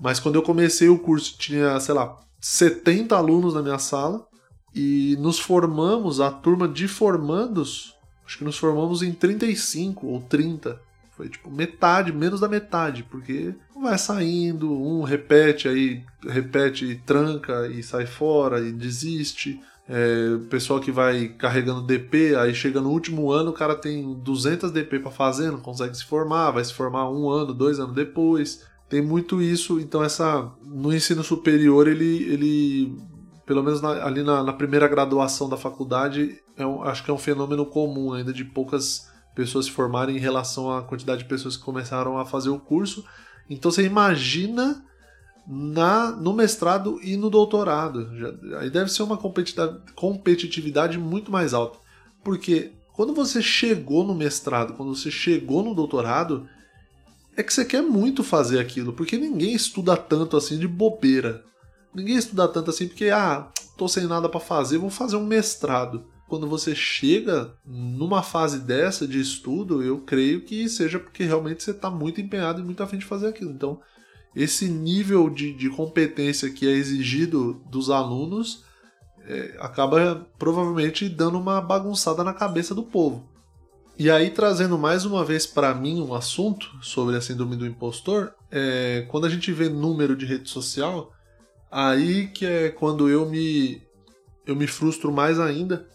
Mas 0.00 0.18
quando 0.18 0.36
eu 0.36 0.42
comecei 0.42 0.88
o 0.88 0.98
curso, 0.98 1.36
tinha, 1.36 1.78
sei 1.78 1.94
lá, 1.94 2.18
70 2.40 3.14
alunos 3.14 3.52
na 3.52 3.60
minha 3.60 3.78
sala 3.78 4.29
e 4.74 5.16
nos 5.18 5.38
formamos, 5.38 6.20
a 6.20 6.30
turma 6.30 6.68
de 6.68 6.86
formandos, 6.86 7.94
acho 8.24 8.38
que 8.38 8.44
nos 8.44 8.56
formamos 8.56 9.02
em 9.02 9.12
35 9.12 10.06
ou 10.06 10.20
30. 10.22 10.80
Foi 11.16 11.28
tipo 11.28 11.50
metade, 11.50 12.12
menos 12.12 12.40
da 12.40 12.48
metade, 12.48 13.02
porque 13.02 13.54
vai 13.80 13.98
saindo, 13.98 14.72
um 14.72 15.02
repete, 15.02 15.68
aí 15.68 16.02
repete, 16.26 17.02
tranca 17.04 17.66
e 17.68 17.82
sai 17.82 18.06
fora 18.06 18.60
e 18.60 18.72
desiste. 18.72 19.60
É, 19.92 20.36
pessoal 20.48 20.78
que 20.78 20.92
vai 20.92 21.28
carregando 21.28 21.82
DP, 21.82 22.36
aí 22.36 22.54
chega 22.54 22.80
no 22.80 22.90
último 22.90 23.32
ano, 23.32 23.50
o 23.50 23.54
cara 23.54 23.74
tem 23.74 24.14
200 24.14 24.70
DP 24.70 25.00
para 25.00 25.10
fazer, 25.10 25.50
não 25.50 25.58
consegue 25.58 25.96
se 25.96 26.04
formar, 26.04 26.52
vai 26.52 26.64
se 26.64 26.72
formar 26.72 27.10
um 27.10 27.28
ano, 27.28 27.52
dois 27.52 27.80
anos 27.80 27.94
depois. 27.94 28.64
Tem 28.88 29.02
muito 29.02 29.42
isso, 29.42 29.80
então 29.80 30.02
essa 30.02 30.50
no 30.64 30.94
ensino 30.94 31.24
superior 31.24 31.88
ele, 31.88 32.22
ele 32.32 32.98
pelo 33.50 33.64
menos 33.64 33.82
na, 33.82 34.04
ali 34.04 34.22
na, 34.22 34.44
na, 34.44 34.52
primeira 34.52 34.86
graduação 34.86 35.48
da 35.48 35.56
faculdade, 35.56 36.40
é 36.56 36.64
um, 36.64 36.84
acho 36.84 37.02
que 37.02 37.10
é 37.10 37.12
um 37.12 37.18
fenômeno 37.18 37.66
comum 37.66 38.12
ainda 38.12 38.32
de 38.32 38.44
poucas 38.44 39.10
pessoas 39.34 39.64
se 39.64 39.72
formarem 39.72 40.16
em 40.16 40.20
relação 40.20 40.72
à 40.72 40.84
quantidade 40.84 41.24
de 41.24 41.28
pessoas 41.28 41.56
que 41.56 41.64
começaram 41.64 42.16
a 42.16 42.24
fazer 42.24 42.50
o 42.50 42.60
curso. 42.60 43.04
Então 43.48 43.68
você 43.68 43.84
imagina 43.84 44.84
na 45.48 46.12
no 46.12 46.32
mestrado 46.32 47.00
e 47.02 47.16
no 47.16 47.28
doutorado. 47.28 48.16
Já, 48.16 48.60
aí 48.60 48.70
deve 48.70 48.88
ser 48.88 49.02
uma 49.02 49.18
competitividade 49.96 50.96
muito 50.96 51.32
mais 51.32 51.52
alta. 51.52 51.76
Porque 52.22 52.70
quando 52.92 53.12
você 53.12 53.42
chegou 53.42 54.06
no 54.06 54.14
mestrado, 54.14 54.74
quando 54.74 54.94
você 54.94 55.10
chegou 55.10 55.64
no 55.64 55.74
doutorado, 55.74 56.48
é 57.36 57.42
que 57.42 57.52
você 57.52 57.64
quer 57.64 57.82
muito 57.82 58.22
fazer 58.22 58.60
aquilo, 58.60 58.92
porque 58.92 59.18
ninguém 59.18 59.52
estuda 59.54 59.96
tanto 59.96 60.36
assim 60.36 60.56
de 60.56 60.68
bobeira. 60.68 61.49
Ninguém 61.94 62.16
estuda 62.16 62.46
tanto 62.48 62.70
assim 62.70 62.86
porque, 62.86 63.08
ah, 63.08 63.48
tô 63.76 63.88
sem 63.88 64.06
nada 64.06 64.28
para 64.28 64.40
fazer, 64.40 64.78
vou 64.78 64.90
fazer 64.90 65.16
um 65.16 65.26
mestrado. 65.26 66.04
Quando 66.28 66.46
você 66.46 66.74
chega 66.74 67.52
numa 67.64 68.22
fase 68.22 68.60
dessa 68.60 69.06
de 69.06 69.18
estudo, 69.18 69.82
eu 69.82 69.98
creio 70.02 70.42
que 70.42 70.68
seja 70.68 71.00
porque 71.00 71.24
realmente 71.24 71.62
você 71.62 71.72
está 71.72 71.90
muito 71.90 72.20
empenhado 72.20 72.60
e 72.60 72.64
muito 72.64 72.82
afim 72.82 72.98
de 72.98 73.04
fazer 73.04 73.26
aquilo. 73.26 73.50
Então, 73.50 73.80
esse 74.34 74.68
nível 74.68 75.28
de, 75.28 75.52
de 75.52 75.68
competência 75.70 76.50
que 76.50 76.68
é 76.68 76.70
exigido 76.70 77.60
dos 77.68 77.90
alunos 77.90 78.64
é, 79.26 79.56
acaba 79.58 80.26
provavelmente 80.38 81.08
dando 81.08 81.38
uma 81.38 81.60
bagunçada 81.60 82.22
na 82.22 82.32
cabeça 82.32 82.74
do 82.74 82.84
povo. 82.84 83.28
E 83.98 84.10
aí, 84.10 84.30
trazendo 84.30 84.78
mais 84.78 85.04
uma 85.04 85.24
vez 85.24 85.46
para 85.46 85.74
mim 85.74 86.00
um 86.00 86.14
assunto 86.14 86.66
sobre 86.80 87.16
a 87.16 87.20
síndrome 87.20 87.56
do 87.56 87.66
impostor, 87.66 88.32
é, 88.50 89.04
quando 89.10 89.26
a 89.26 89.28
gente 89.28 89.52
vê 89.52 89.68
número 89.68 90.16
de 90.16 90.24
rede 90.24 90.48
social, 90.48 91.12
aí 91.70 92.28
que 92.28 92.44
é 92.46 92.68
quando 92.70 93.08
eu 93.08 93.28
me, 93.28 93.82
eu 94.46 94.56
me 94.56 94.66
frustro 94.66 95.12
mais 95.12 95.38
ainda, 95.38 95.86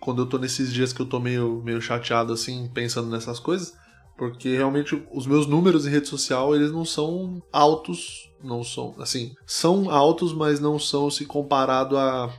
quando 0.00 0.22
eu 0.22 0.26
tô 0.26 0.38
nesses 0.38 0.72
dias 0.72 0.92
que 0.92 1.00
eu 1.00 1.06
tô 1.06 1.18
meio, 1.18 1.62
meio 1.64 1.80
chateado 1.80 2.32
assim, 2.32 2.70
pensando 2.72 3.08
nessas 3.08 3.40
coisas, 3.40 3.74
porque 4.16 4.56
realmente 4.56 5.02
os 5.12 5.26
meus 5.26 5.46
números 5.46 5.86
em 5.86 5.90
rede 5.90 6.08
social, 6.08 6.54
eles 6.54 6.70
não 6.70 6.84
são 6.84 7.42
altos, 7.52 8.30
não 8.42 8.62
são, 8.62 8.94
assim, 8.98 9.34
são 9.46 9.90
altos, 9.90 10.32
mas 10.32 10.60
não 10.60 10.78
são 10.78 11.10
se 11.10 11.24
comparado 11.24 11.96
a 11.96 12.32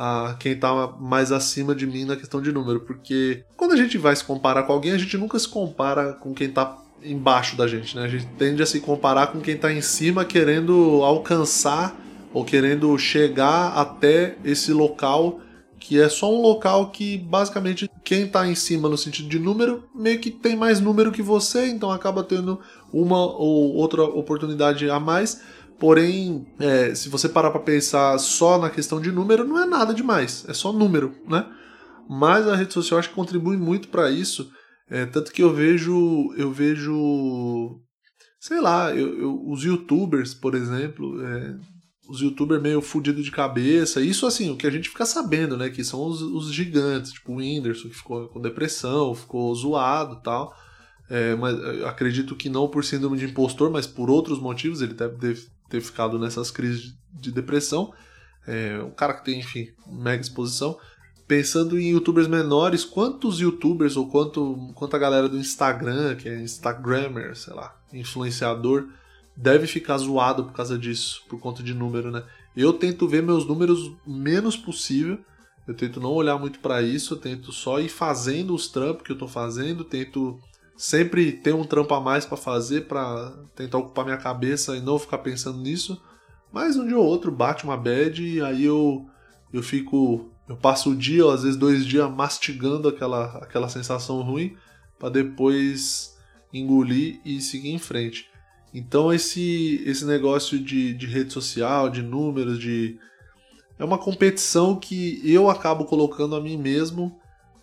a 0.00 0.36
quem 0.38 0.56
tá 0.56 0.94
mais 1.00 1.32
acima 1.32 1.74
de 1.74 1.84
mim 1.84 2.04
na 2.04 2.14
questão 2.14 2.40
de 2.40 2.52
número, 2.52 2.82
porque 2.82 3.42
quando 3.56 3.72
a 3.72 3.76
gente 3.76 3.98
vai 3.98 4.14
se 4.14 4.22
comparar 4.22 4.62
com 4.62 4.72
alguém, 4.72 4.92
a 4.92 4.96
gente 4.96 5.18
nunca 5.18 5.36
se 5.40 5.48
compara 5.48 6.12
com 6.12 6.32
quem 6.32 6.48
tá 6.48 6.78
embaixo 7.02 7.56
da 7.56 7.66
gente, 7.66 7.96
né? 7.96 8.04
A 8.04 8.08
gente 8.08 8.26
tende 8.38 8.62
a 8.62 8.66
se 8.66 8.80
comparar 8.80 9.26
com 9.28 9.40
quem 9.40 9.56
tá 9.56 9.72
em 9.72 9.80
cima 9.80 10.24
querendo 10.24 11.02
alcançar 11.02 11.96
ou 12.32 12.44
querendo 12.44 12.96
chegar 12.98 13.72
até 13.74 14.36
esse 14.44 14.72
local 14.72 15.40
que 15.78 16.00
é 16.00 16.08
só 16.08 16.32
um 16.32 16.42
local 16.42 16.90
que 16.90 17.16
basicamente 17.16 17.88
quem 18.04 18.24
está 18.24 18.46
em 18.46 18.54
cima 18.54 18.88
no 18.88 18.98
sentido 18.98 19.28
de 19.28 19.38
número 19.38 19.84
meio 19.94 20.18
que 20.18 20.30
tem 20.30 20.56
mais 20.56 20.80
número 20.80 21.12
que 21.12 21.22
você, 21.22 21.66
então 21.66 21.90
acaba 21.90 22.24
tendo 22.24 22.60
uma 22.92 23.18
ou 23.18 23.74
outra 23.74 24.02
oportunidade 24.02 24.88
a 24.90 24.98
mais. 24.98 25.40
Porém, 25.78 26.46
é, 26.58 26.92
se 26.94 27.08
você 27.08 27.28
parar 27.28 27.52
para 27.52 27.60
pensar 27.60 28.18
só 28.18 28.58
na 28.58 28.68
questão 28.68 29.00
de 29.00 29.12
número, 29.12 29.44
não 29.44 29.62
é 29.62 29.64
nada 29.64 29.94
demais, 29.94 30.44
é 30.48 30.52
só 30.52 30.72
número, 30.72 31.14
né? 31.28 31.46
Mas 32.10 32.48
a 32.48 32.56
rede 32.56 32.72
social 32.74 32.98
acho 32.98 33.10
que 33.10 33.14
contribui 33.14 33.56
muito 33.56 33.88
para 33.88 34.10
isso, 34.10 34.50
é, 34.90 35.06
tanto 35.06 35.32
que 35.32 35.42
eu 35.42 35.54
vejo, 35.54 36.34
eu 36.36 36.50
vejo, 36.50 37.80
sei 38.40 38.60
lá, 38.60 38.92
eu, 38.92 39.18
eu, 39.18 39.48
os 39.48 39.62
YouTubers, 39.62 40.34
por 40.34 40.54
exemplo, 40.54 41.22
é, 41.24 41.56
os 42.08 42.22
youtubers 42.22 42.62
meio 42.62 42.80
fudido 42.80 43.22
de 43.22 43.30
cabeça. 43.30 44.00
Isso, 44.00 44.26
assim, 44.26 44.50
o 44.50 44.56
que 44.56 44.66
a 44.66 44.70
gente 44.70 44.88
fica 44.88 45.04
sabendo, 45.04 45.58
né? 45.58 45.68
Que 45.68 45.84
são 45.84 46.02
os, 46.06 46.22
os 46.22 46.52
gigantes, 46.52 47.12
tipo 47.12 47.32
o 47.32 47.36
Whindersson, 47.36 47.90
que 47.90 47.96
ficou 47.96 48.28
com 48.28 48.40
depressão, 48.40 49.14
ficou 49.14 49.54
zoado 49.54 50.16
e 50.18 50.22
tal. 50.22 50.56
É, 51.10 51.34
mas 51.34 51.54
acredito 51.84 52.34
que 52.34 52.48
não 52.48 52.68
por 52.68 52.82
síndrome 52.82 53.18
de 53.18 53.26
impostor, 53.26 53.70
mas 53.70 53.86
por 53.86 54.08
outros 54.08 54.40
motivos. 54.40 54.80
Ele 54.80 54.94
deve 54.94 55.16
ter, 55.18 55.38
ter 55.68 55.80
ficado 55.82 56.18
nessas 56.18 56.50
crises 56.50 56.94
de 57.12 57.30
depressão. 57.30 57.92
É, 58.46 58.82
um 58.82 58.90
cara 58.90 59.12
que 59.12 59.26
tem, 59.26 59.40
enfim, 59.40 59.68
mega 59.86 60.22
exposição. 60.22 60.78
Pensando 61.26 61.78
em 61.78 61.90
youtubers 61.90 62.26
menores, 62.26 62.86
quantos 62.86 63.38
youtubers 63.38 63.98
ou 63.98 64.08
quanto, 64.08 64.72
quanta 64.74 64.96
galera 64.96 65.28
do 65.28 65.36
Instagram, 65.36 66.16
que 66.16 66.26
é 66.26 66.40
Instagrammer, 66.40 67.36
sei 67.36 67.52
lá, 67.52 67.78
influenciador, 67.92 68.88
deve 69.40 69.68
ficar 69.68 69.96
zoado 69.98 70.44
por 70.44 70.52
causa 70.52 70.76
disso, 70.76 71.22
por 71.28 71.38
conta 71.38 71.62
de 71.62 71.72
número, 71.72 72.10
né? 72.10 72.24
Eu 72.56 72.72
tento 72.72 73.06
ver 73.06 73.22
meus 73.22 73.46
números 73.46 73.92
menos 74.04 74.56
possível. 74.56 75.18
Eu 75.66 75.74
tento 75.74 76.00
não 76.00 76.10
olhar 76.10 76.36
muito 76.38 76.58
para 76.58 76.82
isso, 76.82 77.14
eu 77.14 77.18
tento 77.18 77.52
só 77.52 77.78
ir 77.78 77.88
fazendo 77.88 78.54
os 78.54 78.68
trampos 78.68 79.04
que 79.04 79.12
eu 79.12 79.18
tô 79.18 79.28
fazendo, 79.28 79.84
tento 79.84 80.40
sempre 80.76 81.30
ter 81.30 81.54
um 81.54 81.62
trampo 81.62 81.92
a 81.94 82.00
mais 82.00 82.24
para 82.24 82.36
fazer 82.36 82.86
para 82.86 83.30
tentar 83.54 83.78
ocupar 83.78 84.04
minha 84.04 84.16
cabeça 84.16 84.76
e 84.76 84.80
não 84.80 84.98
ficar 84.98 85.18
pensando 85.18 85.58
nisso. 85.58 86.00
Mas 86.52 86.76
um 86.76 86.86
dia 86.86 86.98
ou 86.98 87.04
outro 87.04 87.30
bate 87.30 87.64
uma 87.64 87.76
bad 87.76 88.22
e 88.22 88.40
aí 88.40 88.64
eu 88.64 89.06
eu 89.52 89.62
fico 89.62 90.30
eu 90.48 90.56
passo 90.56 90.90
o 90.90 90.96
dia, 90.96 91.24
ou 91.24 91.30
às 91.30 91.42
vezes 91.42 91.56
dois 91.56 91.84
dias 91.86 92.10
mastigando 92.10 92.88
aquela 92.88 93.38
aquela 93.38 93.68
sensação 93.68 94.22
ruim 94.22 94.56
para 94.98 95.10
depois 95.10 96.16
engolir 96.52 97.20
e 97.24 97.40
seguir 97.40 97.70
em 97.70 97.78
frente. 97.78 98.26
Então 98.72 99.12
esse 99.12 99.82
esse 99.86 100.04
negócio 100.04 100.58
de, 100.58 100.92
de 100.94 101.06
rede 101.06 101.32
social, 101.32 101.88
de 101.88 102.02
números, 102.02 102.58
de 102.58 102.98
é 103.78 103.84
uma 103.84 103.98
competição 103.98 104.74
que 104.74 105.20
eu 105.24 105.48
acabo 105.48 105.84
colocando 105.84 106.34
a 106.34 106.40
mim 106.40 106.56
mesmo, 106.56 107.16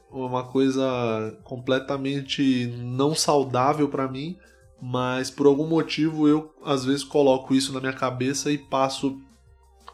uma 0.10 0.44
coisa 0.44 1.38
completamente 1.44 2.68
não 2.78 3.14
saudável 3.14 3.90
para 3.90 4.08
mim, 4.08 4.38
mas 4.82 5.30
por 5.30 5.46
algum 5.46 5.68
motivo 5.68 6.28
eu 6.28 6.54
às 6.64 6.86
vezes 6.86 7.04
coloco 7.04 7.54
isso 7.54 7.74
na 7.74 7.80
minha 7.80 7.94
cabeça 7.94 8.52
e 8.52 8.58
passo 8.58 9.20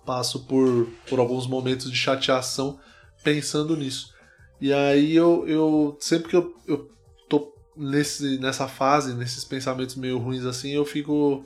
passo 0.05 0.45
por, 0.45 0.88
por 1.07 1.20
alguns 1.20 1.47
momentos 1.47 1.89
de 1.91 1.97
chateação 1.97 2.80
pensando 3.24 3.76
nisso. 3.76 4.14
E 4.59 4.74
aí 4.74 5.16
eu, 5.16 5.47
eu 5.47 5.97
sempre 5.99 6.30
que 6.30 6.36
eu, 6.36 6.55
eu 6.68 6.91
nesse, 7.82 8.38
nessa 8.38 8.67
fase, 8.67 9.13
nesses 9.13 9.43
pensamentos 9.43 9.95
meio 9.95 10.19
ruins 10.19 10.45
assim, 10.45 10.71
eu 10.71 10.86
fico 10.86 11.45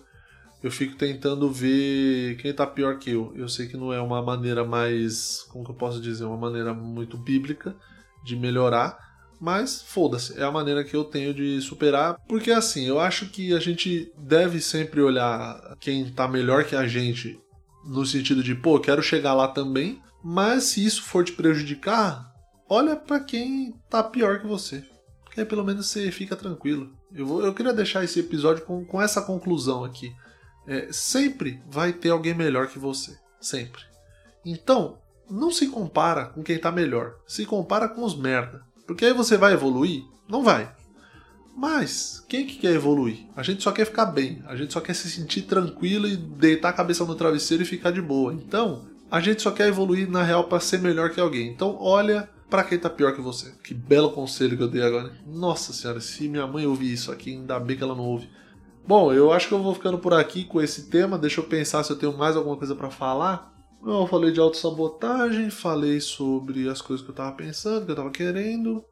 eu 0.61 0.71
fico 0.71 0.95
tentando 0.95 1.51
ver 1.51 2.37
quem 2.37 2.51
tá 2.51 2.65
pior 2.65 2.97
que 2.97 3.11
eu. 3.11 3.31
Eu 3.35 3.47
sei 3.47 3.67
que 3.67 3.77
não 3.77 3.93
é 3.93 4.01
uma 4.01 4.21
maneira 4.21 4.65
mais, 4.65 5.43
como 5.51 5.63
que 5.63 5.69
eu 5.69 5.75
posso 5.75 6.01
dizer, 6.01 6.25
uma 6.25 6.37
maneira 6.37 6.73
muito 6.73 7.17
bíblica 7.17 7.75
de 8.23 8.35
melhorar, 8.35 8.97
mas 9.39 9.81
foda-se, 9.81 10.39
é 10.39 10.43
a 10.43 10.51
maneira 10.51 10.83
que 10.83 10.95
eu 10.95 11.03
tenho 11.03 11.33
de 11.35 11.61
superar, 11.61 12.17
porque 12.27 12.51
assim, 12.51 12.85
eu 12.85 12.99
acho 12.99 13.27
que 13.27 13.53
a 13.53 13.59
gente 13.59 14.11
deve 14.17 14.59
sempre 14.59 15.01
olhar 15.01 15.75
quem 15.79 16.09
tá 16.09 16.27
melhor 16.27 16.63
que 16.63 16.75
a 16.75 16.87
gente 16.87 17.39
no 17.85 18.03
sentido 18.03 18.41
de, 18.41 18.55
pô, 18.55 18.79
quero 18.79 19.03
chegar 19.03 19.35
lá 19.35 19.47
também, 19.47 20.01
mas 20.23 20.63
se 20.63 20.83
isso 20.83 21.03
for 21.03 21.23
te 21.23 21.33
prejudicar, 21.33 22.33
olha 22.67 22.95
para 22.95 23.19
quem 23.19 23.75
tá 23.87 24.01
pior 24.01 24.39
que 24.39 24.47
você. 24.47 24.83
Porque 25.35 25.41
aí 25.41 25.47
pelo 25.47 25.65
menos 25.65 25.87
você 25.87 26.09
fica 26.11 26.33
tranquilo. 26.33 26.93
Eu, 27.13 27.25
vou, 27.25 27.45
eu 27.45 27.53
queria 27.53 27.73
deixar 27.73 28.05
esse 28.05 28.21
episódio 28.21 28.63
com, 28.63 28.85
com 28.85 29.01
essa 29.01 29.21
conclusão 29.21 29.83
aqui. 29.83 30.15
É, 30.65 30.87
sempre 30.93 31.61
vai 31.69 31.91
ter 31.91 32.09
alguém 32.09 32.33
melhor 32.33 32.67
que 32.67 32.79
você. 32.79 33.17
Sempre. 33.41 33.81
Então, 34.45 34.97
não 35.29 35.51
se 35.51 35.67
compara 35.67 36.27
com 36.27 36.41
quem 36.41 36.57
tá 36.57 36.71
melhor. 36.71 37.15
Se 37.27 37.45
compara 37.45 37.89
com 37.89 38.05
os 38.05 38.17
merda. 38.17 38.63
Porque 38.87 39.03
aí 39.03 39.11
você 39.11 39.35
vai 39.35 39.51
evoluir? 39.51 40.05
Não 40.25 40.41
vai. 40.41 40.73
Mas, 41.53 42.23
quem 42.29 42.47
que 42.47 42.55
quer 42.55 42.73
evoluir? 42.73 43.27
A 43.35 43.43
gente 43.43 43.61
só 43.61 43.73
quer 43.73 43.85
ficar 43.85 44.05
bem. 44.05 44.41
A 44.47 44.55
gente 44.55 44.71
só 44.71 44.79
quer 44.79 44.93
se 44.93 45.11
sentir 45.11 45.41
tranquilo 45.41 46.07
e 46.07 46.15
deitar 46.15 46.69
a 46.69 46.73
cabeça 46.73 47.03
no 47.03 47.15
travesseiro 47.15 47.61
e 47.61 47.65
ficar 47.65 47.91
de 47.91 48.01
boa. 48.01 48.33
Então, 48.33 48.85
a 49.11 49.19
gente 49.19 49.41
só 49.41 49.51
quer 49.51 49.67
evoluir 49.67 50.09
na 50.09 50.23
real 50.23 50.45
para 50.45 50.61
ser 50.61 50.79
melhor 50.79 51.09
que 51.09 51.19
alguém. 51.19 51.49
Então, 51.49 51.75
olha 51.77 52.29
para 52.49 52.63
quem 52.63 52.77
tá 52.77 52.89
pior 52.89 53.13
que 53.13 53.21
você. 53.21 53.51
Que 53.63 53.73
belo 53.73 54.11
conselho 54.11 54.55
que 54.55 54.63
eu 54.63 54.67
dei 54.67 54.81
agora. 54.81 55.11
Nossa 55.25 55.73
senhora, 55.73 55.99
se 55.99 56.27
minha 56.27 56.45
mãe 56.47 56.65
ouvir 56.65 56.93
isso 56.93 57.11
aqui, 57.11 57.31
ainda 57.31 57.59
bem 57.59 57.75
que 57.75 57.83
ela 57.83 57.95
não 57.95 58.05
ouve. 58.05 58.29
Bom, 58.87 59.11
eu 59.11 59.33
acho 59.33 59.47
que 59.47 59.53
eu 59.53 59.63
vou 59.63 59.73
ficando 59.73 59.97
por 59.97 60.13
aqui 60.13 60.45
com 60.45 60.61
esse 60.61 60.89
tema. 60.89 61.17
Deixa 61.17 61.41
eu 61.41 61.45
pensar 61.45 61.83
se 61.83 61.91
eu 61.91 61.97
tenho 61.97 62.15
mais 62.15 62.35
alguma 62.35 62.55
coisa 62.55 62.75
para 62.75 62.91
falar. 62.91 63.51
Eu 63.83 64.07
falei 64.07 64.31
de 64.31 64.39
autossabotagem, 64.39 65.49
falei 65.49 65.99
sobre 65.99 66.69
as 66.69 66.81
coisas 66.81 67.03
que 67.03 67.11
eu 67.11 67.15
tava 67.15 67.35
pensando, 67.35 67.85
que 67.85 67.91
eu 67.91 67.95
tava 67.95 68.11
querendo. 68.11 68.83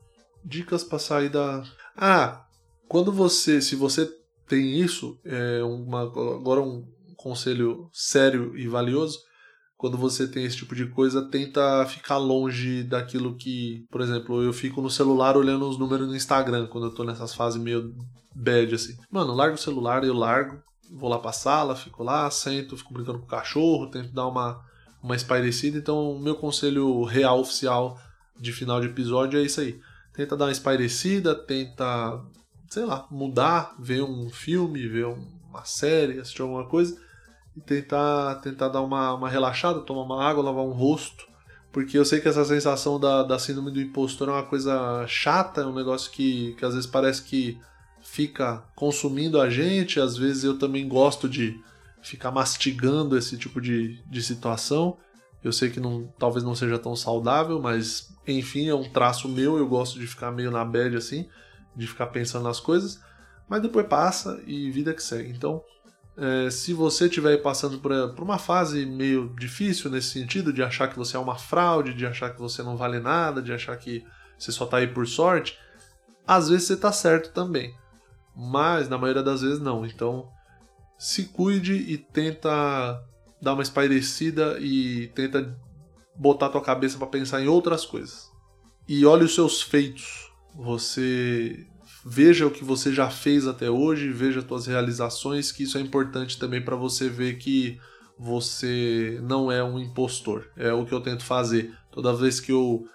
Dicas 0.43 0.83
para 0.83 0.99
sair 0.99 1.29
da. 1.29 1.63
Ah, 1.95 2.43
quando 2.87 3.11
você. 3.11 3.61
Se 3.61 3.75
você 3.75 4.09
tem 4.47 4.79
isso, 4.79 5.19
é 5.23 5.63
uma, 5.63 6.01
agora 6.01 6.61
um 6.61 6.85
conselho 7.15 7.89
sério 7.93 8.57
e 8.57 8.67
valioso. 8.67 9.19
Quando 9.84 9.97
você 9.97 10.25
tem 10.25 10.45
esse 10.45 10.55
tipo 10.55 10.73
de 10.73 10.86
coisa, 10.86 11.23
tenta 11.23 11.86
ficar 11.86 12.15
longe 12.15 12.84
daquilo 12.84 13.36
que. 13.36 13.86
Por 13.91 13.99
exemplo, 13.99 14.41
eu 14.41 14.53
fico 14.53 14.81
no 14.81 14.89
celular 14.89 15.36
olhando 15.36 15.67
os 15.67 15.77
números 15.77 16.07
no 16.07 16.15
Instagram, 16.15 16.67
quando 16.67 16.86
eu 16.86 16.95
tô 16.95 17.03
nessas 17.03 17.36
fases 17.36 17.61
meio 17.61 17.93
bad, 18.34 18.73
assim. 18.73 18.95
Mano, 19.11 19.36
largo 19.36 19.55
o 19.55 19.57
celular, 19.57 20.05
eu 20.05 20.13
largo, 20.13 20.57
vou 20.89 21.09
lá 21.09 21.19
pra 21.19 21.34
sala, 21.34 21.75
fico 21.75 22.01
lá, 22.01 22.31
sento, 22.31 22.77
fico 22.77 22.93
brincando 22.93 23.19
com 23.19 23.25
o 23.25 23.27
cachorro, 23.27 23.91
tento 23.91 24.13
dar 24.13 24.25
uma 24.25 24.63
uma 25.03 25.17
espairecida. 25.17 25.77
Então, 25.77 26.11
o 26.11 26.17
meu 26.17 26.36
conselho 26.36 27.03
real 27.03 27.41
oficial 27.41 27.99
de 28.39 28.53
final 28.53 28.79
de 28.79 28.88
episódio 28.88 29.38
é 29.38 29.43
isso 29.43 29.59
aí. 29.59 29.81
Tenta 30.13 30.38
dar 30.38 30.45
uma 30.45 30.51
espairecida, 30.53 31.36
tenta, 31.36 32.23
sei 32.69 32.86
lá, 32.86 33.05
mudar, 33.11 33.75
ver 33.77 34.01
um 34.01 34.29
filme, 34.29 34.88
ver 34.88 35.07
uma 35.07 35.65
série, 35.65 36.21
assistir 36.21 36.41
alguma 36.41 36.69
coisa 36.69 37.02
e 37.55 37.61
tentar, 37.61 38.35
tentar 38.35 38.69
dar 38.69 38.81
uma, 38.81 39.13
uma 39.13 39.29
relaxada, 39.29 39.81
tomar 39.81 40.03
uma 40.03 40.23
água, 40.23 40.43
lavar 40.43 40.63
um 40.63 40.71
rosto. 40.71 41.27
Porque 41.71 41.97
eu 41.97 42.05
sei 42.05 42.19
que 42.21 42.27
essa 42.27 42.45
sensação 42.45 42.99
da, 42.99 43.23
da 43.23 43.39
síndrome 43.39 43.71
do 43.71 43.81
impostor 43.81 44.29
é 44.29 44.31
uma 44.31 44.43
coisa 44.43 45.05
chata, 45.07 45.61
é 45.61 45.65
um 45.65 45.73
negócio 45.73 46.11
que, 46.11 46.53
que 46.53 46.65
às 46.65 46.75
vezes 46.75 46.89
parece 46.89 47.23
que 47.23 47.59
fica 48.01 48.63
consumindo 48.75 49.41
a 49.41 49.49
gente, 49.49 49.99
às 49.99 50.15
vezes 50.15 50.43
eu 50.43 50.59
também 50.59 50.87
gosto 50.87 51.27
de 51.27 51.59
ficar 52.01 52.31
mastigando 52.31 53.17
esse 53.17 53.37
tipo 53.37 53.59
de, 53.59 54.03
de 54.05 54.21
situação. 54.21 54.97
Eu 55.43 55.51
sei 55.51 55.69
que 55.69 55.79
não, 55.79 56.13
talvez 56.19 56.43
não 56.43 56.53
seja 56.53 56.77
tão 56.77 56.95
saudável, 56.95 57.59
mas 57.59 58.13
enfim, 58.27 58.67
é 58.67 58.75
um 58.75 58.89
traço 58.89 59.27
meu. 59.27 59.57
Eu 59.57 59.67
gosto 59.67 59.99
de 59.99 60.05
ficar 60.05 60.31
meio 60.31 60.51
na 60.51 60.63
bad 60.63 60.95
assim, 60.95 61.27
de 61.75 61.87
ficar 61.87 62.07
pensando 62.07 62.43
nas 62.43 62.59
coisas, 62.59 63.01
mas 63.49 63.61
depois 63.61 63.87
passa 63.87 64.41
e 64.45 64.69
vida 64.69 64.93
que 64.93 65.01
segue. 65.01 65.31
Então, 65.31 65.63
é, 66.16 66.49
se 66.49 66.74
você 66.74 67.05
estiver 67.05 67.38
passando 67.41 67.80
por, 67.80 67.91
por, 68.14 68.24
uma 68.24 68.38
fase 68.38 68.86
meio 68.86 69.34
difícil 69.39 69.89
nesse 69.89 70.09
sentido, 70.09 70.53
de 70.53 70.61
achar 70.61 70.88
que 70.88 70.97
você 70.97 71.18
é 71.18 71.20
uma 71.20 71.36
fraude, 71.36 71.93
de 71.93 72.05
achar 72.05 72.34
que 72.34 72.39
você 72.39 72.61
não 72.61 72.78
vale 72.78 72.99
nada, 72.99 73.41
de 73.41 73.51
achar 73.51 73.76
que 73.78 74.05
você 74.38 74.51
só 74.51 74.66
está 74.66 74.78
aí 74.78 74.88
por 74.88 75.07
sorte, 75.07 75.57
às 76.28 76.49
vezes 76.49 76.68
você 76.68 76.74
está 76.74 76.91
certo 76.91 77.32
também. 77.34 77.74
Mas 78.36 78.89
na 78.89 78.97
maioria 78.97 79.24
das 79.24 79.41
vezes 79.41 79.59
não. 79.59 79.86
Então, 79.86 80.28
se 80.97 81.26
cuide 81.26 81.74
e 81.74 81.97
tenta 81.97 83.03
dar 83.41 83.53
uma 83.53 83.64
espairecida 83.64 84.57
e 84.59 85.07
tenta 85.09 85.55
botar 86.16 86.49
tua 86.49 86.61
cabeça 86.61 86.97
para 86.97 87.07
pensar 87.07 87.41
em 87.41 87.47
outras 87.47 87.86
coisas. 87.86 88.32
E 88.88 89.05
olhe 89.05 89.24
os 89.24 89.36
seus 89.36 89.61
feitos. 89.61 90.32
Você 90.55 91.68
veja 92.05 92.47
o 92.47 92.51
que 92.51 92.63
você 92.63 92.93
já 92.93 93.09
fez 93.09 93.47
até 93.47 93.69
hoje, 93.69 94.11
veja 94.11 94.41
tuas 94.41 94.65
realizações, 94.67 95.51
que 95.51 95.63
isso 95.63 95.77
é 95.77 95.81
importante 95.81 96.37
também 96.37 96.61
para 96.61 96.75
você 96.75 97.09
ver 97.09 97.37
que 97.37 97.79
você 98.17 99.19
não 99.23 99.51
é 99.51 99.63
um 99.63 99.79
impostor. 99.79 100.47
É 100.55 100.71
o 100.71 100.85
que 100.85 100.93
eu 100.93 101.01
tento 101.01 101.23
fazer. 101.23 101.73
Toda 101.91 102.13
vez 102.13 102.39
que 102.39 102.51
eu 102.51 102.85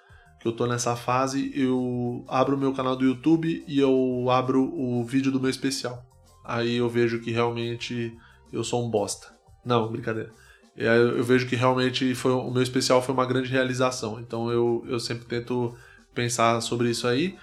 que 0.41 0.47
eu 0.47 0.53
tô 0.53 0.69
nessa 0.69 0.95
fase, 0.95 1.51
eu 1.53 2.25
abro 2.29 2.55
o 2.55 2.59
meu 2.59 2.73
canal 2.73 2.95
do 2.95 3.05
YouTube 3.05 3.65
e 3.67 3.81
eu 3.81 4.31
abro 4.31 4.73
o 4.73 5.05
vídeo 5.05 5.33
do 5.33 5.41
meu 5.41 5.51
especial 5.51 6.09
aí 6.49 6.77
eu 6.77 6.89
vejo 6.89 7.21
que 7.21 7.31
realmente 7.31 8.17
eu 8.51 8.65
sou 8.65 8.83
um 8.83 8.91
bosta. 8.91 9.29
Não, 9.63 9.93
brincadeira. 9.93 10.33
Eu 10.75 11.23
vejo 11.23 11.47
que 11.47 11.55
realmente 11.55 12.15
foi 12.15 12.33
o 12.33 12.51
meu 12.51 12.63
especial 12.63 13.03
foi 13.03 13.13
uma 13.13 13.27
grande 13.27 13.51
realização. 13.51 14.19
Então 14.19 14.51
eu, 14.51 14.83
eu 14.89 14.99
sempre 14.99 15.27
tento 15.27 15.77
pensar 16.15 16.61
sobre 16.63 16.89
isso 16.89 17.07
aí 17.07 17.37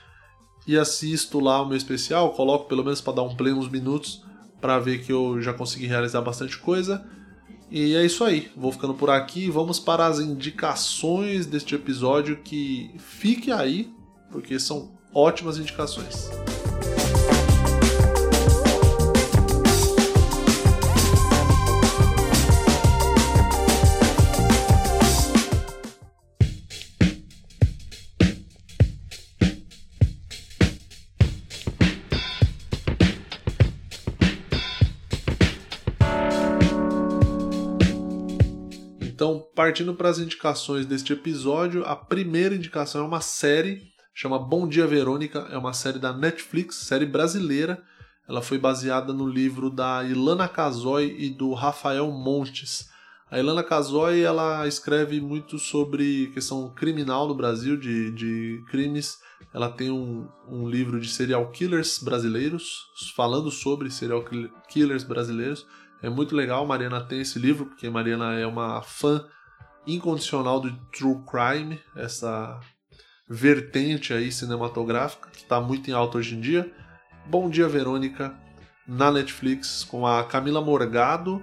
e 0.68 0.78
assisto 0.78 1.40
lá 1.40 1.62
o 1.62 1.66
meu 1.68 1.78
especial, 1.78 2.32
coloco 2.32 2.68
pelo 2.68 2.84
menos 2.84 3.02
para 3.02 3.14
dar 3.14 3.24
um 3.24 3.36
play 3.36 3.54
uns 3.54 3.70
minutos 3.70 4.24
para 4.60 4.80
ver 4.80 5.04
que 5.04 5.12
eu 5.12 5.42
já 5.42 5.54
consegui 5.54 5.86
realizar 5.86 6.22
bastante 6.22 6.58
coisa. 6.58 7.06
E 7.70 7.96
é 7.96 8.06
isso 8.06 8.24
aí, 8.24 8.52
vou 8.56 8.72
ficando 8.72 8.94
por 8.94 9.10
aqui. 9.10 9.50
Vamos 9.50 9.80
para 9.80 10.06
as 10.06 10.20
indicações 10.20 11.46
deste 11.46 11.76
episódio 11.76 12.38
que 12.38 12.92
fique 12.98 13.52
aí, 13.52 13.92
porque 14.32 14.60
são 14.60 14.92
ótimas 15.14 15.58
indicações. 15.58 16.30
Partindo 39.66 39.96
para 39.96 40.10
as 40.10 40.20
indicações 40.20 40.86
deste 40.86 41.12
episódio, 41.12 41.84
a 41.88 41.96
primeira 41.96 42.54
indicação 42.54 43.02
é 43.02 43.08
uma 43.08 43.20
série, 43.20 43.82
chama 44.14 44.38
Bom 44.38 44.68
Dia 44.68 44.86
Verônica, 44.86 45.40
é 45.50 45.58
uma 45.58 45.74
série 45.74 45.98
da 45.98 46.14
Netflix, 46.14 46.76
série 46.76 47.08
brasileira. 47.08 47.82
Ela 48.30 48.44
foi 48.44 48.60
baseada 48.60 49.12
no 49.12 49.28
livro 49.28 49.72
da 49.72 50.04
Ilana 50.04 50.48
Casoy 50.48 51.16
e 51.18 51.32
do 51.32 51.52
Rafael 51.56 52.12
Montes. 52.12 52.92
A 53.32 53.40
Ilana 53.40 53.64
Casoy 53.64 54.22
ela 54.22 54.68
escreve 54.68 55.20
muito 55.20 55.58
sobre 55.58 56.28
questão 56.28 56.70
criminal 56.70 57.28
no 57.28 57.34
Brasil, 57.34 57.76
de, 57.76 58.12
de 58.12 58.64
crimes. 58.70 59.18
Ela 59.52 59.72
tem 59.72 59.90
um, 59.90 60.28
um 60.48 60.70
livro 60.70 61.00
de 61.00 61.10
serial 61.10 61.50
killers 61.50 61.98
brasileiros, 61.98 62.84
falando 63.16 63.50
sobre 63.50 63.90
serial 63.90 64.24
killers 64.70 65.04
brasileiros. 65.04 65.66
É 66.04 66.10
muito 66.10 66.36
legal, 66.36 66.68
Mariana 66.68 67.02
tem 67.02 67.22
esse 67.22 67.40
livro, 67.40 67.66
porque 67.66 67.90
Mariana 67.90 68.36
é 68.36 68.46
uma 68.46 68.84
fã 68.84 69.26
incondicional 69.88 70.60
do 70.60 70.72
true 70.92 71.18
crime, 71.30 71.80
essa 71.96 72.60
vertente 73.28 74.14
aí 74.14 74.32
cinematográfica 74.32 75.30
que 75.32 75.44
está 75.44 75.60
muito 75.60 75.90
em 75.90 75.94
alta 75.94 76.18
hoje 76.18 76.36
em 76.36 76.42
dia. 76.42 76.72
Bom 77.28 77.50
Dia 77.50 77.68
Verônica 77.68 78.36
na 78.88 79.12
Netflix 79.12 79.84
com 79.84 80.06
a 80.06 80.24
Camila 80.24 80.62
Morgado 80.62 81.42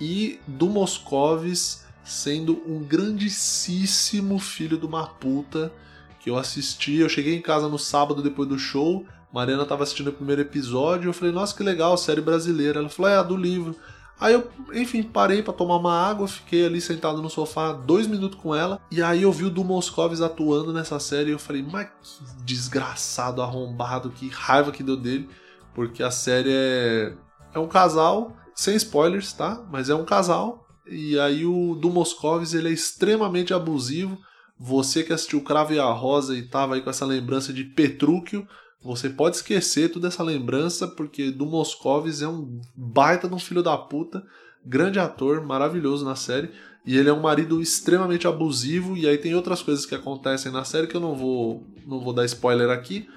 e 0.00 0.40
do 0.46 0.68
Moscovis 0.68 1.84
sendo 2.02 2.62
um 2.66 2.82
grandíssimo 2.82 4.38
filho 4.38 4.76
de 4.76 4.84
uma 4.84 5.06
puta 5.06 5.72
que 6.20 6.28
eu 6.28 6.36
assisti. 6.36 6.96
Eu 6.96 7.08
cheguei 7.08 7.34
em 7.34 7.40
casa 7.40 7.68
no 7.68 7.78
sábado 7.78 8.22
depois 8.22 8.48
do 8.48 8.58
show, 8.58 9.06
Mariana 9.32 9.64
estava 9.64 9.82
assistindo 9.82 10.08
o 10.08 10.12
primeiro 10.12 10.42
episódio, 10.42 11.08
eu 11.08 11.12
falei, 11.12 11.34
nossa, 11.34 11.56
que 11.56 11.62
legal, 11.62 11.96
série 11.96 12.20
brasileira. 12.20 12.78
Ela 12.78 12.88
falou, 12.88 13.10
é, 13.10 13.16
a 13.16 13.22
do 13.22 13.36
livro. 13.36 13.74
Aí 14.18 14.32
eu, 14.32 14.48
enfim, 14.72 15.02
parei 15.02 15.42
para 15.42 15.52
tomar 15.52 15.76
uma 15.76 15.92
água, 15.92 16.28
fiquei 16.28 16.64
ali 16.64 16.80
sentado 16.80 17.20
no 17.20 17.28
sofá 17.28 17.72
dois 17.72 18.06
minutos 18.06 18.38
com 18.40 18.54
ela, 18.54 18.80
e 18.90 19.02
aí 19.02 19.22
eu 19.22 19.32
vi 19.32 19.44
o 19.44 19.50
Du 19.50 19.64
Moscovis 19.64 20.20
atuando 20.20 20.72
nessa 20.72 21.00
série 21.00 21.30
e 21.30 21.32
eu 21.32 21.38
falei, 21.38 21.62
mas 21.62 21.88
que 21.88 22.44
desgraçado, 22.44 23.42
arrombado, 23.42 24.10
que 24.10 24.28
raiva 24.28 24.70
que 24.70 24.82
deu 24.82 24.96
dele, 24.96 25.28
porque 25.74 26.02
a 26.02 26.10
série 26.10 26.50
é, 26.52 27.12
é 27.52 27.58
um 27.58 27.66
casal, 27.66 28.36
sem 28.54 28.76
spoilers, 28.76 29.32
tá? 29.32 29.62
Mas 29.70 29.90
é 29.90 29.94
um 29.94 30.04
casal, 30.04 30.64
e 30.86 31.18
aí 31.18 31.44
o 31.44 31.74
Du 31.74 31.90
Moscovis 31.90 32.54
ele 32.54 32.68
é 32.68 32.72
extremamente 32.72 33.52
abusivo. 33.52 34.18
Você 34.58 35.02
que 35.02 35.12
assistiu 35.12 35.42
Cravo 35.42 35.72
e 35.72 35.80
a 35.80 35.90
Rosa 35.90 36.36
e 36.36 36.42
tava 36.42 36.74
aí 36.74 36.80
com 36.80 36.90
essa 36.90 37.04
lembrança 37.04 37.52
de 37.52 37.64
Petrúquio, 37.64 38.46
você 38.84 39.08
pode 39.08 39.36
esquecer 39.36 39.90
toda 39.90 40.08
essa 40.08 40.22
lembrança, 40.22 40.86
porque 40.86 41.30
do 41.30 41.46
Moscovis 41.46 42.20
é 42.20 42.28
um 42.28 42.60
baita 42.76 43.26
de 43.26 43.34
um 43.34 43.38
filho 43.38 43.62
da 43.62 43.78
puta, 43.78 44.22
grande 44.64 44.98
ator, 44.98 45.42
maravilhoso 45.42 46.04
na 46.04 46.14
série, 46.14 46.50
e 46.84 46.98
ele 46.98 47.08
é 47.08 47.12
um 47.12 47.22
marido 47.22 47.62
extremamente 47.62 48.28
abusivo, 48.28 48.94
e 48.94 49.08
aí 49.08 49.16
tem 49.16 49.34
outras 49.34 49.62
coisas 49.62 49.86
que 49.86 49.94
acontecem 49.94 50.52
na 50.52 50.64
série 50.64 50.86
que 50.86 50.94
eu 50.94 51.00
não 51.00 51.14
vou, 51.14 51.66
não 51.86 51.98
vou 51.98 52.12
dar 52.12 52.26
spoiler 52.26 52.68
aqui, 52.68 53.08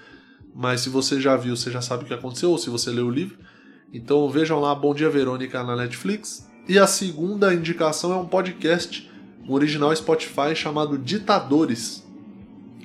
mas 0.56 0.82
se 0.82 0.90
você 0.90 1.20
já 1.20 1.36
viu, 1.36 1.56
você 1.56 1.70
já 1.70 1.82
sabe 1.82 2.06
o 2.06 2.08
que 2.08 2.14
aconteceu, 2.14 2.50
ou 2.50 2.58
se 2.58 2.70
você 2.70 2.90
leu 2.90 3.08
o 3.08 3.12
livro. 3.12 3.38
Então 3.94 4.30
vejam 4.30 4.60
lá 4.62 4.74
Bom 4.74 4.94
Dia 4.94 5.10
Verônica 5.10 5.62
na 5.64 5.76
Netflix. 5.76 6.48
E 6.68 6.80
a 6.80 6.88
segunda 6.88 7.54
indicação 7.54 8.12
é 8.12 8.16
um 8.16 8.26
podcast, 8.26 9.10
um 9.48 9.54
original 9.54 9.96
Spotify 9.96 10.56
chamado 10.56 10.98
Ditadores. 10.98 12.06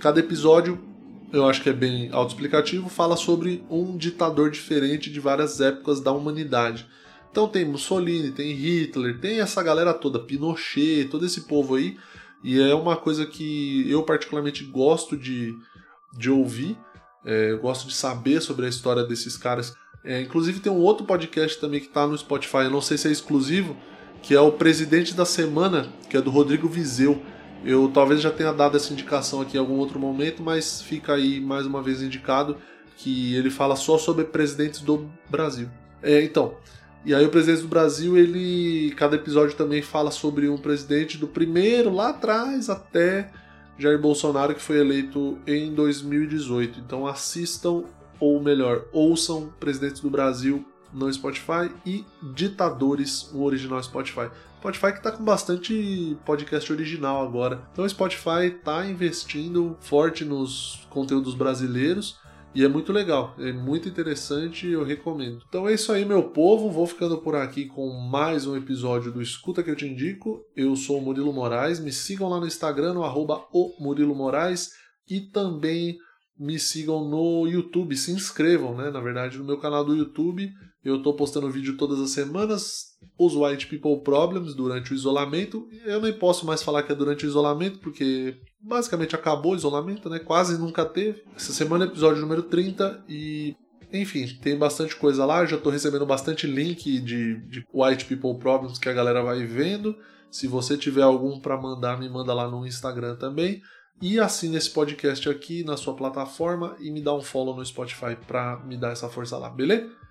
Cada 0.00 0.20
episódio 0.20 0.91
eu 1.32 1.48
acho 1.48 1.62
que 1.62 1.70
é 1.70 1.72
bem 1.72 2.10
autoexplicativo, 2.12 2.88
fala 2.88 3.16
sobre 3.16 3.64
um 3.70 3.96
ditador 3.96 4.50
diferente 4.50 5.10
de 5.10 5.18
várias 5.18 5.60
épocas 5.60 6.00
da 6.00 6.12
humanidade. 6.12 6.86
Então 7.30 7.48
tem 7.48 7.64
Mussolini, 7.64 8.30
tem 8.30 8.52
Hitler, 8.52 9.18
tem 9.18 9.40
essa 9.40 9.62
galera 9.62 9.94
toda, 9.94 10.18
Pinochet, 10.18 11.08
todo 11.10 11.24
esse 11.24 11.42
povo 11.42 11.76
aí, 11.76 11.96
e 12.44 12.60
é 12.60 12.74
uma 12.74 12.96
coisa 12.96 13.24
que 13.24 13.90
eu 13.90 14.02
particularmente 14.02 14.62
gosto 14.64 15.16
de, 15.16 15.56
de 16.12 16.30
ouvir, 16.30 16.76
é, 17.24 17.54
gosto 17.54 17.88
de 17.88 17.94
saber 17.94 18.42
sobre 18.42 18.66
a 18.66 18.68
história 18.68 19.02
desses 19.02 19.36
caras. 19.36 19.74
É, 20.04 20.20
inclusive 20.20 20.60
tem 20.60 20.70
um 20.70 20.80
outro 20.80 21.06
podcast 21.06 21.58
também 21.58 21.80
que 21.80 21.86
está 21.86 22.06
no 22.06 22.18
Spotify, 22.18 22.64
eu 22.64 22.70
não 22.70 22.82
sei 22.82 22.98
se 22.98 23.08
é 23.08 23.10
exclusivo, 23.10 23.74
que 24.20 24.34
é 24.34 24.40
o 24.40 24.52
Presidente 24.52 25.14
da 25.14 25.24
Semana, 25.24 25.90
que 26.10 26.16
é 26.16 26.20
do 26.20 26.30
Rodrigo 26.30 26.68
Vizeu. 26.68 27.22
Eu 27.64 27.88
talvez 27.88 28.20
já 28.20 28.30
tenha 28.30 28.52
dado 28.52 28.76
essa 28.76 28.92
indicação 28.92 29.40
aqui 29.40 29.56
em 29.56 29.60
algum 29.60 29.76
outro 29.76 29.98
momento, 29.98 30.42
mas 30.42 30.82
fica 30.82 31.14
aí 31.14 31.40
mais 31.40 31.66
uma 31.66 31.82
vez 31.82 32.02
indicado 32.02 32.56
que 32.96 33.34
ele 33.34 33.50
fala 33.50 33.76
só 33.76 33.98
sobre 33.98 34.24
presidentes 34.24 34.80
do 34.80 35.08
Brasil. 35.28 35.68
É, 36.02 36.22
então, 36.22 36.56
e 37.04 37.14
aí 37.14 37.24
o 37.24 37.30
presidente 37.30 37.62
do 37.62 37.68
Brasil, 37.68 38.16
ele 38.16 38.92
cada 38.96 39.16
episódio 39.16 39.56
também 39.56 39.82
fala 39.82 40.10
sobre 40.10 40.48
um 40.48 40.58
presidente 40.58 41.18
do 41.18 41.26
primeiro 41.26 41.92
lá 41.92 42.10
atrás 42.10 42.68
até 42.68 43.30
Jair 43.78 43.98
Bolsonaro 43.98 44.54
que 44.54 44.62
foi 44.62 44.78
eleito 44.78 45.38
em 45.46 45.72
2018. 45.74 46.80
Então 46.80 47.06
assistam 47.06 47.84
ou 48.20 48.40
melhor, 48.40 48.84
ouçam 48.92 49.52
Presidentes 49.58 50.00
do 50.00 50.08
Brasil 50.08 50.64
no 50.92 51.12
Spotify 51.12 51.70
e 51.86 52.04
Ditadores, 52.34 53.30
o 53.32 53.42
original 53.42 53.82
Spotify. 53.82 54.30
Spotify 54.58 54.92
que 54.92 54.98
está 54.98 55.10
com 55.10 55.24
bastante 55.24 56.16
podcast 56.24 56.72
original 56.72 57.26
agora. 57.26 57.66
Então 57.72 57.84
o 57.84 57.88
Spotify 57.88 58.46
está 58.56 58.86
investindo 58.86 59.76
forte 59.80 60.24
nos 60.24 60.86
conteúdos 60.90 61.34
brasileiros 61.34 62.20
e 62.54 62.62
é 62.62 62.68
muito 62.68 62.92
legal, 62.92 63.34
é 63.38 63.50
muito 63.50 63.88
interessante 63.88 64.66
e 64.66 64.72
eu 64.72 64.84
recomendo. 64.84 65.42
Então 65.48 65.66
é 65.66 65.72
isso 65.72 65.90
aí, 65.90 66.04
meu 66.04 66.22
povo. 66.24 66.70
Vou 66.70 66.86
ficando 66.86 67.16
por 67.18 67.34
aqui 67.34 67.64
com 67.64 67.90
mais 67.90 68.46
um 68.46 68.54
episódio 68.54 69.10
do 69.10 69.22
Escuta 69.22 69.62
que 69.62 69.70
eu 69.70 69.76
te 69.76 69.86
indico. 69.86 70.44
Eu 70.54 70.76
sou 70.76 70.98
o 70.98 71.02
Murilo 71.02 71.32
Moraes. 71.32 71.80
Me 71.80 71.90
sigam 71.90 72.28
lá 72.28 72.38
no 72.38 72.46
Instagram, 72.46 72.92
no 72.92 73.04
arroba 73.04 73.42
o 73.52 73.74
Murilo 73.80 74.14
Moraes. 74.14 74.70
E 75.08 75.20
também 75.20 75.96
me 76.38 76.58
sigam 76.58 77.08
no 77.08 77.46
YouTube, 77.46 77.96
se 77.96 78.12
inscrevam, 78.12 78.76
né? 78.76 78.90
Na 78.90 79.00
verdade, 79.00 79.38
no 79.38 79.44
meu 79.44 79.58
canal 79.58 79.82
do 79.82 79.96
YouTube 79.96 80.52
eu 80.84 80.96
estou 80.96 81.14
postando 81.14 81.50
vídeo 81.50 81.76
todas 81.76 82.00
as 82.00 82.10
semanas, 82.10 82.96
os 83.16 83.34
White 83.36 83.68
People 83.68 84.02
Problems 84.02 84.54
durante 84.54 84.92
o 84.92 84.94
isolamento. 84.94 85.68
Eu 85.84 86.00
nem 86.00 86.12
posso 86.12 86.44
mais 86.44 86.62
falar 86.62 86.82
que 86.82 86.90
é 86.90 86.94
durante 86.94 87.24
o 87.24 87.28
isolamento, 87.28 87.78
porque 87.78 88.36
basicamente 88.60 89.14
acabou 89.14 89.52
o 89.52 89.56
isolamento, 89.56 90.10
né? 90.10 90.18
Quase 90.18 90.58
nunca 90.58 90.84
teve. 90.84 91.22
Essa 91.36 91.52
semana 91.52 91.84
é 91.84 91.88
episódio 91.88 92.20
número 92.20 92.42
30 92.42 93.04
e. 93.08 93.54
Enfim, 93.92 94.26
tem 94.42 94.56
bastante 94.56 94.96
coisa 94.96 95.24
lá. 95.24 95.44
Já 95.44 95.56
estou 95.56 95.70
recebendo 95.70 96.06
bastante 96.06 96.46
link 96.46 96.98
de, 96.98 97.36
de 97.46 97.64
White 97.72 98.06
People 98.06 98.38
Problems 98.38 98.78
que 98.78 98.88
a 98.88 98.92
galera 98.92 99.22
vai 99.22 99.44
vendo. 99.44 99.94
Se 100.30 100.46
você 100.48 100.78
tiver 100.78 101.02
algum 101.02 101.38
para 101.38 101.60
mandar, 101.60 102.00
me 102.00 102.08
manda 102.08 102.32
lá 102.32 102.50
no 102.50 102.66
Instagram 102.66 103.16
também. 103.16 103.60
E 104.00 104.18
assine 104.18 104.56
esse 104.56 104.70
podcast 104.70 105.28
aqui 105.28 105.62
na 105.62 105.76
sua 105.76 105.94
plataforma 105.94 106.74
e 106.80 106.90
me 106.90 107.00
dá 107.00 107.14
um 107.14 107.20
follow 107.20 107.54
no 107.54 107.64
Spotify 107.64 108.16
para 108.26 108.58
me 108.64 108.76
dar 108.76 108.92
essa 108.92 109.08
força 109.08 109.36
lá, 109.36 109.50
beleza? 109.50 110.01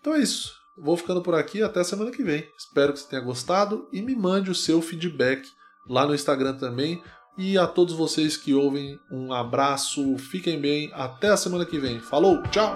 Então 0.00 0.14
é 0.14 0.20
isso. 0.20 0.52
Vou 0.76 0.96
ficando 0.96 1.22
por 1.22 1.34
aqui 1.34 1.62
até 1.62 1.82
semana 1.82 2.10
que 2.10 2.22
vem. 2.22 2.46
Espero 2.58 2.92
que 2.92 3.00
você 3.00 3.08
tenha 3.08 3.22
gostado 3.22 3.88
e 3.92 4.02
me 4.02 4.14
mande 4.14 4.50
o 4.50 4.54
seu 4.54 4.82
feedback 4.82 5.48
lá 5.88 6.06
no 6.06 6.14
Instagram 6.14 6.54
também. 6.56 7.02
E 7.38 7.58
a 7.58 7.66
todos 7.66 7.94
vocês 7.94 8.36
que 8.36 8.54
ouvem, 8.54 8.98
um 9.10 9.32
abraço, 9.32 10.16
fiquem 10.16 10.58
bem, 10.58 10.90
até 10.94 11.28
a 11.28 11.36
semana 11.36 11.66
que 11.66 11.78
vem. 11.78 12.00
Falou, 12.00 12.42
tchau! 12.44 12.74